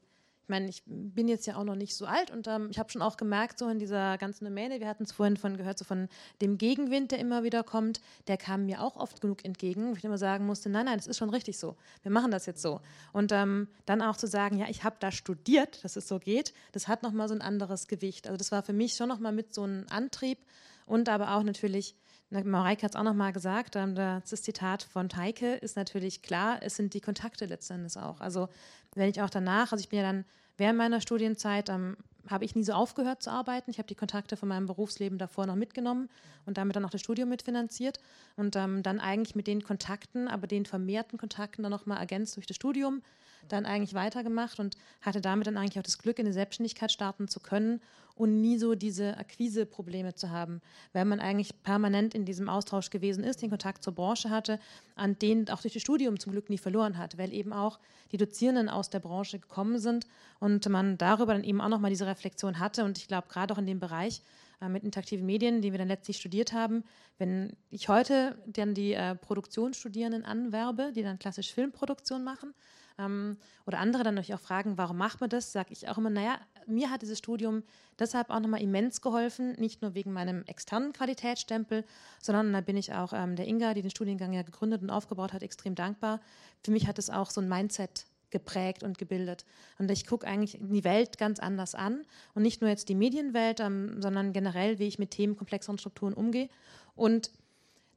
[0.44, 2.90] ich meine, ich bin jetzt ja auch noch nicht so alt und ähm, ich habe
[2.90, 5.86] schon auch gemerkt, so in dieser ganzen Domäne, wir hatten es vorhin von gehört, so
[5.86, 6.06] von
[6.42, 10.04] dem Gegenwind, der immer wieder kommt, der kam mir auch oft genug entgegen, wo ich
[10.04, 11.76] immer sagen musste, nein, nein, das ist schon richtig so.
[12.02, 12.82] Wir machen das jetzt so.
[13.14, 16.52] Und ähm, dann auch zu sagen, ja, ich habe da studiert, dass es so geht,
[16.72, 18.26] das hat nochmal so ein anderes Gewicht.
[18.26, 20.36] Also das war für mich schon nochmal mit so einem Antrieb
[20.84, 21.96] und aber auch natürlich
[22.42, 26.76] Mareike hat es auch nochmal gesagt, ähm, das Zitat von Teike ist natürlich klar, es
[26.76, 28.20] sind die Kontakte letztendlich auch.
[28.20, 28.48] Also
[28.94, 30.24] wenn ich auch danach, also ich bin ja dann
[30.56, 31.96] während meiner Studienzeit, ähm,
[32.28, 33.70] habe ich nie so aufgehört zu arbeiten.
[33.70, 36.08] Ich habe die Kontakte von meinem Berufsleben davor noch mitgenommen
[36.46, 38.00] und damit dann auch das Studium mitfinanziert
[38.36, 42.46] und ähm, dann eigentlich mit den Kontakten, aber den vermehrten Kontakten dann nochmal ergänzt durch
[42.46, 43.02] das Studium,
[43.48, 47.28] dann eigentlich weitergemacht und hatte damit dann eigentlich auch das Glück, in die Selbstständigkeit starten
[47.28, 47.80] zu können
[48.16, 50.60] und nie so diese Akquise-Probleme zu haben,
[50.92, 54.60] weil man eigentlich permanent in diesem Austausch gewesen ist, den Kontakt zur Branche hatte,
[54.94, 57.80] an den auch durch das Studium zum Glück nie verloren hat, weil eben auch
[58.12, 60.06] die Dozierenden aus der Branche gekommen sind
[60.38, 62.84] und man darüber dann eben auch nochmal diese Reflexion hatte.
[62.84, 64.22] Und ich glaube gerade auch in dem Bereich
[64.60, 66.84] äh, mit interaktiven Medien, den wir dann letztlich studiert haben,
[67.18, 72.54] wenn ich heute dann die äh, Produktionsstudierenden anwerbe, die dann klassisch Filmproduktion machen,
[72.98, 76.10] ähm, oder andere dann natürlich auch fragen, warum macht man das, sage ich auch immer,
[76.10, 77.62] naja, mir hat dieses Studium
[77.98, 81.84] deshalb auch nochmal immens geholfen, nicht nur wegen meinem externen Qualitätsstempel,
[82.20, 85.32] sondern da bin ich auch ähm, der Inga, die den Studiengang ja gegründet und aufgebaut
[85.32, 86.20] hat, extrem dankbar.
[86.62, 89.44] Für mich hat es auch so ein Mindset geprägt und gebildet.
[89.78, 92.04] Und ich gucke eigentlich die Welt ganz anders an
[92.34, 96.14] und nicht nur jetzt die Medienwelt, ähm, sondern generell, wie ich mit Themen komplexeren Strukturen
[96.14, 96.48] umgehe.
[96.96, 97.30] Und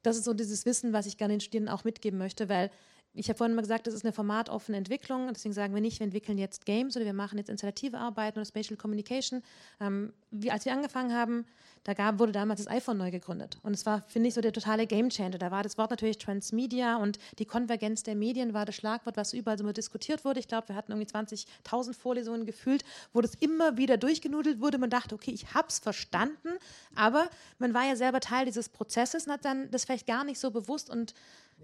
[0.02, 2.70] das ist so dieses Wissen, was ich gerne den Studierenden auch mitgeben möchte, weil
[3.14, 5.28] ich habe vorhin mal gesagt, das ist eine formatoffene Entwicklung.
[5.32, 8.46] Deswegen sagen wir nicht, wir entwickeln jetzt Games oder wir machen jetzt installative Arbeiten oder
[8.46, 9.42] Spatial Communication.
[9.80, 11.44] Ähm, wie, als wir angefangen haben,
[11.84, 13.58] da gab, wurde damals das iPhone neu gegründet.
[13.62, 15.38] Und es war, finde ich, so der totale Gamechanger.
[15.38, 19.32] Da war das Wort natürlich Transmedia und die Konvergenz der Medien war das Schlagwort, was
[19.32, 20.40] überall so diskutiert wurde.
[20.40, 24.78] Ich glaube, wir hatten irgendwie 20.000 Vorlesungen gefühlt, wo das immer wieder durchgenudelt wurde.
[24.78, 26.50] Man dachte, okay, ich habe es verstanden,
[26.94, 27.28] aber
[27.58, 30.50] man war ja selber Teil dieses Prozesses und hat dann das vielleicht gar nicht so
[30.50, 31.14] bewusst und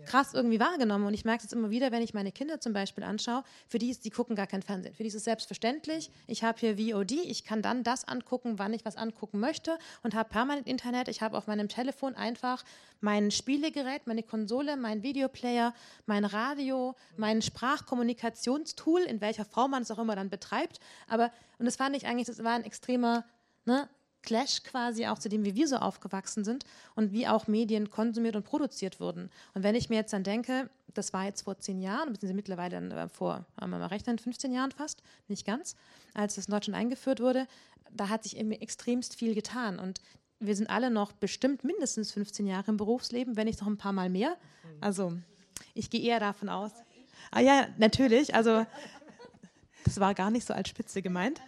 [0.07, 1.07] krass irgendwie wahrgenommen.
[1.07, 3.91] Und ich merke es immer wieder, wenn ich meine Kinder zum Beispiel anschaue, für die
[3.91, 4.95] ist, die gucken gar kein Fernsehen.
[4.95, 6.11] Für die ist es selbstverständlich.
[6.27, 10.15] Ich habe hier VOD, ich kann dann das angucken, wann ich was angucken möchte und
[10.15, 11.09] habe permanent Internet.
[11.09, 12.65] Ich habe auf meinem Telefon einfach
[13.01, 15.75] mein Spielegerät, meine Konsole, mein Videoplayer,
[16.07, 20.81] mein Radio, mein Sprachkommunikationstool, in welcher Form man es auch immer dann betreibt.
[21.09, 23.25] Aber, und das fand ich eigentlich, das war ein extremer
[23.65, 23.89] ne,
[24.25, 26.65] Clash quasi auch zu dem, wie wir so aufgewachsen sind
[26.95, 29.31] und wie auch Medien konsumiert und produziert wurden.
[29.55, 32.81] Und wenn ich mir jetzt dann denke, das war jetzt vor zehn Jahren, beziehungsweise mittlerweile
[32.81, 35.77] dann äh, vor, haben wir mal rechnen, 15 Jahren fast, nicht ganz,
[36.15, 37.47] als das in Deutschland eingeführt wurde,
[37.91, 39.79] da hat sich irgendwie extremst viel getan.
[39.79, 40.01] Und
[40.41, 43.93] wir sind alle noch bestimmt mindestens 15 Jahre im Berufsleben, wenn nicht noch ein paar
[43.93, 44.37] Mal mehr.
[44.81, 45.13] Also
[45.75, 46.73] ich gehe eher davon aus.
[47.31, 48.35] Ah ja, natürlich.
[48.35, 48.67] Also
[49.85, 51.41] das war gar nicht so als Spitze gemeint.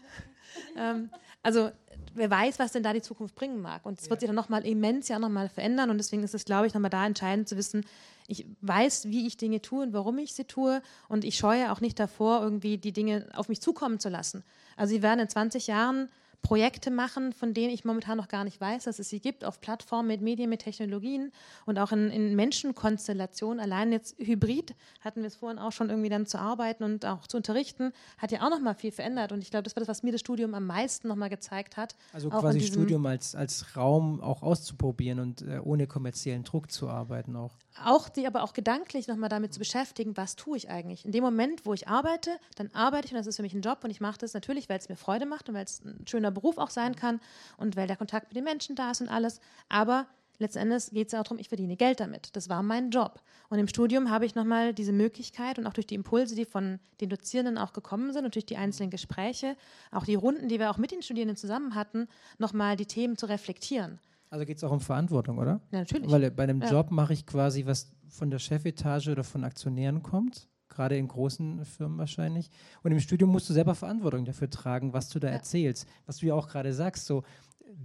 [0.77, 1.11] Ähm,
[1.43, 1.71] also
[2.17, 3.85] wer weiß, was denn da die Zukunft bringen mag.
[3.87, 5.91] Und es wird sich dann nochmal immens ja nochmal verändern.
[5.91, 7.85] Und deswegen ist es, glaube ich, nochmal da entscheidend zu wissen,
[8.29, 10.83] ich weiß, wie ich Dinge tue und warum ich sie tue.
[11.09, 14.43] Und ich scheue auch nicht davor, irgendwie die Dinge auf mich zukommen zu lassen.
[14.77, 16.09] Also sie werden in 20 Jahren
[16.47, 19.61] Projekte machen, von denen ich momentan noch gar nicht weiß, dass es sie gibt, auf
[19.61, 21.33] Plattformen mit Medien, mit Technologien
[21.65, 23.59] und auch in, in Menschenkonstellationen.
[23.59, 27.27] Allein jetzt Hybrid hatten wir es vorhin auch schon irgendwie dann zu arbeiten und auch
[27.27, 29.33] zu unterrichten, hat ja auch noch mal viel verändert.
[29.33, 31.77] Und ich glaube, das war das, was mir das Studium am meisten noch mal gezeigt
[31.77, 31.97] hat.
[32.13, 37.35] Also quasi Studium als, als Raum auch auszuprobieren und äh, ohne kommerziellen Druck zu arbeiten
[37.35, 37.57] auch.
[37.85, 41.05] Auch die aber auch gedanklich noch mal damit zu beschäftigen, was tue ich eigentlich.
[41.05, 43.61] In dem Moment, wo ich arbeite, dann arbeite ich und das ist für mich ein
[43.61, 46.07] Job und ich mache das natürlich, weil es mir Freude macht und weil es ein
[46.07, 47.21] schöner Beruf auch sein kann
[47.57, 49.41] und weil der Kontakt mit den Menschen da ist und alles.
[49.69, 50.07] Aber
[50.39, 52.35] letztendlich geht es auch darum, ich verdiene Geld damit.
[52.37, 53.21] Das war mein Job.
[53.49, 56.79] Und im Studium habe ich nochmal diese Möglichkeit und auch durch die Impulse, die von
[57.01, 59.57] den Dozierenden auch gekommen sind und durch die einzelnen Gespräche,
[59.91, 62.09] auch die Runden, die wir auch mit den Studierenden zusammen hatten,
[62.39, 63.99] nochmal die Themen zu reflektieren.
[64.29, 65.61] Also geht es auch um Verantwortung, oder?
[65.71, 66.11] Ja, natürlich.
[66.11, 66.71] Weil bei einem ja.
[66.71, 71.65] Job mache ich quasi, was von der Chefetage oder von Aktionären kommt gerade in großen
[71.65, 72.51] Firmen wahrscheinlich.
[72.83, 75.35] Und im Studium musst du selber Verantwortung dafür tragen, was du da ja.
[75.35, 75.89] erzählst.
[76.07, 77.25] Was du ja auch gerade sagst, so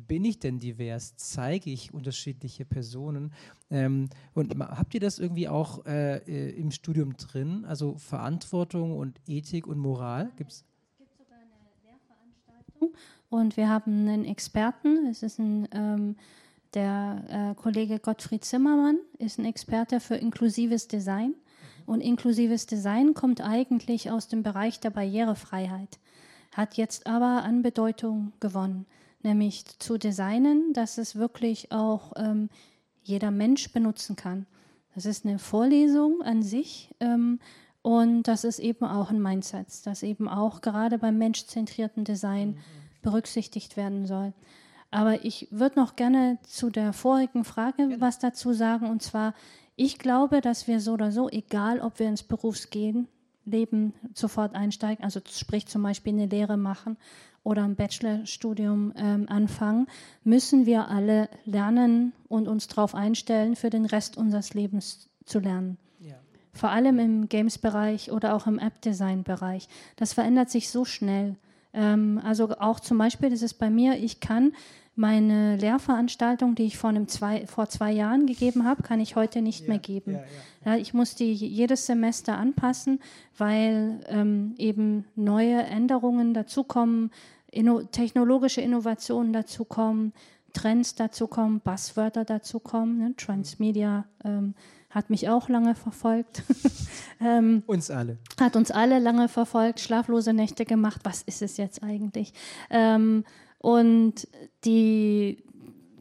[0.08, 1.16] bin ich denn divers?
[1.18, 3.34] Zeige ich unterschiedliche Personen?
[3.70, 7.66] Ähm, und habt ihr das irgendwie auch äh, äh, im Studium drin?
[7.66, 10.32] Also Verantwortung und Ethik und Moral?
[10.38, 10.66] Gibt's?
[10.92, 11.48] Es gibt sogar eine
[11.84, 12.94] Lehrveranstaltung
[13.30, 15.08] und wir haben einen Experten.
[15.08, 16.16] Es ist ein, ähm,
[16.74, 21.34] der äh, Kollege Gottfried Zimmermann, ist ein Experte für inklusives Design.
[21.86, 26.00] Und inklusives Design kommt eigentlich aus dem Bereich der Barrierefreiheit,
[26.56, 28.86] hat jetzt aber an Bedeutung gewonnen,
[29.24, 32.50] nämlich zu designen, dass es wirklich auch ähm,
[33.04, 34.46] jeder Mensch benutzen kann.
[34.96, 37.40] Das ist eine Vorlesung an sich ähm,
[37.82, 42.58] und das ist eben auch ein Mindset, das eben auch gerade beim menschzentrierten Design
[43.02, 44.34] berücksichtigt werden soll.
[44.92, 48.90] Aber ich würde noch gerne zu der vorigen Frage was dazu sagen.
[48.90, 49.34] Und zwar,
[49.84, 53.08] ich glaube, dass wir so oder so, egal ob wir ins Berufsgehen,
[53.46, 56.98] Leben sofort einsteigen, also sprich zum Beispiel eine Lehre machen
[57.44, 59.88] oder ein Bachelorstudium ähm, anfangen,
[60.24, 65.80] müssen wir alle lernen und uns darauf einstellen, für den Rest unseres Lebens zu lernen.
[66.00, 66.14] Ja.
[66.54, 69.68] Vor allem im Games-Bereich oder auch im App-Design-Bereich.
[69.96, 71.38] Das verändert sich so schnell.
[71.74, 74.54] Ähm, also auch zum Beispiel, das ist bei mir, ich kann
[74.96, 79.42] meine Lehrveranstaltung, die ich vor, einem zwei, vor zwei Jahren gegeben habe, kann ich heute
[79.42, 80.20] nicht ja, mehr geben.
[80.66, 80.78] Ja, ja.
[80.78, 83.00] ich muss die jedes Semester anpassen,
[83.38, 87.12] weil ähm, eben neue Änderungen dazukommen,
[87.50, 90.14] inno technologische Innovationen dazukommen,
[90.54, 92.98] Trends dazukommen, Buzzwörter dazukommen.
[92.98, 93.16] Ne?
[93.16, 94.56] Transmedia ähm,
[94.90, 96.44] hat mich auch lange verfolgt.
[97.22, 98.18] ähm, uns alle.
[98.40, 101.02] Hat uns alle lange verfolgt, schlaflose Nächte gemacht.
[101.04, 102.34] Was ist es jetzt eigentlich?
[102.70, 103.24] Ähm,
[103.62, 104.28] und
[104.66, 105.38] die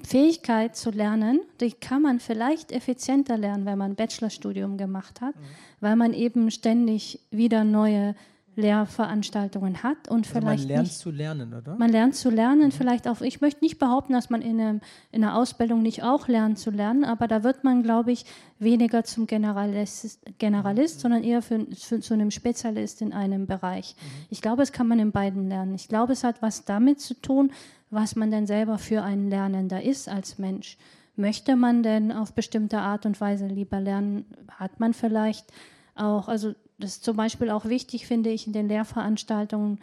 [0.02, 5.36] Fähigkeit zu lernen, die kann man vielleicht effizienter lernen, wenn man ein Bachelorstudium gemacht hat,
[5.36, 5.40] mhm.
[5.80, 8.14] weil man eben ständig wieder neue
[8.60, 11.76] Lehrveranstaltungen hat und also vielleicht man lernt nicht, zu lernen, oder?
[11.76, 12.72] Man lernt zu lernen, mhm.
[12.72, 13.20] vielleicht auch.
[13.20, 14.80] Ich möchte nicht behaupten, dass man in, einem,
[15.10, 18.24] in einer Ausbildung nicht auch lernt zu lernen, aber da wird man, glaube ich,
[18.58, 21.00] weniger zum Generalist, Generalist mhm.
[21.00, 23.96] sondern eher für, für, zu einem Spezialist in einem Bereich.
[23.98, 24.26] Mhm.
[24.30, 25.74] Ich glaube, es kann man in beiden lernen.
[25.74, 27.52] Ich glaube, es hat was damit zu tun,
[27.90, 30.78] was man denn selber für ein Lernender ist als Mensch.
[31.16, 34.24] Möchte man denn auf bestimmte Art und Weise lieber lernen?
[34.48, 35.52] Hat man vielleicht
[35.94, 39.78] auch, also das ist zum Beispiel auch wichtig, finde ich, in den Lehrveranstaltungen.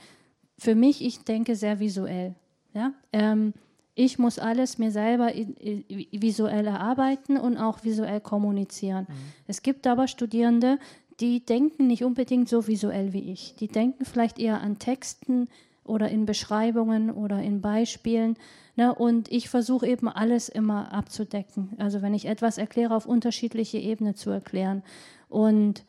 [0.57, 2.35] Für mich, ich denke sehr visuell.
[2.73, 2.93] Ja?
[3.13, 3.53] Ähm,
[3.95, 9.07] ich muss alles mir selber visuell erarbeiten und auch visuell kommunizieren.
[9.09, 9.13] Mhm.
[9.47, 10.77] Es gibt aber Studierende,
[11.19, 13.55] die denken nicht unbedingt so visuell wie ich.
[13.55, 15.47] Die denken vielleicht eher an Texten
[15.83, 18.35] oder in Beschreibungen oder in Beispielen.
[18.75, 18.93] Ne?
[18.93, 21.71] Und ich versuche eben alles immer abzudecken.
[21.79, 24.83] Also wenn ich etwas erkläre, auf unterschiedliche Ebenen zu erklären.
[25.29, 25.83] Und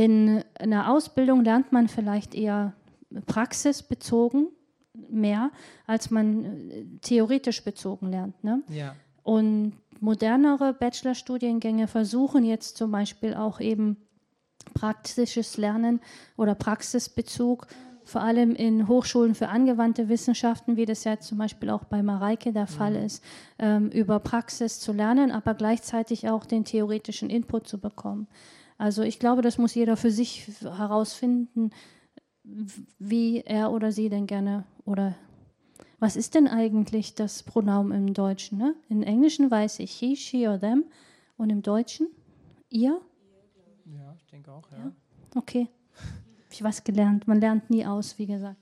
[0.00, 2.72] in einer Ausbildung lernt man vielleicht eher
[3.26, 4.48] praxisbezogen
[5.10, 5.50] mehr,
[5.86, 8.42] als man äh, theoretisch bezogen lernt.
[8.42, 8.62] Ne?
[8.68, 8.94] Ja.
[9.22, 13.96] Und modernere Bachelorstudiengänge versuchen jetzt zum Beispiel auch eben
[14.74, 16.00] praktisches Lernen
[16.36, 17.66] oder Praxisbezug,
[18.04, 22.52] vor allem in Hochschulen für angewandte Wissenschaften, wie das ja zum Beispiel auch bei Mareike
[22.52, 23.04] der Fall mhm.
[23.04, 23.24] ist,
[23.58, 28.26] ähm, über Praxis zu lernen, aber gleichzeitig auch den theoretischen Input zu bekommen.
[28.80, 31.70] Also ich glaube, das muss jeder für sich herausfinden,
[32.98, 35.14] wie er oder sie denn gerne oder
[35.98, 38.56] was ist denn eigentlich das Pronomen im Deutschen?
[38.56, 38.74] Ne?
[38.88, 40.84] Im Englischen weiß ich he, she or them
[41.36, 42.08] und im Deutschen
[42.70, 42.98] ihr?
[43.84, 44.78] Ja, ich denke auch, ja.
[44.78, 44.92] ja?
[45.34, 45.68] Okay,
[46.50, 47.28] ich was gelernt.
[47.28, 48.56] Man lernt nie aus, wie gesagt.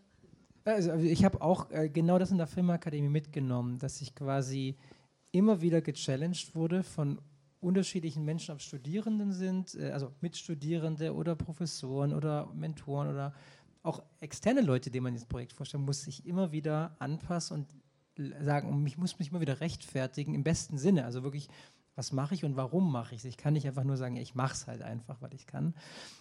[0.64, 4.76] Also ich habe auch äh, genau das in der Filmakademie mitgenommen, dass ich quasi
[5.30, 7.20] immer wieder gechallenged wurde von
[7.60, 13.34] unterschiedlichen Menschen, ob Studierenden sind, äh, also Mitstudierende oder Professoren oder Mentoren oder
[13.82, 17.66] auch externe Leute, denen man dieses Projekt vorstellt, muss sich immer wieder anpassen und
[18.44, 21.04] sagen, ich muss mich immer wieder rechtfertigen im besten Sinne.
[21.04, 21.48] Also wirklich,
[21.94, 23.24] was mache ich und warum mache ich es?
[23.24, 25.74] Ich kann nicht einfach nur sagen, ich mache es halt einfach, weil ich kann,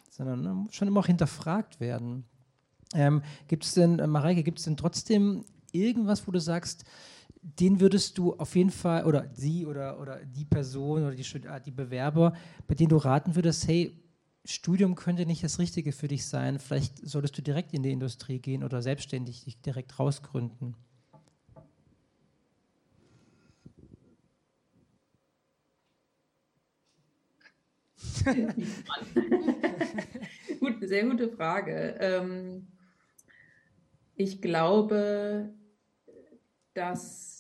[0.10, 2.26] sondern ne, schon immer auch hinterfragt werden.
[2.94, 6.86] Ähm, gibt es denn, äh, Mareike, gibt es denn trotzdem irgendwas, wo du sagst,
[7.60, 11.60] den würdest du auf jeden Fall, oder sie oder, oder die Person oder die, ah,
[11.60, 12.34] die Bewerber,
[12.68, 13.92] bei denen du raten würdest, hey,
[14.46, 18.40] Studium könnte nicht das Richtige für dich sein, vielleicht solltest du direkt in die Industrie
[18.40, 20.76] gehen oder selbstständig dich direkt rausgründen.
[30.60, 31.96] Gut, sehr gute Frage.
[32.00, 32.68] Ähm,
[34.16, 35.54] ich glaube,
[36.74, 37.37] dass,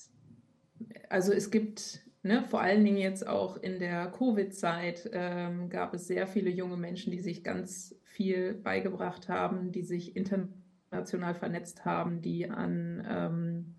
[1.09, 6.07] also es gibt, ne, vor allen Dingen jetzt auch in der Covid-Zeit, ähm, gab es
[6.07, 12.21] sehr viele junge Menschen, die sich ganz viel beigebracht haben, die sich international vernetzt haben,
[12.21, 13.75] die an ähm,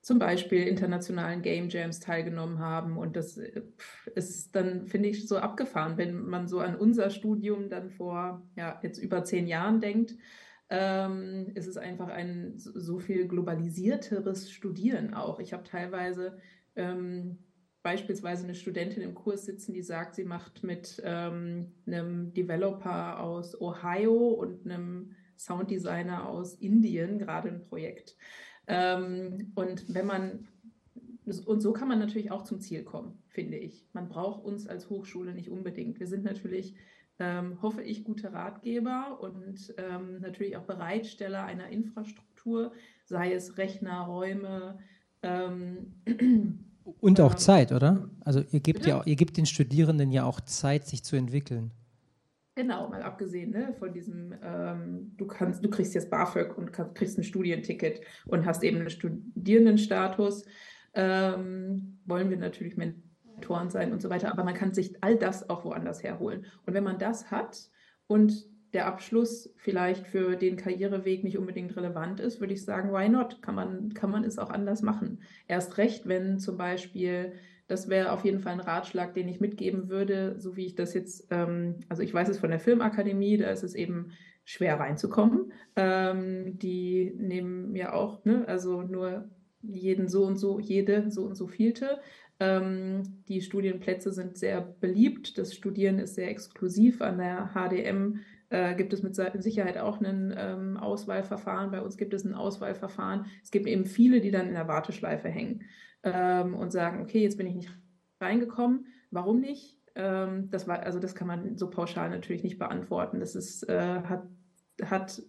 [0.00, 2.96] zum Beispiel internationalen Game Jams teilgenommen haben.
[2.96, 3.62] Und das äh,
[4.14, 8.78] ist dann, finde ich, so abgefahren, wenn man so an unser Studium dann vor ja,
[8.82, 10.14] jetzt über zehn Jahren denkt
[10.68, 15.38] ähm, ist es einfach ein so viel globalisierteres Studieren auch.
[15.38, 16.38] Ich habe teilweise
[16.74, 17.38] ähm,
[17.82, 23.60] beispielsweise eine Studentin im Kurs sitzen, die sagt, sie macht mit ähm, einem Developer aus
[23.60, 28.16] Ohio und einem Sounddesigner aus Indien gerade ein Projekt.
[28.66, 30.48] Ähm, und wenn man
[31.44, 33.84] und so kann man natürlich auch zum Ziel kommen, finde ich.
[33.92, 35.98] Man braucht uns als Hochschule nicht unbedingt.
[35.98, 36.74] Wir sind natürlich,
[37.18, 42.72] ähm, hoffe ich, gute Ratgeber und ähm, natürlich auch Bereitsteller einer Infrastruktur,
[43.04, 44.78] sei es Rechner, Räume.
[45.22, 45.94] Ähm,
[47.00, 48.08] und auch ähm, Zeit, oder?
[48.20, 51.70] Also ihr gebt, ja, ihr gebt den Studierenden ja auch Zeit, sich zu entwickeln.
[52.54, 56.94] Genau, mal abgesehen ne, von diesem, ähm, du kannst, du kriegst jetzt BAföG und kann,
[56.94, 60.44] kriegst ein Studienticket und hast eben einen Studierendenstatus
[60.96, 62.76] ähm, wollen wir natürlich
[63.36, 64.32] Mentoren sein und so weiter.
[64.32, 66.46] Aber man kann sich all das auch woanders herholen.
[66.66, 67.70] Und wenn man das hat
[68.06, 73.08] und der Abschluss vielleicht für den Karriereweg nicht unbedingt relevant ist, würde ich sagen, why
[73.08, 73.40] not?
[73.40, 75.20] Kann man, kann man es auch anders machen.
[75.46, 77.32] Erst recht, wenn zum Beispiel,
[77.68, 80.94] das wäre auf jeden Fall ein Ratschlag, den ich mitgeben würde, so wie ich das
[80.94, 84.10] jetzt, ähm, also ich weiß es von der Filmakademie, da ist es eben
[84.44, 85.52] schwer reinzukommen.
[85.76, 89.30] Ähm, die nehmen ja auch, ne, also nur
[89.62, 91.98] jeden so und so, jede so und so vielte.
[92.38, 95.38] Ähm, die Studienplätze sind sehr beliebt.
[95.38, 97.00] Das Studieren ist sehr exklusiv.
[97.00, 101.70] An der HDM äh, gibt es mit Sicherheit auch ein ähm, Auswahlverfahren.
[101.70, 103.26] Bei uns gibt es ein Auswahlverfahren.
[103.42, 105.62] Es gibt eben viele, die dann in der Warteschleife hängen
[106.02, 107.70] ähm, und sagen, okay, jetzt bin ich nicht
[108.20, 108.86] reingekommen.
[109.10, 109.78] Warum nicht?
[109.94, 113.18] Ähm, das war, also das kann man so pauschal natürlich nicht beantworten.
[113.18, 114.28] Das ist, äh, hat,
[114.82, 115.22] hat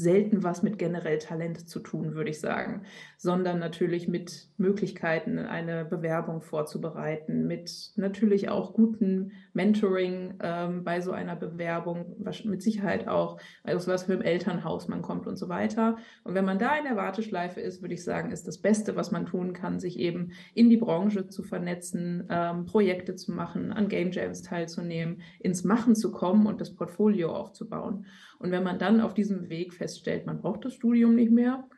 [0.00, 2.82] selten was mit generell Talent zu tun, würde ich sagen,
[3.18, 11.12] sondern natürlich mit Möglichkeiten, eine Bewerbung vorzubereiten, mit natürlich auch guten Mentoring ähm, bei so
[11.12, 15.98] einer Bewerbung, mit Sicherheit auch, aus was für einem Elternhaus man kommt und so weiter.
[16.24, 19.10] Und wenn man da in der Warteschleife ist, würde ich sagen, ist das Beste, was
[19.10, 23.88] man tun kann, sich eben in die Branche zu vernetzen, ähm, Projekte zu machen, an
[23.88, 28.06] Game Jams teilzunehmen, ins Machen zu kommen und das Portfolio aufzubauen.
[28.40, 31.68] Und wenn man dann auf diesem Weg feststellt, man braucht das Studium nicht mehr,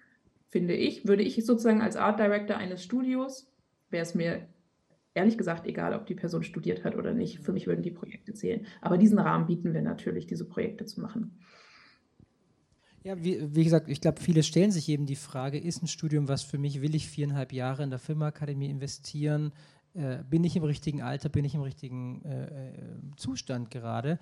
[0.48, 3.52] finde ich, würde ich sozusagen als Art Director eines Studios,
[3.90, 4.47] wäre es mir
[5.12, 7.40] ehrlich gesagt egal, ob die Person studiert hat oder nicht.
[7.40, 8.64] Für mich würden die Projekte zählen.
[8.80, 11.36] Aber diesen Rahmen bieten wir natürlich, diese Projekte zu machen.
[13.02, 16.28] Ja, wie, wie, gesagt, ich glaube, viele stellen sich eben die Frage, ist ein Studium
[16.28, 16.80] was für mich?
[16.80, 19.52] Will ich viereinhalb Jahre in der Filmakademie investieren?
[19.94, 21.28] Äh, bin ich im richtigen Alter?
[21.28, 22.72] Bin ich im richtigen äh, äh
[23.16, 24.20] Zustand gerade?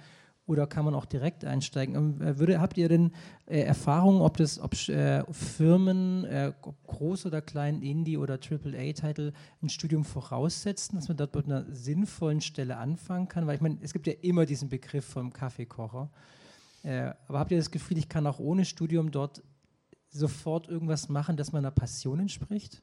[0.50, 1.94] Oder kann man auch direkt einsteigen?
[1.94, 3.12] Ähm, äh, würde, habt ihr denn
[3.46, 6.52] äh, Erfahrungen, ob das, ob äh, Firmen, äh,
[6.88, 9.32] groß oder klein, Indie oder AAA-Titel
[9.62, 13.46] ein Studium voraussetzen, dass man dort mit einer sinnvollen Stelle anfangen kann?
[13.46, 16.10] Weil ich meine, es gibt ja immer diesen Begriff vom Kaffeekocher.
[16.82, 19.44] Äh, aber habt ihr das Gefühl, ich kann auch ohne Studium dort
[20.08, 22.82] sofort irgendwas machen, das meiner Passion entspricht?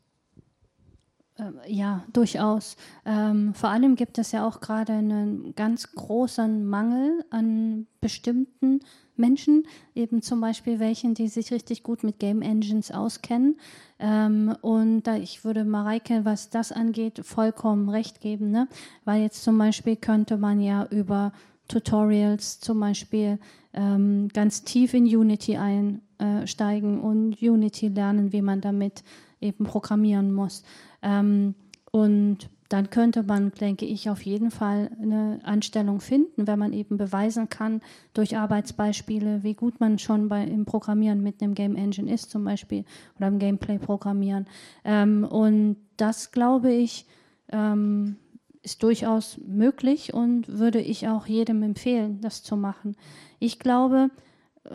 [1.39, 2.77] Ähm, ja, durchaus.
[3.05, 8.79] Ähm, vor allem gibt es ja auch gerade einen ganz großen Mangel an bestimmten
[9.15, 9.63] Menschen,
[9.95, 13.59] eben zum Beispiel welchen, die sich richtig gut mit Game Engines auskennen.
[13.99, 18.67] Ähm, und da ich würde Mareike, was das angeht, vollkommen recht geben, ne?
[19.05, 21.33] weil jetzt zum Beispiel könnte man ja über
[21.67, 23.39] Tutorials zum Beispiel
[23.73, 29.03] ähm, ganz tief in Unity einsteigen und Unity lernen, wie man damit
[29.41, 30.63] eben programmieren muss.
[31.01, 31.55] Ähm,
[31.91, 36.97] und dann könnte man, denke ich, auf jeden Fall eine Anstellung finden, wenn man eben
[36.97, 37.81] beweisen kann
[38.13, 42.43] durch Arbeitsbeispiele, wie gut man schon bei, im Programmieren mit einem Game Engine ist, zum
[42.43, 42.83] Beispiel,
[43.17, 44.47] oder im Gameplay programmieren.
[44.83, 47.05] Ähm, und das, glaube ich,
[47.51, 48.17] ähm,
[48.63, 52.97] ist durchaus möglich und würde ich auch jedem empfehlen, das zu machen.
[53.39, 54.09] Ich glaube,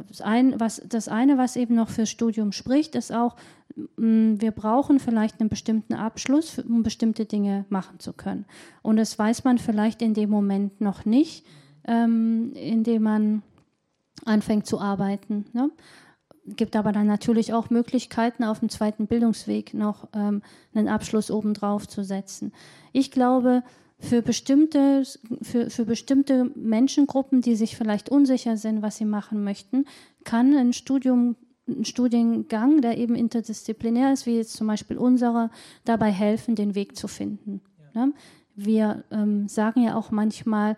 [0.09, 3.37] das, ein, was, das eine, was eben noch fürs Studium spricht, ist auch,
[3.97, 8.45] Mm, wir brauchen vielleicht einen bestimmten Abschluss, um bestimmte Dinge machen zu können.
[8.83, 11.47] Und das weiß man vielleicht in dem Moment noch nicht,
[11.87, 13.43] ähm, indem man
[14.25, 15.47] anfängt zu arbeiten.
[15.53, 15.71] Ne?
[16.47, 20.43] Gibt aber dann natürlich auch Möglichkeiten, auf dem zweiten Bildungsweg noch ähm,
[20.75, 22.53] einen Abschluss obendrauf zu setzen.
[22.93, 23.63] Ich glaube,
[24.03, 25.05] für bestimmte,
[25.43, 29.87] für, für bestimmte Menschengruppen, die sich vielleicht unsicher sind, was sie machen möchten,
[30.25, 31.37] kann ein Studium
[31.69, 35.49] ein Studiengang, der eben interdisziplinär ist, wie jetzt zum Beispiel unserer,
[35.85, 37.61] dabei helfen, den Weg zu finden.
[37.95, 38.07] Ja.
[38.07, 38.13] Ne?
[38.55, 40.77] Wir ähm, sagen ja auch manchmal,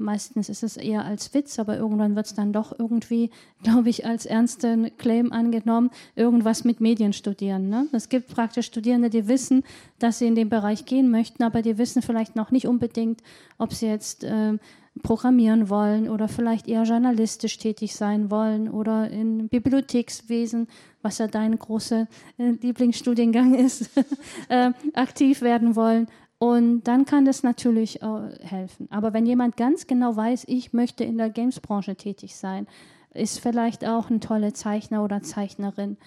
[0.00, 3.30] meistens ist es eher als Witz, aber irgendwann wird es dann doch irgendwie,
[3.62, 7.68] glaube ich, als ernsten Claim angenommen, irgendwas mit Medien studieren.
[7.68, 7.86] Ne?
[7.92, 9.62] Es gibt praktisch Studierende, die wissen,
[9.98, 13.22] dass sie in den Bereich gehen möchten, aber die wissen vielleicht noch nicht unbedingt,
[13.58, 14.58] ob sie jetzt äh,
[15.02, 20.68] programmieren wollen oder vielleicht eher journalistisch tätig sein wollen oder in Bibliothekswesen,
[21.02, 22.06] was ja dein großer
[22.38, 23.90] äh, Lieblingsstudiengang ist,
[24.48, 26.08] äh, aktiv werden wollen.
[26.42, 28.06] Und dann kann das natürlich äh,
[28.40, 28.88] helfen.
[28.90, 32.66] Aber wenn jemand ganz genau weiß, ich möchte in der Gamesbranche tätig sein,
[33.12, 35.98] ist vielleicht auch ein toller Zeichner oder Zeichnerin.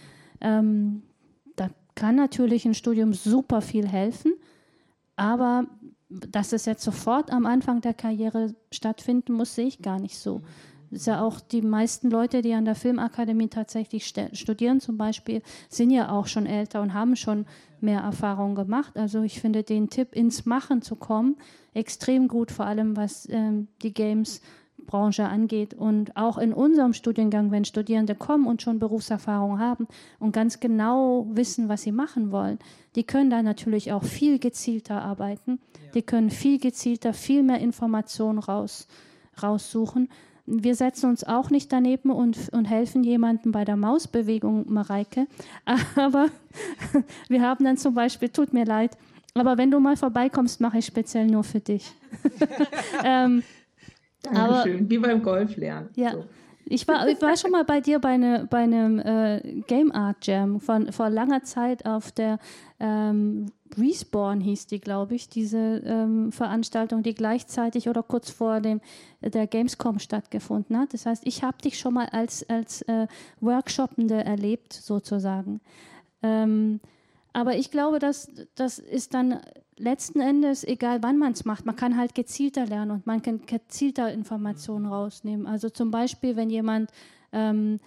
[0.42, 1.04] Ähm,
[1.56, 4.34] da kann natürlich ein Studium super viel helfen,
[5.16, 5.68] aber
[6.10, 10.42] dass es jetzt sofort am Anfang der Karriere stattfinden muss, sehe ich gar nicht so.
[10.90, 15.44] Das ist ja auch die meisten Leute, die an der Filmakademie tatsächlich studieren, zum Beispiel,
[15.70, 17.46] sind ja auch schon älter und haben schon
[17.84, 18.98] mehr Erfahrung gemacht.
[18.98, 21.38] Also ich finde den Tipp, ins Machen zu kommen,
[21.74, 24.42] extrem gut, vor allem was ähm, die Games
[24.86, 25.74] Branche angeht.
[25.74, 29.88] Und auch in unserem Studiengang, wenn Studierende kommen und schon Berufserfahrung haben
[30.20, 32.60] und ganz genau wissen, was sie machen wollen,
[32.96, 35.60] die können da natürlich auch viel gezielter arbeiten.
[35.94, 38.88] Die können viel gezielter, viel mehr Informationen raus,
[39.42, 40.10] raussuchen.
[40.46, 45.28] Wir setzen uns auch nicht daneben und, und helfen jemandem bei der Mausbewegung, Mareike.
[45.96, 46.30] Aber
[47.30, 48.98] wir haben dann zum Beispiel, tut mir leid,
[49.36, 51.92] aber wenn du mal vorbeikommst, mache ich speziell nur für dich.
[53.04, 53.42] ähm,
[54.22, 55.90] Dankeschön, aber, wie beim Golf lernen.
[55.96, 56.12] Ja.
[56.12, 56.26] So.
[56.74, 60.26] Ich war, ich war schon mal bei dir bei, eine, bei einem äh, Game Art
[60.26, 62.40] Jam von, vor langer Zeit auf der
[62.80, 68.82] ähm, Respawn hieß die, glaube ich, diese ähm, Veranstaltung, die gleichzeitig oder kurz vor dem,
[69.22, 70.96] der Gamescom stattgefunden hat.
[70.96, 73.06] Das heißt, ich habe dich schon mal als, als äh,
[73.40, 75.62] Workshoppende erlebt, sozusagen.
[76.24, 76.80] Ähm,
[77.34, 79.42] aber ich glaube, dass das ist dann
[79.84, 83.46] letzten Endes, egal wann man es macht, man kann halt gezielter lernen und man kann
[83.46, 85.46] gezielter Informationen rausnehmen.
[85.46, 86.90] Also zum Beispiel, wenn jemand
[87.32, 87.80] ähm,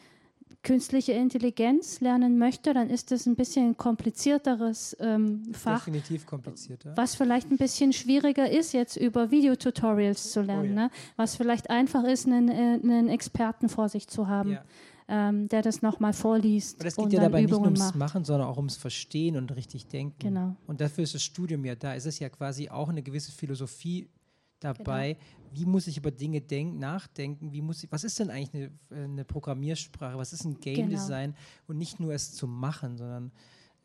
[0.63, 5.85] künstliche Intelligenz lernen möchte, dann ist das ein bisschen komplizierteres ähm, Fach.
[5.85, 6.93] Definitiv komplizierter.
[6.97, 10.73] Was vielleicht ein bisschen schwieriger ist, jetzt über Videotutorials zu lernen.
[10.73, 10.83] Oh ja.
[10.87, 10.91] ne?
[11.17, 14.53] Was vielleicht einfach ist, einen, äh, einen Experten vor sich zu haben.
[14.53, 14.65] Ja
[15.09, 16.81] ähm, der das nochmal vorliest.
[16.81, 17.95] Aber es geht ja dabei Übungen nicht nur ums macht.
[17.95, 20.19] Machen, sondern auch ums Verstehen und richtig denken.
[20.19, 20.57] Genau.
[20.67, 21.95] Und dafür ist das Studium ja da.
[21.95, 24.09] Es ist ja quasi auch eine gewisse Philosophie
[24.59, 25.15] dabei.
[25.15, 25.27] Genau.
[25.53, 27.53] Wie muss ich über Dinge denken, nachdenken?
[27.53, 30.19] Wie muss ich, was ist denn eigentlich eine, eine Programmiersprache?
[30.19, 30.91] Was ist ein Game genau.
[30.91, 31.35] Design?
[31.69, 33.33] Und nicht nur es zu machen, sondern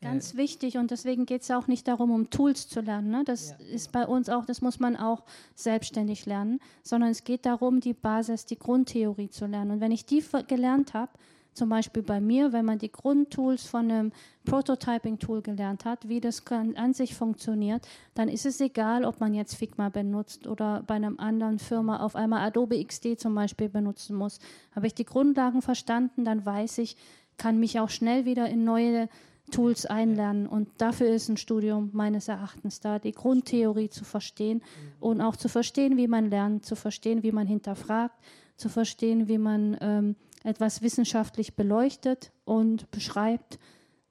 [0.02, 3.10] Ganz wichtig und deswegen geht es auch nicht darum, um Tools zu lernen.
[3.10, 3.22] Ne?
[3.24, 3.74] Das ja.
[3.74, 5.22] ist bei uns auch, das muss man auch
[5.54, 9.70] selbstständig lernen, sondern es geht darum, die Basis, die Grundtheorie zu lernen.
[9.72, 11.12] Und wenn ich die gelernt habe,
[11.54, 14.12] zum Beispiel bei mir, wenn man die Grundtools von einem
[14.44, 19.54] Prototyping-Tool gelernt hat, wie das an sich funktioniert, dann ist es egal, ob man jetzt
[19.54, 24.38] Figma benutzt oder bei einer anderen Firma auf einmal Adobe XD zum Beispiel benutzen muss.
[24.74, 26.96] Habe ich die Grundlagen verstanden, dann weiß ich,
[27.36, 29.08] kann mich auch schnell wieder in neue
[29.52, 30.48] Tools einlernen.
[30.48, 34.62] Und dafür ist ein Studium meines Erachtens da, die Grundtheorie zu verstehen
[34.98, 38.18] und auch zu verstehen, wie man lernt, zu verstehen, wie man hinterfragt,
[38.56, 43.60] zu verstehen, wie man ähm, etwas wissenschaftlich beleuchtet und beschreibt.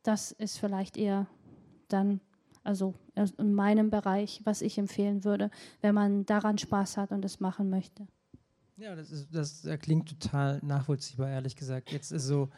[0.04, 1.28] Das ist vielleicht eher
[1.90, 2.22] dann,
[2.64, 5.52] also in meinem Bereich, was ich empfehlen würde,
[5.82, 8.08] wenn man daran Spaß hat und es machen möchte.
[8.78, 11.92] Ja, das, ist, das klingt total nachvollziehbar, ehrlich gesagt.
[11.92, 12.50] Jetzt ist so,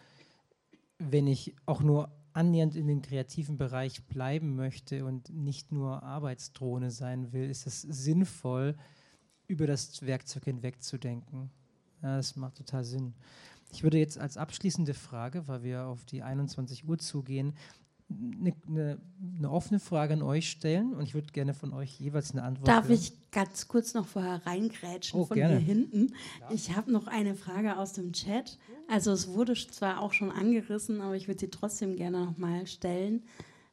[1.00, 6.92] wenn ich auch nur annähernd in dem kreativen Bereich bleiben möchte und nicht nur Arbeitsdrohne
[6.92, 8.76] sein will, ist es sinnvoll,
[9.48, 11.52] über das Werkzeug hinweg zu denken.
[12.02, 13.14] Ja, das macht total Sinn.
[13.72, 17.54] Ich würde jetzt als abschließende Frage, weil wir auf die 21 Uhr zugehen,
[18.40, 18.98] eine, eine,
[19.38, 22.68] eine, offene Frage an euch stellen und ich würde gerne von euch jeweils eine Antwort
[22.68, 22.95] Darf hören.
[22.95, 25.57] ich ganz kurz noch vorher reingrätschen oh, von gerne.
[25.57, 26.14] hier hinten?
[26.49, 28.57] Ich habe noch eine Frage aus dem Chat.
[28.88, 33.23] Also es wurde zwar auch schon angerissen, aber ich würde sie trotzdem gerne nochmal stellen.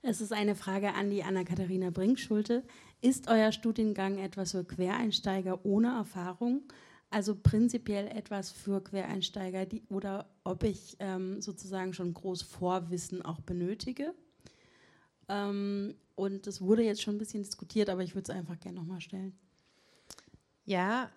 [0.03, 2.65] Es ist eine Frage an die Anna-Katharina Brinkschulte.
[3.03, 6.63] Ist euer Studiengang etwas für Quereinsteiger ohne Erfahrung?
[7.11, 13.41] Also prinzipiell etwas für Quereinsteiger die, oder ob ich ähm, sozusagen schon groß Vorwissen auch
[13.41, 14.15] benötige?
[15.31, 18.79] Ähm, und es wurde jetzt schon ein bisschen diskutiert, aber ich würde es einfach gerne
[18.79, 19.33] nochmal stellen.
[20.67, 21.09] Ja,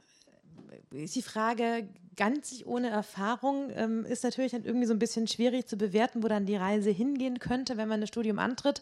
[0.92, 5.68] ist die Frage, ganz ohne Erfahrung ähm, ist natürlich dann irgendwie so ein bisschen schwierig
[5.68, 8.82] zu bewerten, wo dann die Reise hingehen könnte, wenn man das Studium antritt.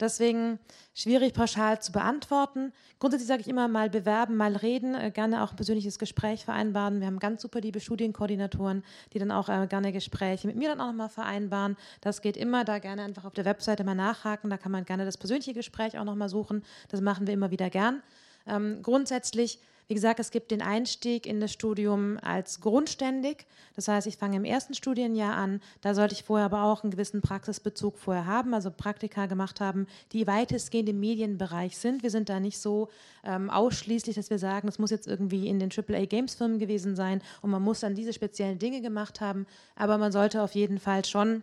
[0.00, 0.58] Deswegen
[0.94, 2.72] schwierig pauschal zu beantworten.
[3.00, 7.00] Grundsätzlich sage ich immer mal bewerben, mal reden, äh, gerne auch ein persönliches Gespräch vereinbaren.
[7.00, 10.80] Wir haben ganz super liebe Studienkoordinatoren, die dann auch äh, gerne Gespräche mit mir dann
[10.80, 11.76] auch nochmal vereinbaren.
[12.00, 14.50] Das geht immer, da gerne einfach auf der Webseite mal nachhaken.
[14.50, 16.62] Da kann man gerne das persönliche Gespräch auch nochmal suchen.
[16.88, 18.02] Das machen wir immer wieder gern.
[18.46, 23.46] Ähm, grundsätzlich wie gesagt, es gibt den Einstieg in das Studium als grundständig.
[23.74, 25.62] Das heißt, ich fange im ersten Studienjahr an.
[25.80, 29.86] Da sollte ich vorher aber auch einen gewissen Praxisbezug vorher haben, also Praktika gemacht haben,
[30.12, 32.02] die weitestgehend im Medienbereich sind.
[32.02, 32.90] Wir sind da nicht so
[33.24, 37.50] ähm, ausschließlich, dass wir sagen, es muss jetzt irgendwie in den AAA-Games-Firmen gewesen sein und
[37.50, 39.46] man muss dann diese speziellen Dinge gemacht haben.
[39.74, 41.42] Aber man sollte auf jeden Fall schon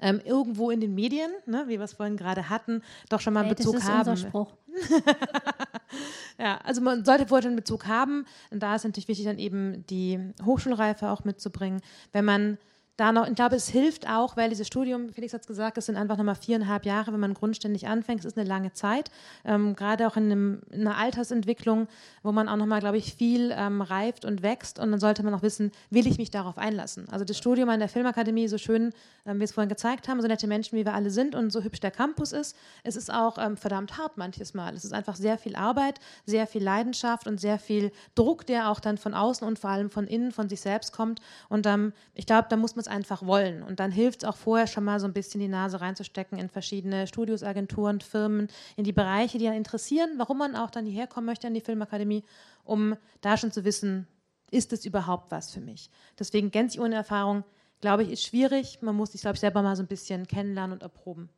[0.00, 3.44] ähm, irgendwo in den Medien, ne, wie wir es vorhin gerade hatten, doch schon mal
[3.44, 4.10] hey, Bezug das ist haben.
[4.10, 4.52] Unser Spruch.
[6.38, 8.26] ja, also man sollte vorher einen Bezug haben.
[8.50, 11.80] Und da ist natürlich wichtig, dann eben die Hochschulreife auch mitzubringen.
[12.12, 12.58] Wenn man
[12.96, 15.86] da noch, ich glaube, es hilft auch, weil dieses Studium, Felix hat es gesagt, es
[15.86, 18.20] sind einfach nochmal viereinhalb Jahre, wenn man grundständig anfängt.
[18.20, 19.10] Es ist eine lange Zeit,
[19.44, 21.88] ähm, gerade auch in, einem, in, einer Altersentwicklung,
[22.22, 24.78] wo man auch nochmal, glaube ich, viel ähm, reift und wächst.
[24.78, 27.08] Und dann sollte man auch wissen, will ich mich darauf einlassen?
[27.10, 28.92] Also das Studium an der Filmakademie, so schön,
[29.26, 31.62] ähm, wie es vorhin gezeigt haben, so nette Menschen, wie wir alle sind und so
[31.62, 34.72] hübsch der Campus ist, es ist auch ähm, verdammt hart manches Mal.
[34.74, 38.78] Es ist einfach sehr viel Arbeit, sehr viel Leidenschaft und sehr viel Druck, der auch
[38.78, 41.20] dann von außen und vor allem von innen, von sich selbst kommt.
[41.48, 43.62] Und ähm, ich glaube, da muss man es einfach wollen.
[43.62, 46.48] Und dann hilft es auch vorher schon mal so ein bisschen die Nase reinzustecken in
[46.48, 51.06] verschiedene Studios, Agenturen, Firmen, in die Bereiche, die einen interessieren, warum man auch dann hierher
[51.06, 52.24] kommen möchte an die Filmakademie,
[52.64, 54.06] um da schon zu wissen,
[54.50, 55.90] ist es überhaupt was für mich.
[56.18, 57.44] Deswegen gänzlich ohne Erfahrung,
[57.80, 58.78] glaube ich, ist schwierig.
[58.82, 61.28] Man muss sich, glaube ich, selber mal so ein bisschen kennenlernen und erproben.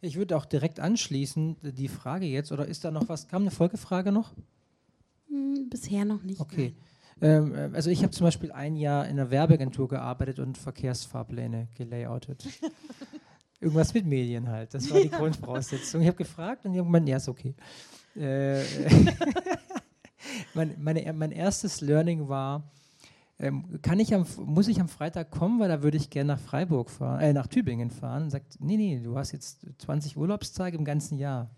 [0.00, 3.28] Ich würde auch direkt anschließen, die Frage jetzt, oder ist da noch was?
[3.28, 4.32] Kam eine Folgefrage noch?
[5.28, 6.40] Hm, bisher noch nicht.
[6.40, 6.74] Okay.
[6.76, 6.91] Nein.
[7.20, 11.68] Ähm, äh, also ich habe zum Beispiel ein Jahr in einer Werbeagentur gearbeitet und Verkehrsfahrpläne
[11.76, 12.46] gelayoutet.
[13.60, 14.74] Irgendwas mit Medien halt.
[14.74, 16.00] Das war die Grundvoraussetzung.
[16.00, 17.54] Ich habe gefragt und irgendwann, ja, ist okay.
[18.16, 18.60] Äh,
[20.54, 22.64] mein, meine, mein erstes Learning war,
[23.38, 26.40] ähm, kann ich am, muss ich am Freitag kommen, weil da würde ich gerne nach
[26.40, 28.24] Freiburg fahren, äh, nach Tübingen fahren.
[28.24, 31.50] Und sagt, nee, nee, du hast jetzt 20 Urlaubstage im ganzen Jahr.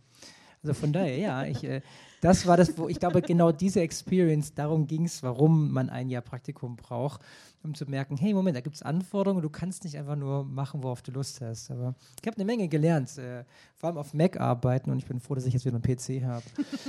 [0.65, 1.83] Also von daher, ja, ich, äh,
[2.23, 6.09] das war das, wo ich glaube, genau diese Experience, darum ging es, warum man ein
[6.09, 7.21] Jahr Praktikum braucht,
[7.63, 10.83] um zu merken, hey, Moment, da gibt es Anforderungen, du kannst nicht einfach nur machen,
[10.83, 11.71] worauf du Lust hast.
[11.71, 13.45] Aber ich habe eine Menge gelernt, äh,
[13.77, 16.25] vor allem auf Mac arbeiten und ich bin froh, dass ich jetzt wieder einen PC
[16.25, 16.45] habe.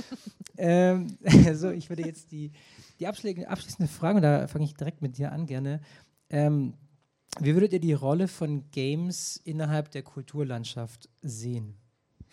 [0.56, 2.52] ähm, also ich würde jetzt die,
[2.98, 5.82] die abschließende Frage, und da fange ich direkt mit dir an gerne.
[6.30, 6.72] Ähm,
[7.40, 11.76] wie würdet ihr die Rolle von Games innerhalb der Kulturlandschaft sehen?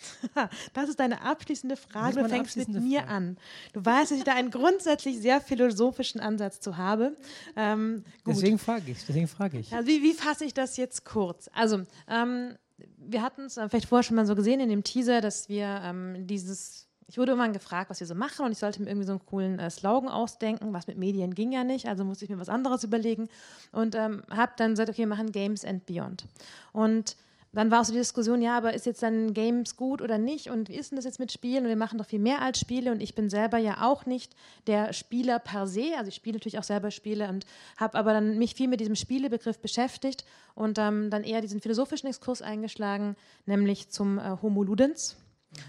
[0.73, 2.21] Das ist deine abschließende Frage.
[2.21, 3.11] Du fängst mit mir Frage.
[3.11, 3.37] an.
[3.73, 7.15] Du weißt, dass ich da einen grundsätzlich sehr philosophischen Ansatz zu habe.
[7.55, 9.05] Ähm, deswegen frage ich.
[9.05, 9.73] Deswegen frage ich.
[9.73, 11.49] Also wie, wie fasse ich das jetzt kurz?
[11.53, 12.55] Also ähm,
[12.97, 16.27] wir hatten es vielleicht vorher schon mal so gesehen in dem Teaser, dass wir ähm,
[16.27, 19.11] dieses ich wurde irgendwann gefragt, was wir so machen und ich sollte mir irgendwie so
[19.13, 20.73] einen coolen äh, Slogan ausdenken.
[20.73, 23.29] Was mit Medien ging ja nicht, also musste ich mir was anderes überlegen
[23.71, 26.25] und ähm, habe dann gesagt, okay, wir machen Games and Beyond.
[26.71, 27.15] Und
[27.53, 30.49] dann war auch so die Diskussion, ja, aber ist jetzt dann Games gut oder nicht?
[30.49, 31.63] Und wie ist denn das jetzt mit Spielen?
[31.63, 32.91] Und wir machen doch viel mehr als Spiele.
[32.91, 34.35] Und ich bin selber ja auch nicht
[34.65, 37.45] der Spieler per se, also ich spiele natürlich auch selber Spiele und
[37.77, 40.25] habe aber dann mich viel mit diesem Spielebegriff beschäftigt
[40.55, 43.15] und ähm, dann eher diesen philosophischen Exkurs eingeschlagen,
[43.45, 45.15] nämlich zum äh, Homo Ludens,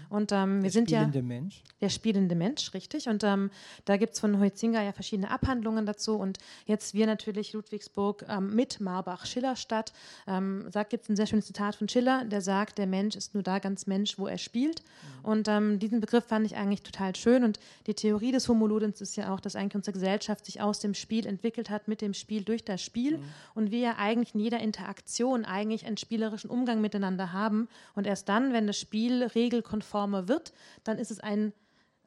[0.09, 0.99] und ähm, wir sind ja.
[0.99, 1.63] Der spielende Mensch.
[1.81, 3.07] Der spielende Mensch, richtig.
[3.09, 3.51] Und ähm,
[3.85, 6.15] da gibt es von Heutzinger ja verschiedene Abhandlungen dazu.
[6.15, 9.93] Und jetzt wir natürlich Ludwigsburg ähm, mit Marbach-Schillerstadt.
[10.27, 13.43] Ähm, gibt es ein sehr schönes Zitat von Schiller, der sagt, der Mensch ist nur
[13.43, 14.81] da ganz Mensch, wo er spielt.
[14.81, 15.25] Mhm.
[15.25, 17.43] Und ähm, diesen Begriff fand ich eigentlich total schön.
[17.43, 20.93] Und die Theorie des Homoludens ist ja auch, dass eigentlich unsere Gesellschaft sich aus dem
[20.93, 23.17] Spiel entwickelt hat, mit dem Spiel durch das Spiel.
[23.17, 23.23] Mhm.
[23.53, 27.67] Und wir ja eigentlich in jeder Interaktion eigentlich einen spielerischen Umgang miteinander haben.
[27.95, 30.53] Und erst dann, wenn das Spiel regelkonform konformer wird,
[30.85, 31.51] dann ist es ein,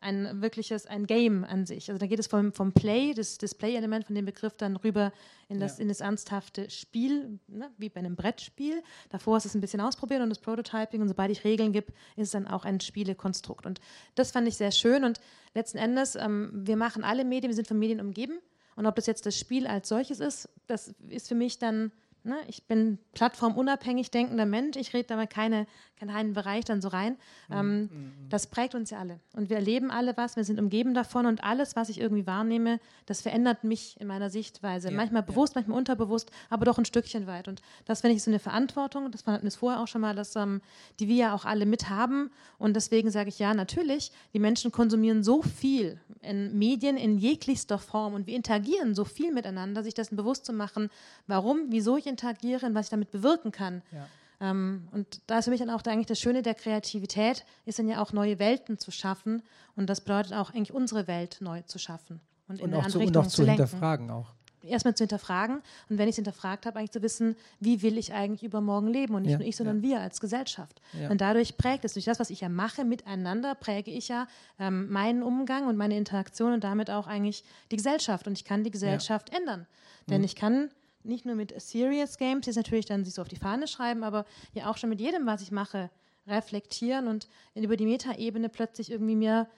[0.01, 1.91] ein wirkliches, ein Game an sich.
[1.91, 5.13] Also da geht es vom, vom Play, das, das Play-Element von dem Begriff dann rüber
[5.49, 5.83] in das, ja.
[5.83, 8.83] in das ernsthafte Spiel, ne, wie bei einem Brettspiel.
[9.11, 12.27] Davor ist es ein bisschen ausprobieren und das Prototyping und sobald ich Regeln gebe, ist
[12.27, 13.67] es dann auch ein Spielekonstrukt.
[13.67, 13.81] Und
[14.15, 15.21] das fand ich sehr schön und
[15.55, 18.39] letzten Endes, ähm, wir machen alle Medien, wir sind von Medien umgeben
[18.77, 21.93] und ob das jetzt das Spiel als solches ist, das ist für mich dann
[22.25, 22.37] Ne?
[22.47, 24.77] Ich bin plattformunabhängig denkender Mensch.
[24.77, 25.67] Ich rede da keine,
[25.97, 27.17] keinen Bereich dann so rein.
[27.49, 27.57] Mhm.
[27.57, 28.13] Ähm, mhm.
[28.29, 29.21] Das prägt uns ja alle.
[29.35, 30.37] Und wir erleben alle was.
[30.37, 31.27] Wir sind umgeben davon.
[31.27, 34.91] Und alles, was ich irgendwie wahrnehme, das verändert mich in meiner Sichtweise.
[34.91, 35.61] Ja, manchmal bewusst, ja.
[35.61, 37.49] manchmal unterbewusst, aber doch ein Stückchen weit.
[37.49, 39.11] Und das finde ich so eine Verantwortung.
[39.11, 40.61] Das hatten wir vorher auch schon mal, dass, ähm,
[41.01, 42.31] die wir ja auch alle mithaben.
[42.59, 47.79] Und deswegen sage ich ja, natürlich, die Menschen konsumieren so viel in Medien in jeglichster
[47.79, 50.91] Form und wir interagieren so viel miteinander, sich dessen bewusst zu machen,
[51.27, 53.83] warum, wieso ich interagiere und was ich damit bewirken kann.
[53.93, 54.07] Ja.
[54.41, 57.89] Ähm, und da ist für mich dann auch eigentlich das Schöne der Kreativität, ist dann
[57.89, 59.43] ja auch neue Welten zu schaffen.
[59.77, 63.17] Und das bedeutet auch eigentlich unsere Welt neu zu schaffen und, und andere zu, Richtung
[63.17, 64.33] und auch zu, zu hinterfragen auch.
[64.63, 68.13] erstmal zu hinterfragen und wenn ich es hinterfragt habe, eigentlich zu wissen, wie will ich
[68.13, 69.83] eigentlich übermorgen leben und nicht ja, nur ich, sondern ja.
[69.83, 70.81] wir als Gesellschaft.
[70.93, 71.11] Ja.
[71.11, 74.27] Und dadurch prägt es, durch das, was ich ja mache, miteinander, präge ich ja
[74.59, 78.27] ähm, meinen Umgang und meine Interaktion und damit auch eigentlich die Gesellschaft.
[78.27, 79.67] Und ich kann die Gesellschaft ändern.
[80.09, 80.25] Denn mhm.
[80.25, 80.71] ich kann
[81.09, 84.25] nicht nur mit Serious Games, jetzt natürlich dann sich so auf die Fahne schreiben, aber
[84.53, 85.91] ja auch schon mit jedem, was ich mache,
[86.27, 89.49] reflektieren und über die Metaebene plötzlich irgendwie mir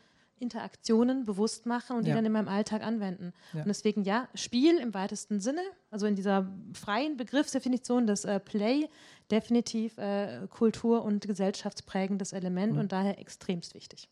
[0.40, 3.32] Interaktionen bewusst machen und die dann in meinem Alltag anwenden.
[3.52, 3.60] Ja.
[3.60, 5.60] Und deswegen ja, Spiel im weitesten Sinne,
[5.90, 8.89] also in dieser freien Begriffsdefinition des äh, Play,
[9.31, 12.78] definitiv äh, Kultur- und gesellschaftsprägendes Element mhm.
[12.81, 14.09] und daher extremst wichtig.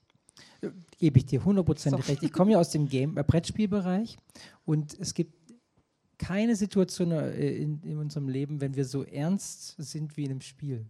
[0.99, 2.13] Gebe ich dir hundertprozentig so.
[2.13, 2.23] recht.
[2.23, 4.19] Ich komme ja aus dem Game, äh, Brettspielbereich
[4.67, 5.38] und es gibt
[6.19, 10.41] keine Situation äh, in, in unserem Leben, wenn wir so ernst sind wie in einem
[10.41, 10.85] Spiel.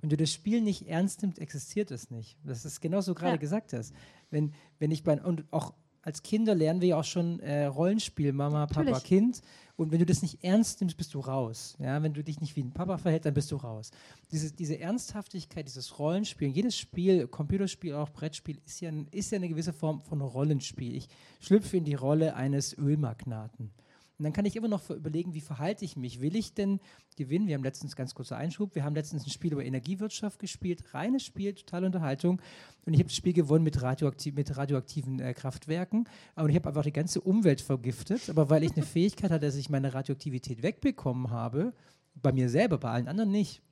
[0.00, 2.36] Wenn du das Spiel nicht ernst nimmst, existiert es nicht.
[2.44, 3.38] Das ist genau so gerade ja.
[3.38, 3.94] gesagt hast.
[4.30, 5.72] Wenn, wenn ich bei, und auch
[6.02, 8.92] als Kinder lernen wir ja auch schon äh, Rollenspiel, Mama, Natürlich.
[8.92, 9.40] Papa, Kind.
[9.76, 11.76] Und wenn du das nicht ernst nimmst, bist du raus.
[11.78, 13.90] Ja, wenn du dich nicht wie ein Papa verhältst, dann bist du raus.
[14.30, 19.48] Diese, diese Ernsthaftigkeit, dieses Rollenspiel, jedes Spiel, Computerspiel, auch Brettspiel, ist ja, ist ja eine
[19.48, 20.94] gewisse Form von Rollenspiel.
[20.94, 21.08] Ich
[21.40, 23.70] schlüpfe in die Rolle eines Ölmagnaten.
[24.18, 26.20] Und dann kann ich immer noch überlegen, wie verhalte ich mich?
[26.20, 26.80] Will ich denn
[27.16, 27.48] gewinnen?
[27.48, 31.24] Wir haben letztens, ganz kurzer Einschub, wir haben letztens ein Spiel über Energiewirtschaft gespielt, reines
[31.24, 32.40] Spiel, totale Unterhaltung.
[32.86, 36.08] Und ich habe das Spiel gewonnen mit, radioaktiv, mit radioaktiven äh, Kraftwerken.
[36.36, 38.30] Und ich habe einfach die ganze Umwelt vergiftet.
[38.30, 41.72] Aber weil ich eine Fähigkeit hatte, dass ich meine Radioaktivität wegbekommen habe,
[42.14, 43.62] bei mir selber, bei allen anderen nicht,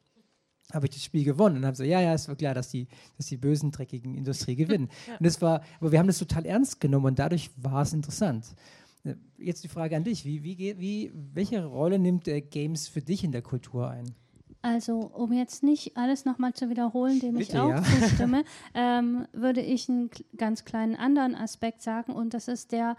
[0.72, 2.86] habe ich das Spiel gewonnen und haben so, ja, ja, es war klar, dass die,
[3.16, 4.88] dass die bösen, dreckigen Industrie gewinnen.
[5.06, 5.16] Ja.
[5.18, 8.46] Und das war, aber wir haben das total ernst genommen und dadurch war es interessant.
[9.04, 10.24] Äh, jetzt die Frage an dich.
[10.24, 14.14] Wie, wie, wie, welche Rolle nimmt äh, Games für dich in der Kultur ein?
[14.62, 17.82] Also, um jetzt nicht alles nochmal zu wiederholen, dem Bitte, ich auch ja.
[18.00, 22.96] zustimme, ähm, würde ich einen ganz kleinen anderen Aspekt sagen und das ist der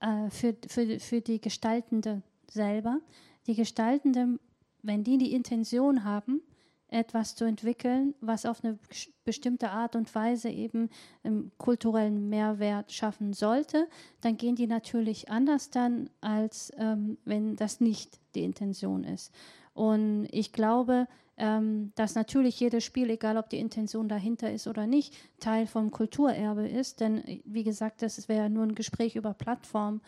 [0.00, 2.98] äh, für, für, für die Gestaltende selber.
[3.46, 4.40] Die Gestaltende,
[4.82, 6.40] wenn die die Intention haben,
[6.88, 8.78] etwas zu entwickeln, was auf eine
[9.24, 10.90] bestimmte Art und Weise eben
[11.24, 13.88] ähm, kulturellen Mehrwert schaffen sollte,
[14.20, 19.32] dann gehen die natürlich anders dann, als ähm, wenn das nicht die Intention ist.
[19.72, 24.86] Und ich glaube, ähm, dass natürlich jedes Spiel, egal ob die Intention dahinter ist oder
[24.86, 27.00] nicht, Teil vom Kulturerbe ist.
[27.00, 30.00] Denn, wie gesagt, das wäre nur ein Gespräch über Plattform,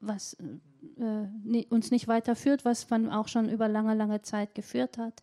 [0.00, 0.36] was
[0.98, 5.22] äh, uns nicht weiterführt, was man auch schon über lange, lange Zeit geführt hat.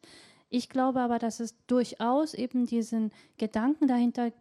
[0.51, 4.31] Ich glaube aber, dass es durchaus eben diesen Gedanken dahinter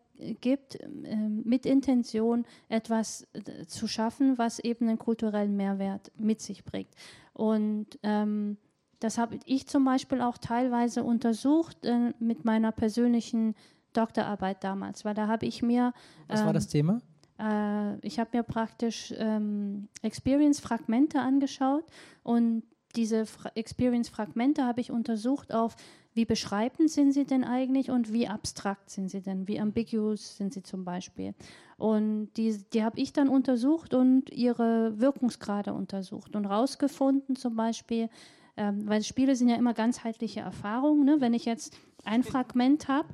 [0.40, 6.64] gibt, ähm, mit Intention etwas äh, zu schaffen, was eben einen kulturellen Mehrwert mit sich
[6.64, 6.90] bringt.
[7.32, 8.58] Und ähm,
[8.98, 13.54] das habe ich zum Beispiel auch teilweise untersucht äh, mit meiner persönlichen
[13.92, 15.92] Doktorarbeit damals, weil da habe ich mir.
[16.26, 17.00] Was ähm, war das Thema?
[17.38, 21.84] Äh, ich habe mir praktisch ähm, Experience-Fragmente angeschaut
[22.24, 22.64] und
[22.96, 23.24] diese
[23.54, 25.76] Experience-Fragmente habe ich untersucht auf
[26.14, 30.52] wie beschreibend sind sie denn eigentlich und wie abstrakt sind sie denn, wie ambiguous sind
[30.52, 31.34] sie zum Beispiel.
[31.76, 38.10] Und die, die habe ich dann untersucht und ihre Wirkungsgrade untersucht und rausgefunden zum Beispiel,
[38.56, 41.04] ähm, weil Spiele sind ja immer ganzheitliche Erfahrungen.
[41.04, 41.20] Ne?
[41.20, 43.08] Wenn ich jetzt ein Fragment habe,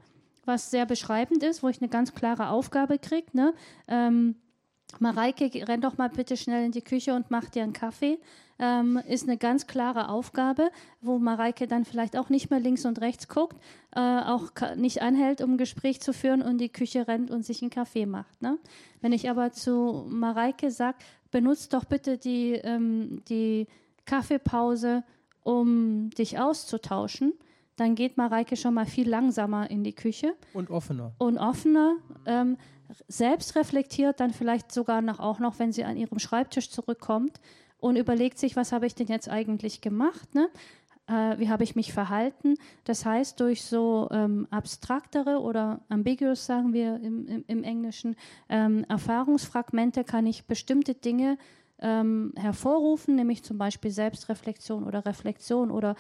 [0.47, 3.53] was sehr beschreibend ist, wo ich eine ganz klare Aufgabe kriege, ne?
[3.89, 4.37] ähm,
[5.01, 8.19] Mareike, renn doch mal bitte schnell in die Küche und mach dir einen Kaffee
[8.59, 10.71] ähm, ist eine ganz klare Aufgabe,
[11.01, 13.57] wo Mareike dann vielleicht auch nicht mehr links und rechts guckt,
[13.95, 17.63] äh, auch nicht anhält, um ein Gespräch zu führen und die Küche rennt und sich
[17.63, 18.41] einen Kaffee macht.
[18.41, 18.59] Ne?
[19.01, 20.99] Wenn ich aber zu Mareike sage,
[21.31, 23.67] benutzt doch bitte die, ähm, die
[24.05, 25.05] Kaffeepause,
[25.43, 27.33] um dich auszutauschen,
[27.77, 30.35] dann geht Mareike schon mal viel langsamer in die Küche.
[30.55, 31.13] Und offener.
[31.19, 31.97] Und offener.
[32.25, 32.57] Ähm,
[33.09, 37.41] selbst reflektiert dann vielleicht sogar noch, auch noch, wenn sie an ihrem Schreibtisch zurückkommt,
[37.79, 40.35] und überlegt sich, was habe ich denn jetzt eigentlich gemacht?
[40.35, 40.49] Ne?
[41.07, 42.57] Äh, wie habe ich mich verhalten?
[42.85, 48.17] Das heißt, durch so ähm, abstraktere oder ambiguous, sagen wir im, im, im Englischen,
[48.49, 51.39] ähm, Erfahrungsfragmente kann ich bestimmte Dinge
[51.79, 55.95] ähm, hervorrufen, nämlich zum Beispiel Selbstreflexion oder Reflexion oder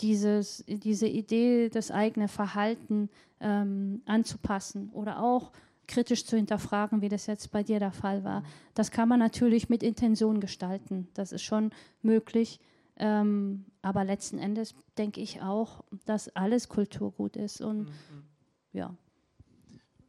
[0.00, 3.10] dieses, diese Idee, das eigene Verhalten
[3.40, 5.52] ähm, anzupassen oder auch
[5.88, 8.44] kritisch zu hinterfragen, wie das jetzt bei dir der Fall war.
[8.74, 11.08] Das kann man natürlich mit Intention gestalten.
[11.14, 12.60] Das ist schon möglich.
[12.96, 17.60] Ähm, aber letzten Endes denke ich auch, dass alles Kulturgut ist.
[17.60, 18.24] Und mhm.
[18.72, 18.94] ja.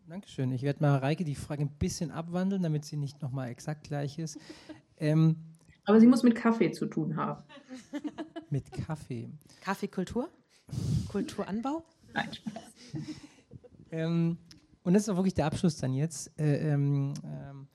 [0.08, 0.52] Dankeschön.
[0.52, 4.20] Ich werde mal Reike die Frage ein bisschen abwandeln, damit sie nicht nochmal exakt gleich
[4.20, 4.40] ist.
[5.02, 5.38] Ähm,
[5.86, 7.42] aber sie muss mit Kaffee zu tun haben.
[8.50, 9.30] mit Kaffee.
[9.62, 10.28] Kaffeekultur?
[11.08, 11.86] Kulturanbau?
[12.14, 12.64] Nein, Spaß.
[13.92, 14.38] ähm,
[14.84, 16.32] und das ist auch wirklich der Abschluss dann jetzt.
[16.40, 17.68] Äh, ähm, ähm,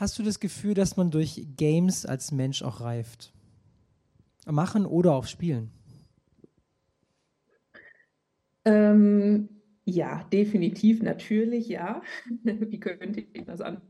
[0.00, 3.34] Hast du das Gefühl, dass man durch Games als Mensch auch reift?
[4.46, 5.70] Machen oder auch spielen?
[8.64, 9.50] Ähm,
[9.84, 12.00] ja, definitiv, natürlich, ja.
[12.44, 13.82] Wie könnte ich das an?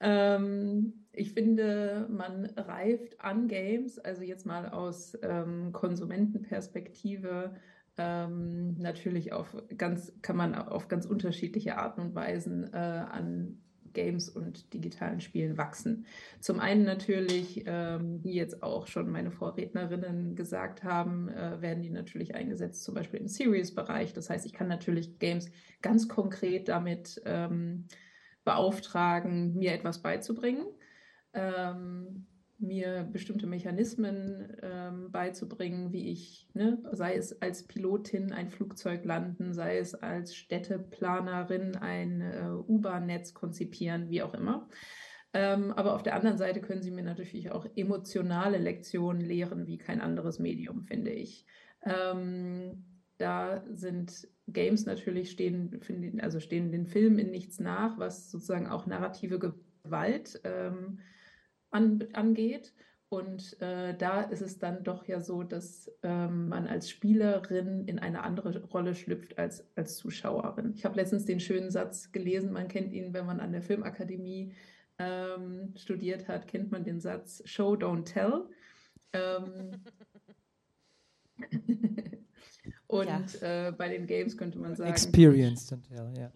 [0.00, 7.54] Ähm, ich finde, man reift an Games, also jetzt mal aus ähm, Konsumentenperspektive,
[7.98, 13.58] ähm, natürlich auf ganz, kann man auf ganz unterschiedliche Arten und Weisen äh, an
[13.92, 16.06] Games und digitalen Spielen wachsen.
[16.40, 21.90] Zum einen natürlich, ähm, wie jetzt auch schon meine Vorrednerinnen gesagt haben, äh, werden die
[21.90, 24.14] natürlich eingesetzt, zum Beispiel im Series-Bereich.
[24.14, 25.50] Das heißt, ich kann natürlich Games
[25.82, 27.86] ganz konkret damit ähm,
[28.44, 30.66] beauftragen, mir etwas beizubringen
[31.34, 32.26] ähm,
[32.62, 39.52] mir bestimmte Mechanismen ähm, beizubringen, wie ich, ne, sei es als Pilotin ein Flugzeug landen,
[39.52, 44.68] sei es als Städteplanerin ein äh, U-Bahn-Netz konzipieren, wie auch immer.
[45.34, 49.78] Ähm, aber auf der anderen Seite können sie mir natürlich auch emotionale Lektionen lehren, wie
[49.78, 51.46] kein anderes Medium, finde ich.
[51.84, 52.84] Ähm,
[53.18, 58.66] da sind Games natürlich stehen, finden, also stehen den Filmen in nichts nach, was sozusagen
[58.66, 60.98] auch narrative Gewalt ähm,
[61.72, 62.72] an, angeht.
[63.12, 67.98] Und äh, da ist es dann doch ja so, dass ähm, man als Spielerin in
[67.98, 70.72] eine andere Rolle schlüpft als als Zuschauerin.
[70.74, 74.54] Ich habe letztens den schönen Satz gelesen, man kennt ihn, wenn man an der Filmakademie
[74.98, 78.48] ähm, studiert hat, kennt man den Satz Show, don't tell.
[79.12, 79.72] Ähm,
[82.86, 83.68] und ja.
[83.68, 84.90] äh, bei den Games könnte man sagen.
[84.90, 86.32] Experience, don't tell, ja.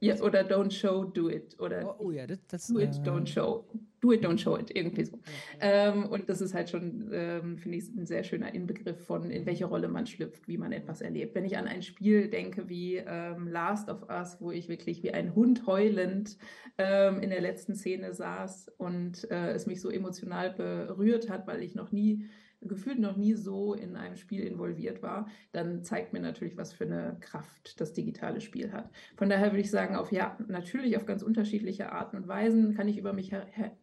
[0.00, 1.60] Ja, oder don't show, do it.
[1.60, 3.68] Oder oh, oh ja, das, das, do it, don't show
[4.02, 5.18] do it, don't show it, irgendwie so.
[5.60, 9.46] Ähm, und das ist halt schon, ähm, finde ich, ein sehr schöner Inbegriff von, in
[9.46, 11.34] welche Rolle man schlüpft, wie man etwas erlebt.
[11.34, 15.12] Wenn ich an ein Spiel denke wie ähm, Last of Us, wo ich wirklich wie
[15.12, 16.36] ein Hund heulend
[16.78, 21.62] ähm, in der letzten Szene saß und äh, es mich so emotional berührt hat, weil
[21.62, 22.26] ich noch nie
[22.64, 26.84] gefühlt noch nie so in einem Spiel involviert war, dann zeigt mir natürlich, was für
[26.84, 28.90] eine Kraft das digitale Spiel hat.
[29.16, 32.88] Von daher würde ich sagen, auf ja, natürlich auf ganz unterschiedliche Arten und Weisen kann
[32.88, 33.32] ich über mich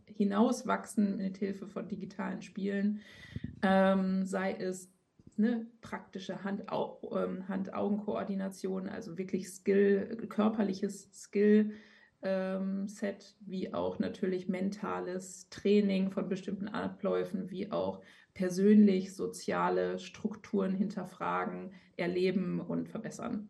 [0.05, 3.01] hinauswachsen mit Hilfe von digitalen Spielen,
[3.61, 4.91] ähm, sei es
[5.37, 11.71] ne, praktische ähm, Hand-Augen-Koordination, also wirklich Skill, körperliches Skill.
[12.21, 18.01] Ähm, Set, wie auch natürlich mentales Training von bestimmten Abläufen, wie auch
[18.33, 23.49] persönlich soziale Strukturen hinterfragen, erleben und verbessern.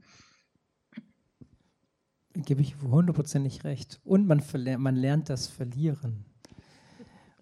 [2.34, 3.99] Gebe ich hundertprozentig recht.
[4.03, 4.41] Und man,
[4.77, 6.26] man lernt das Verlieren.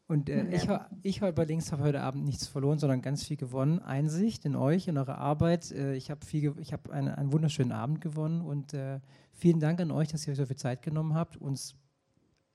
[0.08, 0.68] Und äh, ich,
[1.04, 3.80] ich bei Links habe heute Abend nichts verloren, sondern ganz viel gewonnen.
[3.80, 5.72] Einsicht in euch, in eure Arbeit.
[5.72, 9.02] Äh, ich habe hab einen, einen wunderschönen Abend gewonnen und äh,
[9.34, 11.76] vielen Dank an euch, dass ihr euch so viel Zeit genommen habt, uns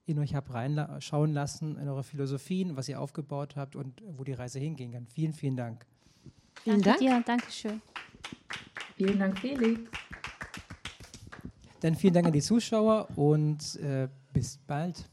[0.06, 4.32] in euch habt reinschauen lassen, in eure Philosophien, was ihr aufgebaut habt und wo die
[4.32, 5.06] Reise hingehen kann.
[5.06, 5.86] Vielen, vielen Dank.
[6.62, 6.98] Vielen Dank.
[6.98, 7.80] Dir, Dankeschön.
[8.96, 9.80] Vielen Dank, Felix.
[11.80, 15.08] Dann vielen Dank an die Zuschauer und äh, bis bald.